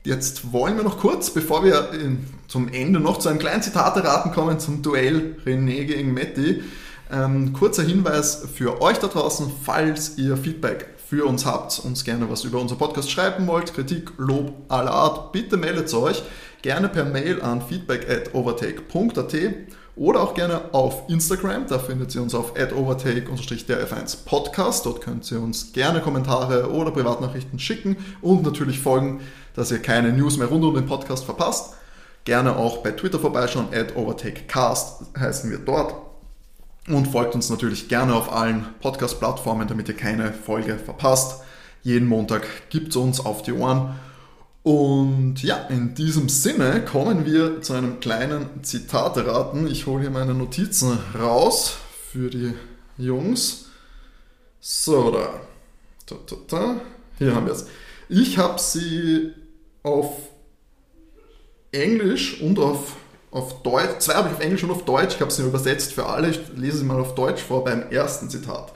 jetzt 0.04 0.52
wollen 0.54 0.78
wir 0.78 0.84
noch 0.84 1.00
kurz, 1.00 1.30
bevor 1.30 1.64
wir 1.64 1.92
in, 1.94 2.26
zum 2.48 2.68
Ende 2.70 3.00
noch 3.00 3.20
zu 3.20 3.30
einem 3.30 3.40
kleinen 3.40 3.62
Zitate-Raten 3.62 4.32
kommen, 4.32 4.60
zum 4.60 4.82
Duell 4.82 5.38
René 5.46 5.86
gegen 5.86 6.14
Metti. 6.14 6.64
Ähm, 7.12 7.54
kurzer 7.54 7.84
Hinweis 7.84 8.44
für 8.54 8.82
euch 8.82 8.98
da 9.00 9.08
draußen, 9.08 9.52
falls 9.64 10.18
ihr 10.18 10.38
Feedback 10.38 10.88
für 11.08 11.26
uns 11.26 11.46
habt, 11.46 11.80
uns 11.80 12.04
gerne 12.04 12.30
was 12.30 12.44
über 12.44 12.60
unser 12.60 12.76
Podcast 12.76 13.10
schreiben 13.10 13.48
wollt, 13.48 13.74
Kritik, 13.74 14.12
Lob 14.18 14.54
aller 14.68 14.92
Art, 14.92 15.32
bitte 15.32 15.58
meldet 15.58 15.92
euch 15.94 16.22
gerne 16.62 16.90
per 16.90 17.06
Mail 17.06 17.42
an 17.42 17.62
feedback 17.62 18.10
at 18.10 18.36
overtake.at 18.36 19.34
oder 20.00 20.24
auch 20.24 20.34
gerne 20.34 20.74
auf 20.74 21.10
Instagram, 21.10 21.68
da 21.68 21.78
findet 21.78 22.16
ihr 22.16 22.22
uns 22.22 22.34
auf 22.34 22.54
overtake-der-f1 22.54 24.24
Podcast. 24.24 24.86
Dort 24.86 25.02
könnt 25.02 25.30
ihr 25.30 25.42
uns 25.42 25.74
gerne 25.74 26.00
Kommentare 26.00 26.72
oder 26.72 26.92
Privatnachrichten 26.92 27.60
schicken 27.60 27.98
und 28.22 28.44
natürlich 28.44 28.80
folgen, 28.80 29.20
dass 29.56 29.72
ihr 29.72 29.80
keine 29.80 30.14
News 30.14 30.38
mehr 30.38 30.48
rund 30.48 30.64
um 30.64 30.74
den 30.74 30.86
Podcast 30.86 31.26
verpasst. 31.26 31.74
Gerne 32.24 32.56
auch 32.56 32.78
bei 32.78 32.92
Twitter 32.92 33.20
vorbeischauen, 33.20 33.68
overtakecast 33.94 35.02
heißen 35.20 35.52
wir 35.52 35.60
dort. 35.60 35.94
Und 36.88 37.10
folgt 37.10 37.36
uns 37.36 37.50
natürlich 37.50 37.90
gerne 37.90 38.16
auf 38.16 38.32
allen 38.32 38.68
Podcast-Plattformen, 38.80 39.68
damit 39.68 39.90
ihr 39.90 39.98
keine 39.98 40.32
Folge 40.32 40.78
verpasst. 40.78 41.42
Jeden 41.84 42.08
Montag 42.08 42.48
gibt 42.70 42.90
es 42.90 42.96
uns 42.96 43.20
auf 43.20 43.42
die 43.42 43.52
Ohren. 43.52 43.96
Und 44.70 45.42
ja, 45.42 45.66
in 45.70 45.96
diesem 45.96 46.30
Sinne 46.30 46.86
kommen 46.86 47.26
wir 47.26 47.60
zu 47.64 47.74
einem 47.74 48.00
kleinen 48.00 48.64
Zitate-Raten. 48.64 49.66
Ich 49.66 49.88
hole 49.88 50.02
hier 50.02 50.12
meine 50.12 50.36
Notizen 50.36 50.96
raus 51.20 51.78
für 52.12 52.30
die 52.30 52.54
Jungs. 52.96 53.66
So, 54.60 55.10
da. 55.10 55.42
da, 56.06 56.18
da, 56.28 56.36
da. 56.48 56.82
Hier 57.18 57.34
haben 57.34 57.48
wir 57.48 57.54
es. 57.54 57.66
Ich 58.10 58.38
habe 58.38 58.62
sie 58.62 59.34
auf 59.82 60.12
Englisch 61.72 62.40
und 62.40 62.60
auf, 62.60 62.96
auf 63.32 63.64
Deutsch, 63.64 64.02
zwei 64.02 64.14
habe 64.14 64.28
ich 64.28 64.36
auf 64.36 64.42
Englisch 64.42 64.64
und 64.64 64.70
auf 64.70 64.86
Deutsch, 64.86 65.16
ich 65.16 65.22
habe 65.22 65.32
sie 65.32 65.42
übersetzt 65.42 65.94
für 65.94 66.06
alle, 66.06 66.30
ich 66.30 66.42
lese 66.56 66.78
sie 66.78 66.86
mal 66.86 67.00
auf 67.00 67.16
Deutsch 67.16 67.42
vor 67.42 67.64
beim 67.64 67.90
ersten 67.90 68.30
Zitat. 68.30 68.72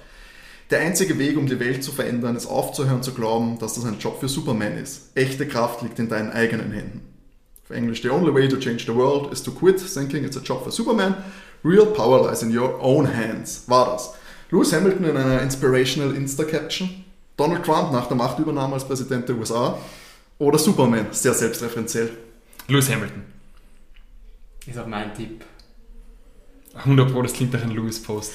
Der 0.73 0.81
einzige 0.81 1.19
Weg, 1.19 1.38
um 1.38 1.45
die 1.45 1.59
Welt 1.59 1.83
zu 1.83 1.91
verändern, 1.91 2.36
ist 2.36 2.47
aufzuhören 2.47 3.03
zu 3.03 3.13
glauben, 3.13 3.59
dass 3.59 3.75
das 3.75 3.86
ein 3.86 3.99
Job 3.99 4.19
für 4.19 4.27
Superman 4.27 4.75
ist. 4.75 5.15
Echte 5.15 5.47
Kraft 5.47 5.83
liegt 5.83 5.99
in 5.99 6.09
deinen 6.09 6.31
eigenen 6.31 6.71
Händen. 6.71 7.01
Auf 7.63 7.69
Englisch, 7.69 8.01
the 8.01 8.09
only 8.09 8.33
way 8.33 8.47
to 8.47 8.57
change 8.57 8.86
the 8.88 8.95
world 8.95 9.31
is 9.31 9.43
to 9.43 9.51
quit 9.51 9.77
thinking 9.77 10.23
it's 10.23 10.36
a 10.36 10.39
job 10.39 10.63
for 10.63 10.71
Superman. 10.71 11.13
Real 11.63 11.86
power 11.86 12.27
lies 12.27 12.41
in 12.41 12.57
your 12.57 12.81
own 12.81 13.05
hands. 13.05 13.65
War 13.67 13.86
das. 13.86 14.15
Lewis 14.49 14.73
Hamilton 14.73 15.05
in 15.05 15.15
einer 15.15 15.43
inspirational 15.43 16.15
Insta-Caption. 16.15 16.89
Donald 17.38 17.63
Trump 17.63 17.91
nach 17.91 18.07
der 18.07 18.17
Machtübernahme 18.17 18.73
als 18.73 18.86
Präsident 18.86 19.29
der 19.29 19.38
USA. 19.38 19.77
Oder 20.39 20.57
Superman, 20.57 21.05
sehr 21.12 21.36
selbstreferenziell. 21.36 22.17
Lewis 22.67 22.89
Hamilton. 22.89 23.21
Ist 24.65 24.79
auch 24.79 24.88
mein 24.88 25.13
Tipp. 25.13 25.45
100 26.73 27.12
Pro, 27.12 27.21
das 27.21 27.33
klingt 27.33 27.53
nach 27.53 27.62
einem 27.62 27.75
Lewis-Post. 27.75 28.31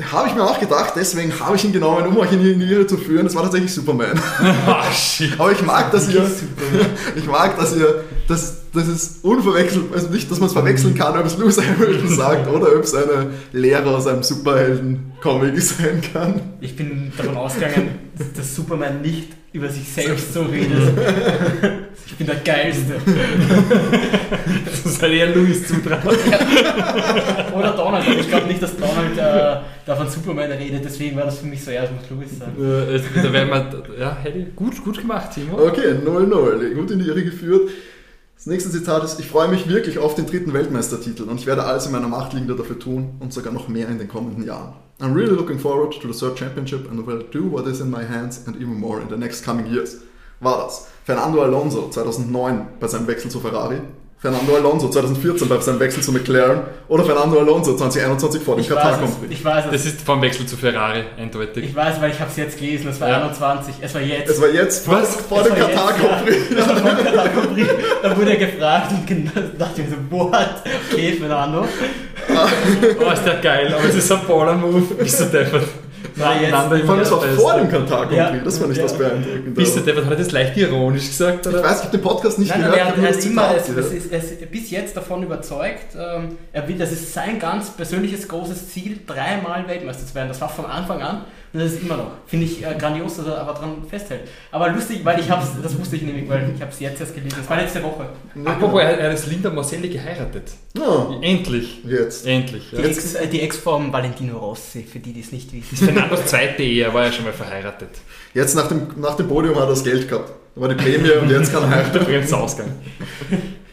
Habe 0.00 0.28
ich 0.28 0.34
mir 0.34 0.42
auch 0.42 0.58
gedacht, 0.58 0.94
deswegen 0.96 1.38
habe 1.38 1.54
ich 1.54 1.64
ihn 1.66 1.72
genommen, 1.72 2.06
um 2.06 2.16
euch 2.16 2.32
in 2.32 2.42
die, 2.42 2.64
Irre 2.64 2.86
zu 2.86 2.96
führen. 2.96 3.26
Das 3.26 3.34
war 3.34 3.42
tatsächlich 3.42 3.74
Superman. 3.74 4.18
Shit. 4.94 5.38
Aber 5.38 5.52
ich 5.52 5.60
mag, 5.60 5.92
dass 5.92 6.08
ihr, 6.08 6.22
ich 7.14 7.26
mag, 7.26 7.58
dass 7.58 7.76
ihr, 7.76 8.02
dass, 8.26 8.62
das 8.72 8.88
ist 8.88 9.22
unverwechselbar, 9.22 9.94
also 9.94 10.08
nicht, 10.08 10.30
dass 10.30 10.40
man 10.40 10.46
es 10.46 10.54
verwechseln 10.54 10.94
kann, 10.94 11.18
ob 11.18 11.26
es 11.26 11.36
Lewis 11.36 11.60
Hamilton 11.60 12.08
sagt 12.08 12.48
oder 12.48 12.74
ob 12.74 12.84
es 12.84 12.94
eine 12.94 13.32
Lehre 13.52 13.94
aus 13.94 14.06
einem 14.06 14.22
Superhelden-Comic 14.22 15.60
sein 15.60 16.00
kann. 16.10 16.40
Ich 16.62 16.74
bin 16.74 17.12
davon 17.14 17.36
ausgegangen, 17.36 17.98
dass 18.34 18.56
Superman 18.56 19.02
nicht 19.02 19.28
über 19.52 19.68
sich 19.68 19.88
selbst 19.92 20.32
so 20.34 20.42
redet. 20.42 20.92
Ich 22.04 22.18
bin 22.18 22.26
der 22.26 22.36
Geilste. 22.36 22.96
Das 24.66 24.84
ist 24.84 25.02
halt 25.02 25.12
eher 25.14 25.34
Louis 25.34 25.66
zutrauen. 25.66 26.02
Oder 27.54 27.72
Donald. 27.76 28.04
Ich 28.20 28.28
glaube 28.28 28.46
nicht, 28.48 28.62
dass 28.62 28.76
Donald 28.76 29.16
äh, 29.16 29.56
da 29.86 29.96
von 29.96 30.08
Superman 30.08 30.50
redet, 30.52 30.84
deswegen 30.84 31.16
war 31.16 31.24
das 31.24 31.38
für 31.38 31.46
mich 31.46 31.64
so, 31.64 31.70
ja, 31.70 31.82
das 31.82 31.90
muss 31.90 32.10
Louis 32.10 32.38
sein. 32.38 32.50
Äh, 32.60 32.94
es- 32.96 33.02
da 33.14 33.32
werden 33.32 33.48
wir, 33.50 33.98
ja, 33.98 34.16
hätte 34.22 34.38
ich 34.38 34.54
gut, 34.56 34.82
gut 34.84 34.98
gemacht, 35.00 35.30
Timo. 35.34 35.58
Okay, 35.58 35.94
0-0, 36.04 36.74
gut 36.74 36.90
in 36.90 36.98
die 36.98 37.06
Irre 37.06 37.22
geführt. 37.24 37.70
Das 38.36 38.46
nächste 38.46 38.70
Zitat 38.70 39.04
ist, 39.04 39.20
ich 39.20 39.28
freue 39.28 39.48
mich 39.48 39.68
wirklich 39.68 39.98
auf 39.98 40.14
den 40.14 40.26
dritten 40.26 40.52
Weltmeistertitel 40.52 41.22
und 41.24 41.38
ich 41.40 41.46
werde 41.46 41.62
alles 41.64 41.86
in 41.86 41.92
meiner 41.92 42.08
Macht 42.08 42.32
Liegende 42.32 42.56
dafür 42.56 42.78
tun 42.78 43.14
und 43.20 43.32
sogar 43.32 43.52
noch 43.52 43.68
mehr 43.68 43.88
in 43.88 43.98
den 43.98 44.08
kommenden 44.08 44.44
Jahren. 44.44 44.74
I'm 45.00 45.14
really 45.14 45.34
looking 45.34 45.58
forward 45.58 45.92
to 46.00 46.06
the 46.12 46.14
third 46.14 46.36
championship 46.36 46.88
and 46.90 47.04
will 47.06 47.24
do 47.32 47.42
what 47.50 47.66
is 47.66 47.80
in 47.80 47.90
my 47.90 48.04
hands 48.04 48.46
and 48.46 48.56
even 48.56 48.78
more 48.78 49.00
in 49.00 49.08
the 49.08 49.16
next 49.16 49.44
coming 49.44 49.66
years. 49.66 49.98
War 50.40 50.64
das 50.64 50.86
Fernando 51.04 51.42
Alonso 51.42 51.88
2009 51.88 52.66
bei 52.78 52.86
seinem 52.88 53.06
Wechsel 53.06 53.30
zu 53.30 53.40
Ferrari, 53.40 53.80
Fernando 54.18 54.54
Alonso 54.54 54.88
2014 54.88 55.48
bei 55.48 55.58
seinem 55.58 55.80
Wechsel 55.80 56.00
zu 56.00 56.12
McLaren 56.12 56.60
oder 56.86 57.04
Fernando 57.04 57.40
Alonso 57.40 57.74
2021 57.76 58.40
vor 58.42 58.54
dem 58.54 58.62
Ich 59.30 59.44
weiß 59.44 59.64
es. 59.64 59.70
Das 59.72 59.84
ist 59.86 60.00
vom 60.02 60.22
Wechsel 60.22 60.46
zu 60.46 60.56
Ferrari, 60.56 61.02
eindeutig. 61.18 61.64
Ich 61.64 61.74
weiß, 61.74 62.00
weil 62.00 62.12
ich 62.12 62.20
habe 62.20 62.30
es 62.30 62.36
jetzt 62.36 62.56
gelesen. 62.56 62.86
Es 62.88 63.00
war 63.00 63.08
Ja. 63.08 63.22
21. 63.22 63.74
Es 63.80 63.92
war 63.94 64.00
jetzt. 64.00 64.30
Es 64.30 64.40
war 64.40 64.48
jetzt 64.50 64.84
vor, 64.86 64.94
Was? 65.02 65.16
vor 65.16 65.38
Es 65.40 65.48
dem 65.48 65.52
war 65.60 65.68
jetzt, 65.68 65.76
Katar 65.76 65.92
Grand 65.98 66.24
Prix. 66.24 66.38
Ja, 66.56 66.62
vor 66.62 66.74
dem 66.94 67.04
Katar 67.04 67.28
Grand 67.30 67.54
Prix. 67.54 67.68
Da 68.00 68.16
wurde 68.16 68.30
er 68.30 68.36
gefragt 68.48 68.92
und 68.92 69.32
dachte 69.60 69.82
ich 69.82 69.88
mir 69.88 69.96
so, 69.96 70.16
what? 70.16 70.62
Okay, 70.92 71.12
Fernando. 71.18 71.66
Oh, 73.06 73.10
ist 73.12 73.24
der 73.24 73.34
geil, 73.36 73.74
aber 73.74 73.88
es 73.88 73.94
ist 73.94 74.10
ein 74.12 74.20
Baller-Move. 74.26 74.94
Bist 74.94 75.20
du 75.20 75.24
deppert? 75.26 75.64
Na, 76.16 76.40
jetzt- 76.40 76.50
Vor 76.50 76.94
allem, 76.94 77.00
es 77.00 77.10
war 77.10 77.20
vor 77.22 77.54
dem 77.54 77.68
Grand 77.70 78.12
Ja. 78.12 78.32
Das 78.44 78.58
fand 78.58 78.72
ich 78.72 78.76
Ja. 78.78 78.82
das 78.82 78.98
beeindruckende. 78.98 79.50
Bist 79.52 79.76
du 79.76 79.80
deppert? 79.80 80.04
Hat 80.04 80.10
er 80.12 80.16
das 80.18 80.32
leicht 80.32 80.56
ironisch 80.56 81.06
gesagt? 81.08 81.46
Ich 81.46 81.52
Oder? 81.52 81.62
weiß, 81.62 81.78
ich 81.78 81.84
habe 81.84 81.96
den 81.96 82.02
Podcast 82.02 82.38
nicht 82.38 82.50
Nein, 82.50 82.60
nein, 82.62 82.70
gehört. 82.72 82.88
er 82.88 82.96
ich 82.98 83.04
er 83.04 83.16
hat 83.18 83.24
immer, 83.26 83.54
es, 83.56 83.68
es 83.68 83.92
ist, 83.92 84.12
er 84.12 84.18
ist 84.18 84.50
bis 84.50 84.70
jetzt 84.70 84.96
davon 84.96 85.22
überzeugt, 85.22 85.94
ähm, 85.96 86.36
er 86.52 86.68
will, 86.68 86.76
das 86.76 86.92
ist 86.92 87.12
sein 87.14 87.38
ganz 87.38 87.70
persönliches 87.70 88.28
großes 88.28 88.70
Ziel, 88.70 88.98
dreimal 89.06 89.66
Weltmeister 89.68 90.06
zu 90.06 90.14
werden. 90.14 90.28
Das 90.28 90.40
war 90.40 90.48
von 90.48 90.66
Anfang 90.66 91.00
an 91.02 91.22
das 91.60 91.72
ist 91.72 91.82
immer 91.82 91.96
noch. 91.98 92.10
Finde 92.26 92.46
ich 92.46 92.64
äh, 92.64 92.74
grandios, 92.78 93.16
dass 93.16 93.26
er 93.26 93.38
aber 93.42 93.52
dran 93.52 93.82
festhält. 93.88 94.22
Aber 94.50 94.70
lustig, 94.70 95.00
weil 95.04 95.20
ich 95.20 95.30
hab's, 95.30 95.48
das 95.62 95.78
wusste 95.78 95.96
ich 95.96 96.02
nämlich, 96.02 96.28
weil 96.28 96.50
ich 96.54 96.60
habe 96.62 96.72
es 96.72 96.80
jetzt 96.80 97.00
erst 97.00 97.14
gelesen. 97.14 97.36
Das 97.38 97.48
war 97.50 97.56
letzte 97.60 97.82
Woche. 97.82 98.08
Ja, 98.34 98.52
Apropos, 98.52 98.80
er, 98.80 98.98
er 98.98 99.12
ist 99.12 99.26
Linda 99.26 99.50
Marcelli 99.50 99.88
geheiratet. 99.90 100.44
genau. 100.72 101.18
Endlich. 101.20 101.84
Jetzt. 101.84 102.26
Endlich. 102.26 102.70
Die 102.70 102.76
Ja. 102.76 102.82
Ex, 102.82 103.14
äh, 103.14 103.26
die 103.28 103.40
Ex 103.42 103.58
von 103.58 103.92
Valentino 103.92 104.38
Rossi, 104.38 104.82
für 104.82 104.98
die, 104.98 105.12
die 105.12 105.20
es 105.20 105.30
nicht 105.32 105.52
wissen. 105.52 105.66
Das 105.70 105.80
ist 105.80 105.84
Fernandos 105.84 106.26
zweite 106.26 106.62
Ehe, 106.62 106.84
er 106.84 106.94
war 106.94 107.04
ja 107.04 107.12
schon 107.12 107.24
mal 107.24 107.32
verheiratet. 107.34 107.90
Jetzt 108.32 108.54
nach 108.56 108.68
dem, 108.68 108.86
nach 108.98 109.16
dem 109.16 109.28
Podium 109.28 109.54
hat 109.56 109.64
er 109.64 109.68
das 109.68 109.84
Geld 109.84 110.08
gehabt. 110.08 110.32
Da 110.54 110.60
war 110.60 110.68
die 110.68 110.74
Prämie 110.74 111.10
und 111.20 111.30
jetzt 111.30 111.52
kann 111.52 111.64
er 111.64 111.70
heiraten. 111.76 111.98
Übrigens 111.98 112.32
Ausgang. 112.32 112.68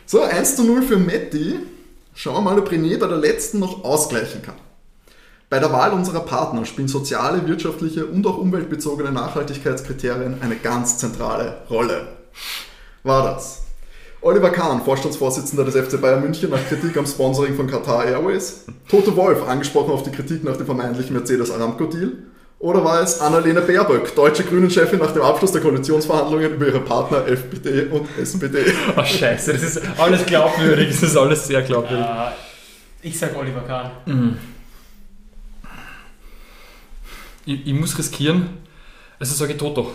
So, 0.05 0.21
1 0.21 0.55
zu 0.55 0.63
0 0.63 0.81
für 0.81 0.97
Matti. 0.97 1.55
Schauen 2.15 2.35
wir 2.35 2.41
mal, 2.41 2.59
ob 2.59 2.69
René 2.69 2.97
bei 2.99 3.07
der 3.07 3.17
letzten 3.17 3.59
noch 3.59 3.83
ausgleichen 3.85 4.41
kann. 4.41 4.55
Bei 5.49 5.57
der 5.57 5.71
Wahl 5.71 5.93
unserer 5.93 6.19
Partner 6.19 6.63
spielen 6.63 6.87
soziale, 6.87 7.47
wirtschaftliche 7.47 8.05
und 8.05 8.25
auch 8.27 8.37
umweltbezogene 8.37 9.11
Nachhaltigkeitskriterien 9.11 10.41
eine 10.41 10.55
ganz 10.55 10.99
zentrale 10.99 11.57
Rolle. 11.71 12.07
War 13.01 13.33
das 13.33 13.63
Oliver 14.21 14.51
Kahn, 14.51 14.83
Vorstandsvorsitzender 14.83 15.65
des 15.65 15.75
FC 15.75 15.99
Bayern 15.99 16.21
München, 16.21 16.51
nach 16.51 16.63
Kritik 16.67 16.95
am 16.97 17.07
Sponsoring 17.07 17.55
von 17.55 17.65
Qatar 17.65 18.05
Airways? 18.05 18.65
Toto 18.87 19.15
Wolf, 19.15 19.47
angesprochen 19.47 19.91
auf 19.91 20.03
die 20.03 20.11
Kritik 20.11 20.43
nach 20.43 20.55
dem 20.55 20.67
vermeintlichen 20.67 21.15
Mercedes-Aramco-Deal? 21.15 22.11
Oder 22.59 22.83
war 22.83 23.01
es 23.01 23.19
Annalena 23.19 23.61
Baerböck, 23.61 24.13
deutsche 24.13 24.43
Grünen-Chefin 24.43 24.99
nach 24.99 25.13
dem 25.13 25.23
Abschluss 25.23 25.53
der 25.53 25.61
Koalitionsverhandlungen 25.61 26.53
über 26.53 26.67
ihre 26.67 26.81
Partner 26.81 27.25
FPD 27.25 27.85
und 27.85 28.07
SPD? 28.19 28.65
Oh 28.95 29.03
scheiße, 29.03 29.53
das 29.53 29.63
ist 29.63 29.81
alles 29.97 30.25
glaubwürdig, 30.27 30.89
das 30.89 31.01
ist 31.01 31.17
alles 31.17 31.47
sehr 31.47 31.63
glaubwürdig. 31.63 32.05
Äh, 32.05 33.07
ich 33.07 33.17
sag 33.17 33.35
Oliver 33.35 33.61
Kahn. 33.61 33.91
Ich, 37.49 37.65
ich 37.65 37.73
muss 37.73 37.97
riskieren, 37.97 38.47
also 39.19 39.33
sage 39.33 39.53
ich 39.53 39.57
Toto. 39.57 39.91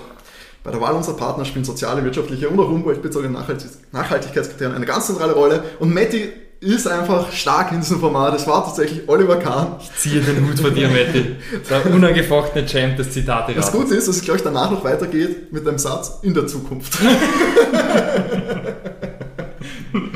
Bei 0.64 0.72
der 0.72 0.80
Wahl 0.80 0.94
unserer 0.94 1.16
Partner 1.16 1.44
spielen 1.44 1.64
soziale, 1.64 2.02
wirtschaftliche 2.02 2.48
und 2.48 2.58
auch 2.58 2.68
umweltbezogene 2.68 3.38
Nachhaltig- 3.38 3.76
Nachhaltigkeitskriterien 3.92 4.74
eine 4.74 4.86
ganz 4.86 5.06
zentrale 5.06 5.34
Rolle. 5.34 5.62
Und 5.78 5.94
Matti 5.94 6.32
ist 6.58 6.88
einfach 6.88 7.30
stark 7.30 7.70
in 7.70 7.78
diesem 7.78 8.00
Format. 8.00 8.34
Es 8.34 8.48
war 8.48 8.64
tatsächlich 8.64 9.08
Oliver 9.08 9.36
Kahn. 9.36 9.76
Ich 9.78 9.94
ziehe 9.94 10.20
den 10.20 10.48
Hut 10.48 10.58
vor 10.58 10.70
dir, 10.70 10.88
Matti. 10.88 11.36
Der 11.70 11.94
unangefochtene 11.94 12.66
Champ 12.66 12.96
des 12.96 13.12
Zitate 13.12 13.54
Das 13.54 13.70
Gute 13.70 13.94
ist, 13.94 14.08
dass 14.08 14.16
es, 14.16 14.22
glaube 14.22 14.38
ich, 14.38 14.42
danach 14.42 14.72
noch 14.72 14.82
weitergeht 14.82 15.52
mit 15.52 15.64
dem 15.64 15.78
Satz 15.78 16.18
in 16.22 16.34
der 16.34 16.48
Zukunft. 16.48 16.98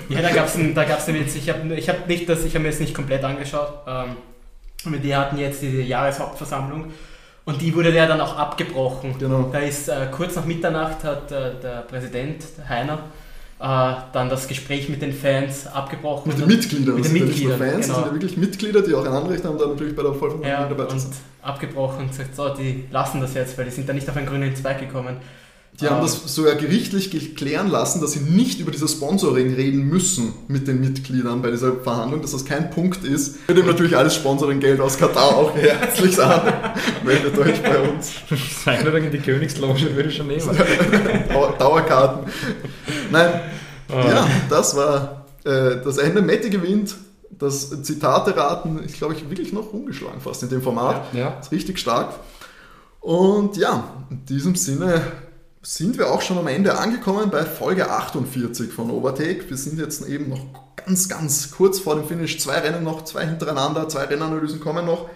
Ja, 0.08 0.22
da 0.22 0.30
gab 0.30 0.46
es 0.46 0.54
da 0.74 0.84
gab's 0.84 1.06
jetzt, 1.06 1.36
ich 1.36 1.48
habe 1.48 1.72
ich 1.76 1.88
hab 1.88 2.08
nicht 2.08 2.28
das, 2.28 2.44
ich 2.44 2.54
habe 2.54 2.64
mir 2.64 2.70
das 2.70 2.80
nicht 2.80 2.92
komplett 2.94 3.22
angeschaut. 3.22 3.68
Ähm, 3.86 4.16
aber 4.84 4.96
die 4.96 5.14
hatten 5.14 5.38
jetzt 5.38 5.62
diese 5.62 5.82
Jahreshauptversammlung 5.82 6.92
und 7.48 7.62
die 7.62 7.74
wurde 7.74 7.94
ja 7.94 8.06
dann 8.06 8.20
auch 8.20 8.36
abgebrochen. 8.36 9.14
Genau. 9.18 9.48
Da 9.50 9.60
ist 9.60 9.88
äh, 9.88 10.06
kurz 10.12 10.36
nach 10.36 10.44
Mitternacht 10.44 11.02
hat 11.02 11.32
äh, 11.32 11.52
der 11.62 11.80
Präsident 11.88 12.44
der 12.58 12.68
Heiner 12.68 12.98
äh, 13.60 13.94
dann 14.12 14.28
das 14.28 14.46
Gespräch 14.46 14.88
mit 14.90 15.00
den 15.00 15.14
Fans 15.14 15.66
abgebrochen. 15.66 16.28
Mit 16.28 16.36
den 16.38 16.42
Und- 16.44 16.50
Mitgliedern. 16.50 16.94
Mit 16.96 17.04
den 17.06 17.14
ja 17.14 17.18
nur 17.20 17.28
Mitgliedern, 17.28 17.58
Fans, 17.58 17.86
genau. 17.86 17.94
sind 18.00 18.06
ja 18.06 18.12
wirklich 18.12 18.36
Mitglieder, 18.36 18.82
die 18.82 18.94
auch 18.94 19.04
ein 19.06 19.12
Anrecht 19.12 19.44
haben, 19.44 19.56
da 19.58 19.66
natürlich 19.66 19.96
bei 19.96 20.02
der 20.02 20.12
Ja, 20.12 20.18
Vollversammlung 20.18 20.68
dabei 20.76 20.84
zu 20.84 20.94
und 20.94 21.00
sein. 21.00 21.12
abgebrochen 21.42 22.00
und 22.02 22.08
gesagt, 22.10 22.36
so, 22.36 22.50
die 22.50 22.84
lassen 22.90 23.20
das 23.22 23.32
jetzt, 23.32 23.56
weil 23.56 23.64
die 23.64 23.70
sind 23.70 23.88
da 23.88 23.94
nicht 23.94 24.08
auf 24.10 24.16
einen 24.18 24.26
grünen 24.26 24.54
Zweig 24.54 24.78
gekommen. 24.80 25.16
Die 25.80 25.86
haben 25.86 25.96
Ähm, 25.98 26.02
das 26.02 26.34
sogar 26.34 26.56
gerichtlich 26.56 27.10
geklären 27.12 27.68
lassen, 27.68 28.00
dass 28.00 28.12
sie 28.12 28.20
nicht 28.20 28.58
über 28.58 28.70
dieses 28.72 28.92
Sponsoring 28.92 29.54
reden 29.54 29.84
müssen 29.84 30.34
mit 30.48 30.66
den 30.66 30.80
Mitgliedern 30.80 31.40
bei 31.40 31.50
dieser 31.52 31.72
Verhandlung, 31.76 32.20
dass 32.20 32.32
das 32.32 32.44
kein 32.44 32.70
Punkt 32.70 33.04
ist. 33.04 33.36
Wir 33.46 33.54
nehmen 33.54 33.68
natürlich 33.68 33.96
alles 33.96 34.14
Sponsoring-Geld 34.16 34.80
aus 34.80 34.98
Katar 34.98 35.36
auch 35.36 35.54
herzlich 35.56 36.20
an. 36.20 36.52
Meldet 37.04 37.38
euch 37.38 37.62
bei 37.62 37.78
uns. 37.78 38.10
Einladung 38.66 39.04
in 39.04 39.12
die 39.12 39.18
Königsloge 39.18 39.94
würde 39.94 40.08
ich 40.08 40.16
schon 40.16 40.26
nehmen. 40.26 40.42
Dau- 41.32 41.52
Dauerkarten. 41.58 42.30
Nein, 43.12 43.40
Ah. 43.90 44.06
ja, 44.06 44.28
das 44.50 44.76
war 44.76 45.24
äh, 45.44 45.76
das 45.82 45.96
Ende. 45.96 46.20
Matti 46.20 46.50
gewinnt. 46.50 46.94
Das 47.30 47.70
Zitate-Raten 47.82 48.80
ist, 48.80 48.96
glaube 48.98 49.14
ich, 49.14 49.30
wirklich 49.30 49.52
noch 49.52 49.72
umgeschlagen 49.72 50.20
fast 50.20 50.42
in 50.42 50.48
dem 50.50 50.60
Format. 50.60 51.14
Ja. 51.14 51.38
Ist 51.40 51.52
richtig 51.52 51.78
stark. 51.78 52.14
Und 53.00 53.56
ja, 53.56 53.84
in 54.10 54.24
diesem 54.26 54.56
Sinne 54.56 55.00
sind 55.68 55.98
wir 55.98 56.10
auch 56.10 56.22
schon 56.22 56.38
am 56.38 56.46
Ende 56.46 56.78
angekommen 56.78 57.28
bei 57.28 57.44
Folge 57.44 57.90
48 57.90 58.72
von 58.72 58.90
Overtake. 58.90 59.50
Wir 59.50 59.56
sind 59.58 59.78
jetzt 59.78 60.08
eben 60.08 60.30
noch 60.30 60.40
ganz, 60.76 61.10
ganz 61.10 61.50
kurz 61.50 61.78
vor 61.78 61.94
dem 61.94 62.06
Finish. 62.06 62.40
Zwei 62.40 62.60
Rennen 62.60 62.82
noch, 62.82 63.04
zwei 63.04 63.26
hintereinander, 63.26 63.86
zwei 63.86 64.04
Rennanalysen 64.04 64.60
kommen 64.60 64.86
noch. 64.86 65.10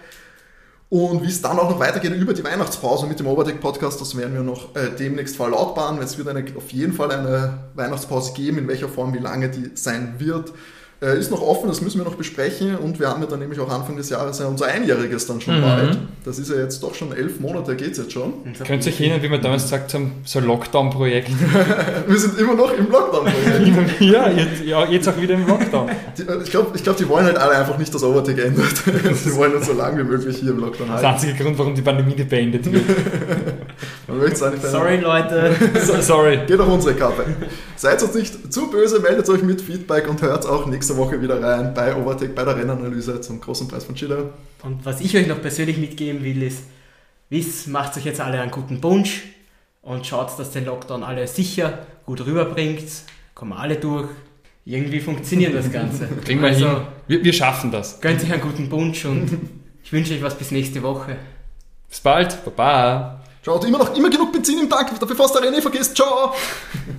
Und 0.89 1.23
wie 1.23 1.27
es 1.27 1.41
dann 1.41 1.57
auch 1.57 1.71
noch 1.71 1.79
weitergeht 1.79 2.13
über 2.13 2.35
die 2.35 2.43
Weihnachtspause 2.43 3.07
mit 3.07 3.19
dem 3.19 3.25
Overtake-Podcast, 3.25 3.99
das 3.99 4.15
werden 4.15 4.35
wir 4.35 4.43
noch 4.43 4.75
äh, 4.75 4.91
demnächst 4.91 5.37
verlautbaren. 5.37 5.97
Es 6.03 6.19
wird 6.19 6.27
eine, 6.27 6.45
auf 6.55 6.69
jeden 6.69 6.93
Fall 6.93 7.09
eine 7.09 7.71
Weihnachtspause 7.73 8.33
geben, 8.33 8.59
in 8.59 8.67
welcher 8.67 8.89
Form, 8.89 9.11
wie 9.15 9.19
lange 9.19 9.49
die 9.49 9.71
sein 9.73 10.19
wird. 10.19 10.53
Äh, 11.03 11.19
ist 11.19 11.31
noch 11.31 11.41
offen, 11.41 11.67
das 11.67 11.81
müssen 11.81 11.97
wir 11.99 12.05
noch 12.05 12.15
besprechen. 12.15 12.75
Und 12.77 12.97
wir 12.99 13.09
haben 13.09 13.21
ja 13.21 13.27
dann 13.27 13.39
nämlich 13.39 13.59
auch 13.59 13.69
Anfang 13.69 13.97
des 13.97 14.09
Jahres 14.09 14.39
ja 14.39 14.45
unser 14.47 14.67
Einjähriges 14.67 15.27
dann 15.27 15.41
schon 15.41 15.57
Mhm. 15.57 15.61
bald. 15.61 15.97
Das 16.23 16.39
ist 16.39 16.49
ja 16.49 16.55
jetzt 16.57 16.81
doch 16.81 16.95
schon 16.95 17.11
elf 17.11 17.39
Monate, 17.41 17.75
geht 17.75 17.91
es 17.91 17.97
jetzt 17.97 18.13
schon. 18.13 18.33
Könnt 18.65 18.85
ihr 18.85 18.91
euch 18.93 19.01
erinnern, 19.01 19.21
wie 19.21 19.29
wir 19.29 19.37
damals 19.39 19.63
gesagt 19.63 19.93
haben, 19.93 20.11
so 20.23 20.39
ein 20.39 20.45
Lockdown-Projekt? 20.45 21.29
Wir 22.07 22.17
sind 22.17 22.39
immer 22.39 22.53
noch 22.55 22.71
im 22.73 22.89
Lockdown-Projekt. 22.89 23.99
ja, 24.01 24.29
jetzt, 24.29 24.63
ja, 24.63 24.85
jetzt 24.85 25.09
auch 25.09 25.19
wieder 25.19 25.33
im 25.33 25.45
Lockdown. 25.45 25.89
Die- 26.17 26.21
äh, 26.21 26.41
ich 26.43 26.49
glaube, 26.51 26.71
ich 26.75 26.83
glaub, 26.83 26.95
die 26.95 27.09
wollen 27.09 27.25
halt 27.25 27.37
alle 27.37 27.57
einfach 27.57 27.77
nicht, 27.77 27.93
dass 27.93 28.01
Overtake 28.03 28.41
endet. 28.43 28.65
Sie 29.15 29.35
wollen 29.35 29.55
uns 29.55 29.65
so 29.67 29.73
lange 29.73 29.99
wie 29.99 30.03
möglich 30.09 30.37
hier 30.37 30.51
im 30.51 30.59
Lockdown 30.59 30.87
Das 30.87 31.03
halten. 31.03 31.05
einzige 31.25 31.43
Grund, 31.43 31.57
warum 31.57 31.75
die 31.75 31.81
Pandemie 31.81 32.13
beendet 32.23 32.71
wird. 32.71 32.83
Man 34.13 34.21
möchte 34.21 34.35
es 34.35 34.43
eigentlich 34.43 34.61
Sorry, 34.71 34.97
Leute. 34.97 35.55
So, 35.83 35.99
sorry. 36.01 36.39
Geht 36.45 36.59
auf 36.59 36.67
unsere 36.67 36.95
Kappe. 36.95 37.25
Seid 37.75 38.01
uns 38.03 38.13
nicht 38.13 38.53
zu 38.53 38.69
böse, 38.69 38.99
meldet 38.99 39.27
euch 39.29 39.41
mit 39.41 39.61
Feedback 39.61 40.07
und 40.07 40.21
hört 40.21 40.45
auch 40.45 40.65
nächste 40.67 40.95
Woche 40.97 41.21
wieder 41.21 41.41
rein 41.41 41.73
bei 41.73 41.95
Overtake, 41.95 42.33
bei 42.33 42.43
der 42.45 42.55
Rennanalyse 42.55 43.21
zum 43.21 43.41
großen 43.41 43.67
Preis 43.67 43.85
von 43.85 43.95
Chile. 43.95 44.29
Und 44.61 44.85
was 44.85 45.01
ich 45.01 45.17
euch 45.17 45.27
noch 45.27 45.41
persönlich 45.41 45.77
mitgeben 45.77 46.23
will, 46.23 46.43
ist, 46.43 46.63
wisst, 47.29 47.67
macht 47.67 47.97
euch 47.97 48.05
jetzt 48.05 48.21
alle 48.21 48.39
einen 48.39 48.51
guten 48.51 48.79
Punsch 48.79 49.23
und 49.81 50.05
schaut, 50.05 50.37
dass 50.37 50.51
den 50.51 50.65
Lockdown 50.65 51.03
alle 51.03 51.27
sicher 51.27 51.79
gut 52.05 52.25
rüberbringt. 52.25 52.83
Kommen 53.33 53.53
alle 53.53 53.75
durch. 53.77 54.07
irgendwie 54.65 54.99
funktioniert 54.99 55.55
das 55.55 55.71
Ganze. 55.71 56.07
Kriegen 56.23 56.41
wir 56.41 56.49
Also, 56.49 56.67
hin. 56.67 56.77
Wir, 57.07 57.23
wir 57.23 57.33
schaffen 57.33 57.71
das. 57.71 57.99
Gönnt 57.99 58.23
euch 58.23 58.31
einen 58.31 58.41
guten 58.41 58.69
Punsch 58.69 59.03
und 59.05 59.27
ich 59.83 59.91
wünsche 59.91 60.13
euch 60.13 60.21
was 60.21 60.35
bis 60.37 60.51
nächste 60.51 60.83
Woche. 60.83 61.17
Bis 61.89 61.99
bald. 61.99 62.45
Baba. 62.45 63.22
Schaut 63.45 63.65
immer 63.65 63.77
noch 63.77 63.93
immer 63.93 64.09
genug 64.09 64.31
Benzin 64.31 64.57
im 64.57 64.69
Tank, 64.69 64.97
bevor 65.01 65.25
es 65.25 65.33
der 65.33 65.41
René 65.41 65.61
vergisst. 65.61 65.97
Ciao! 65.97 66.33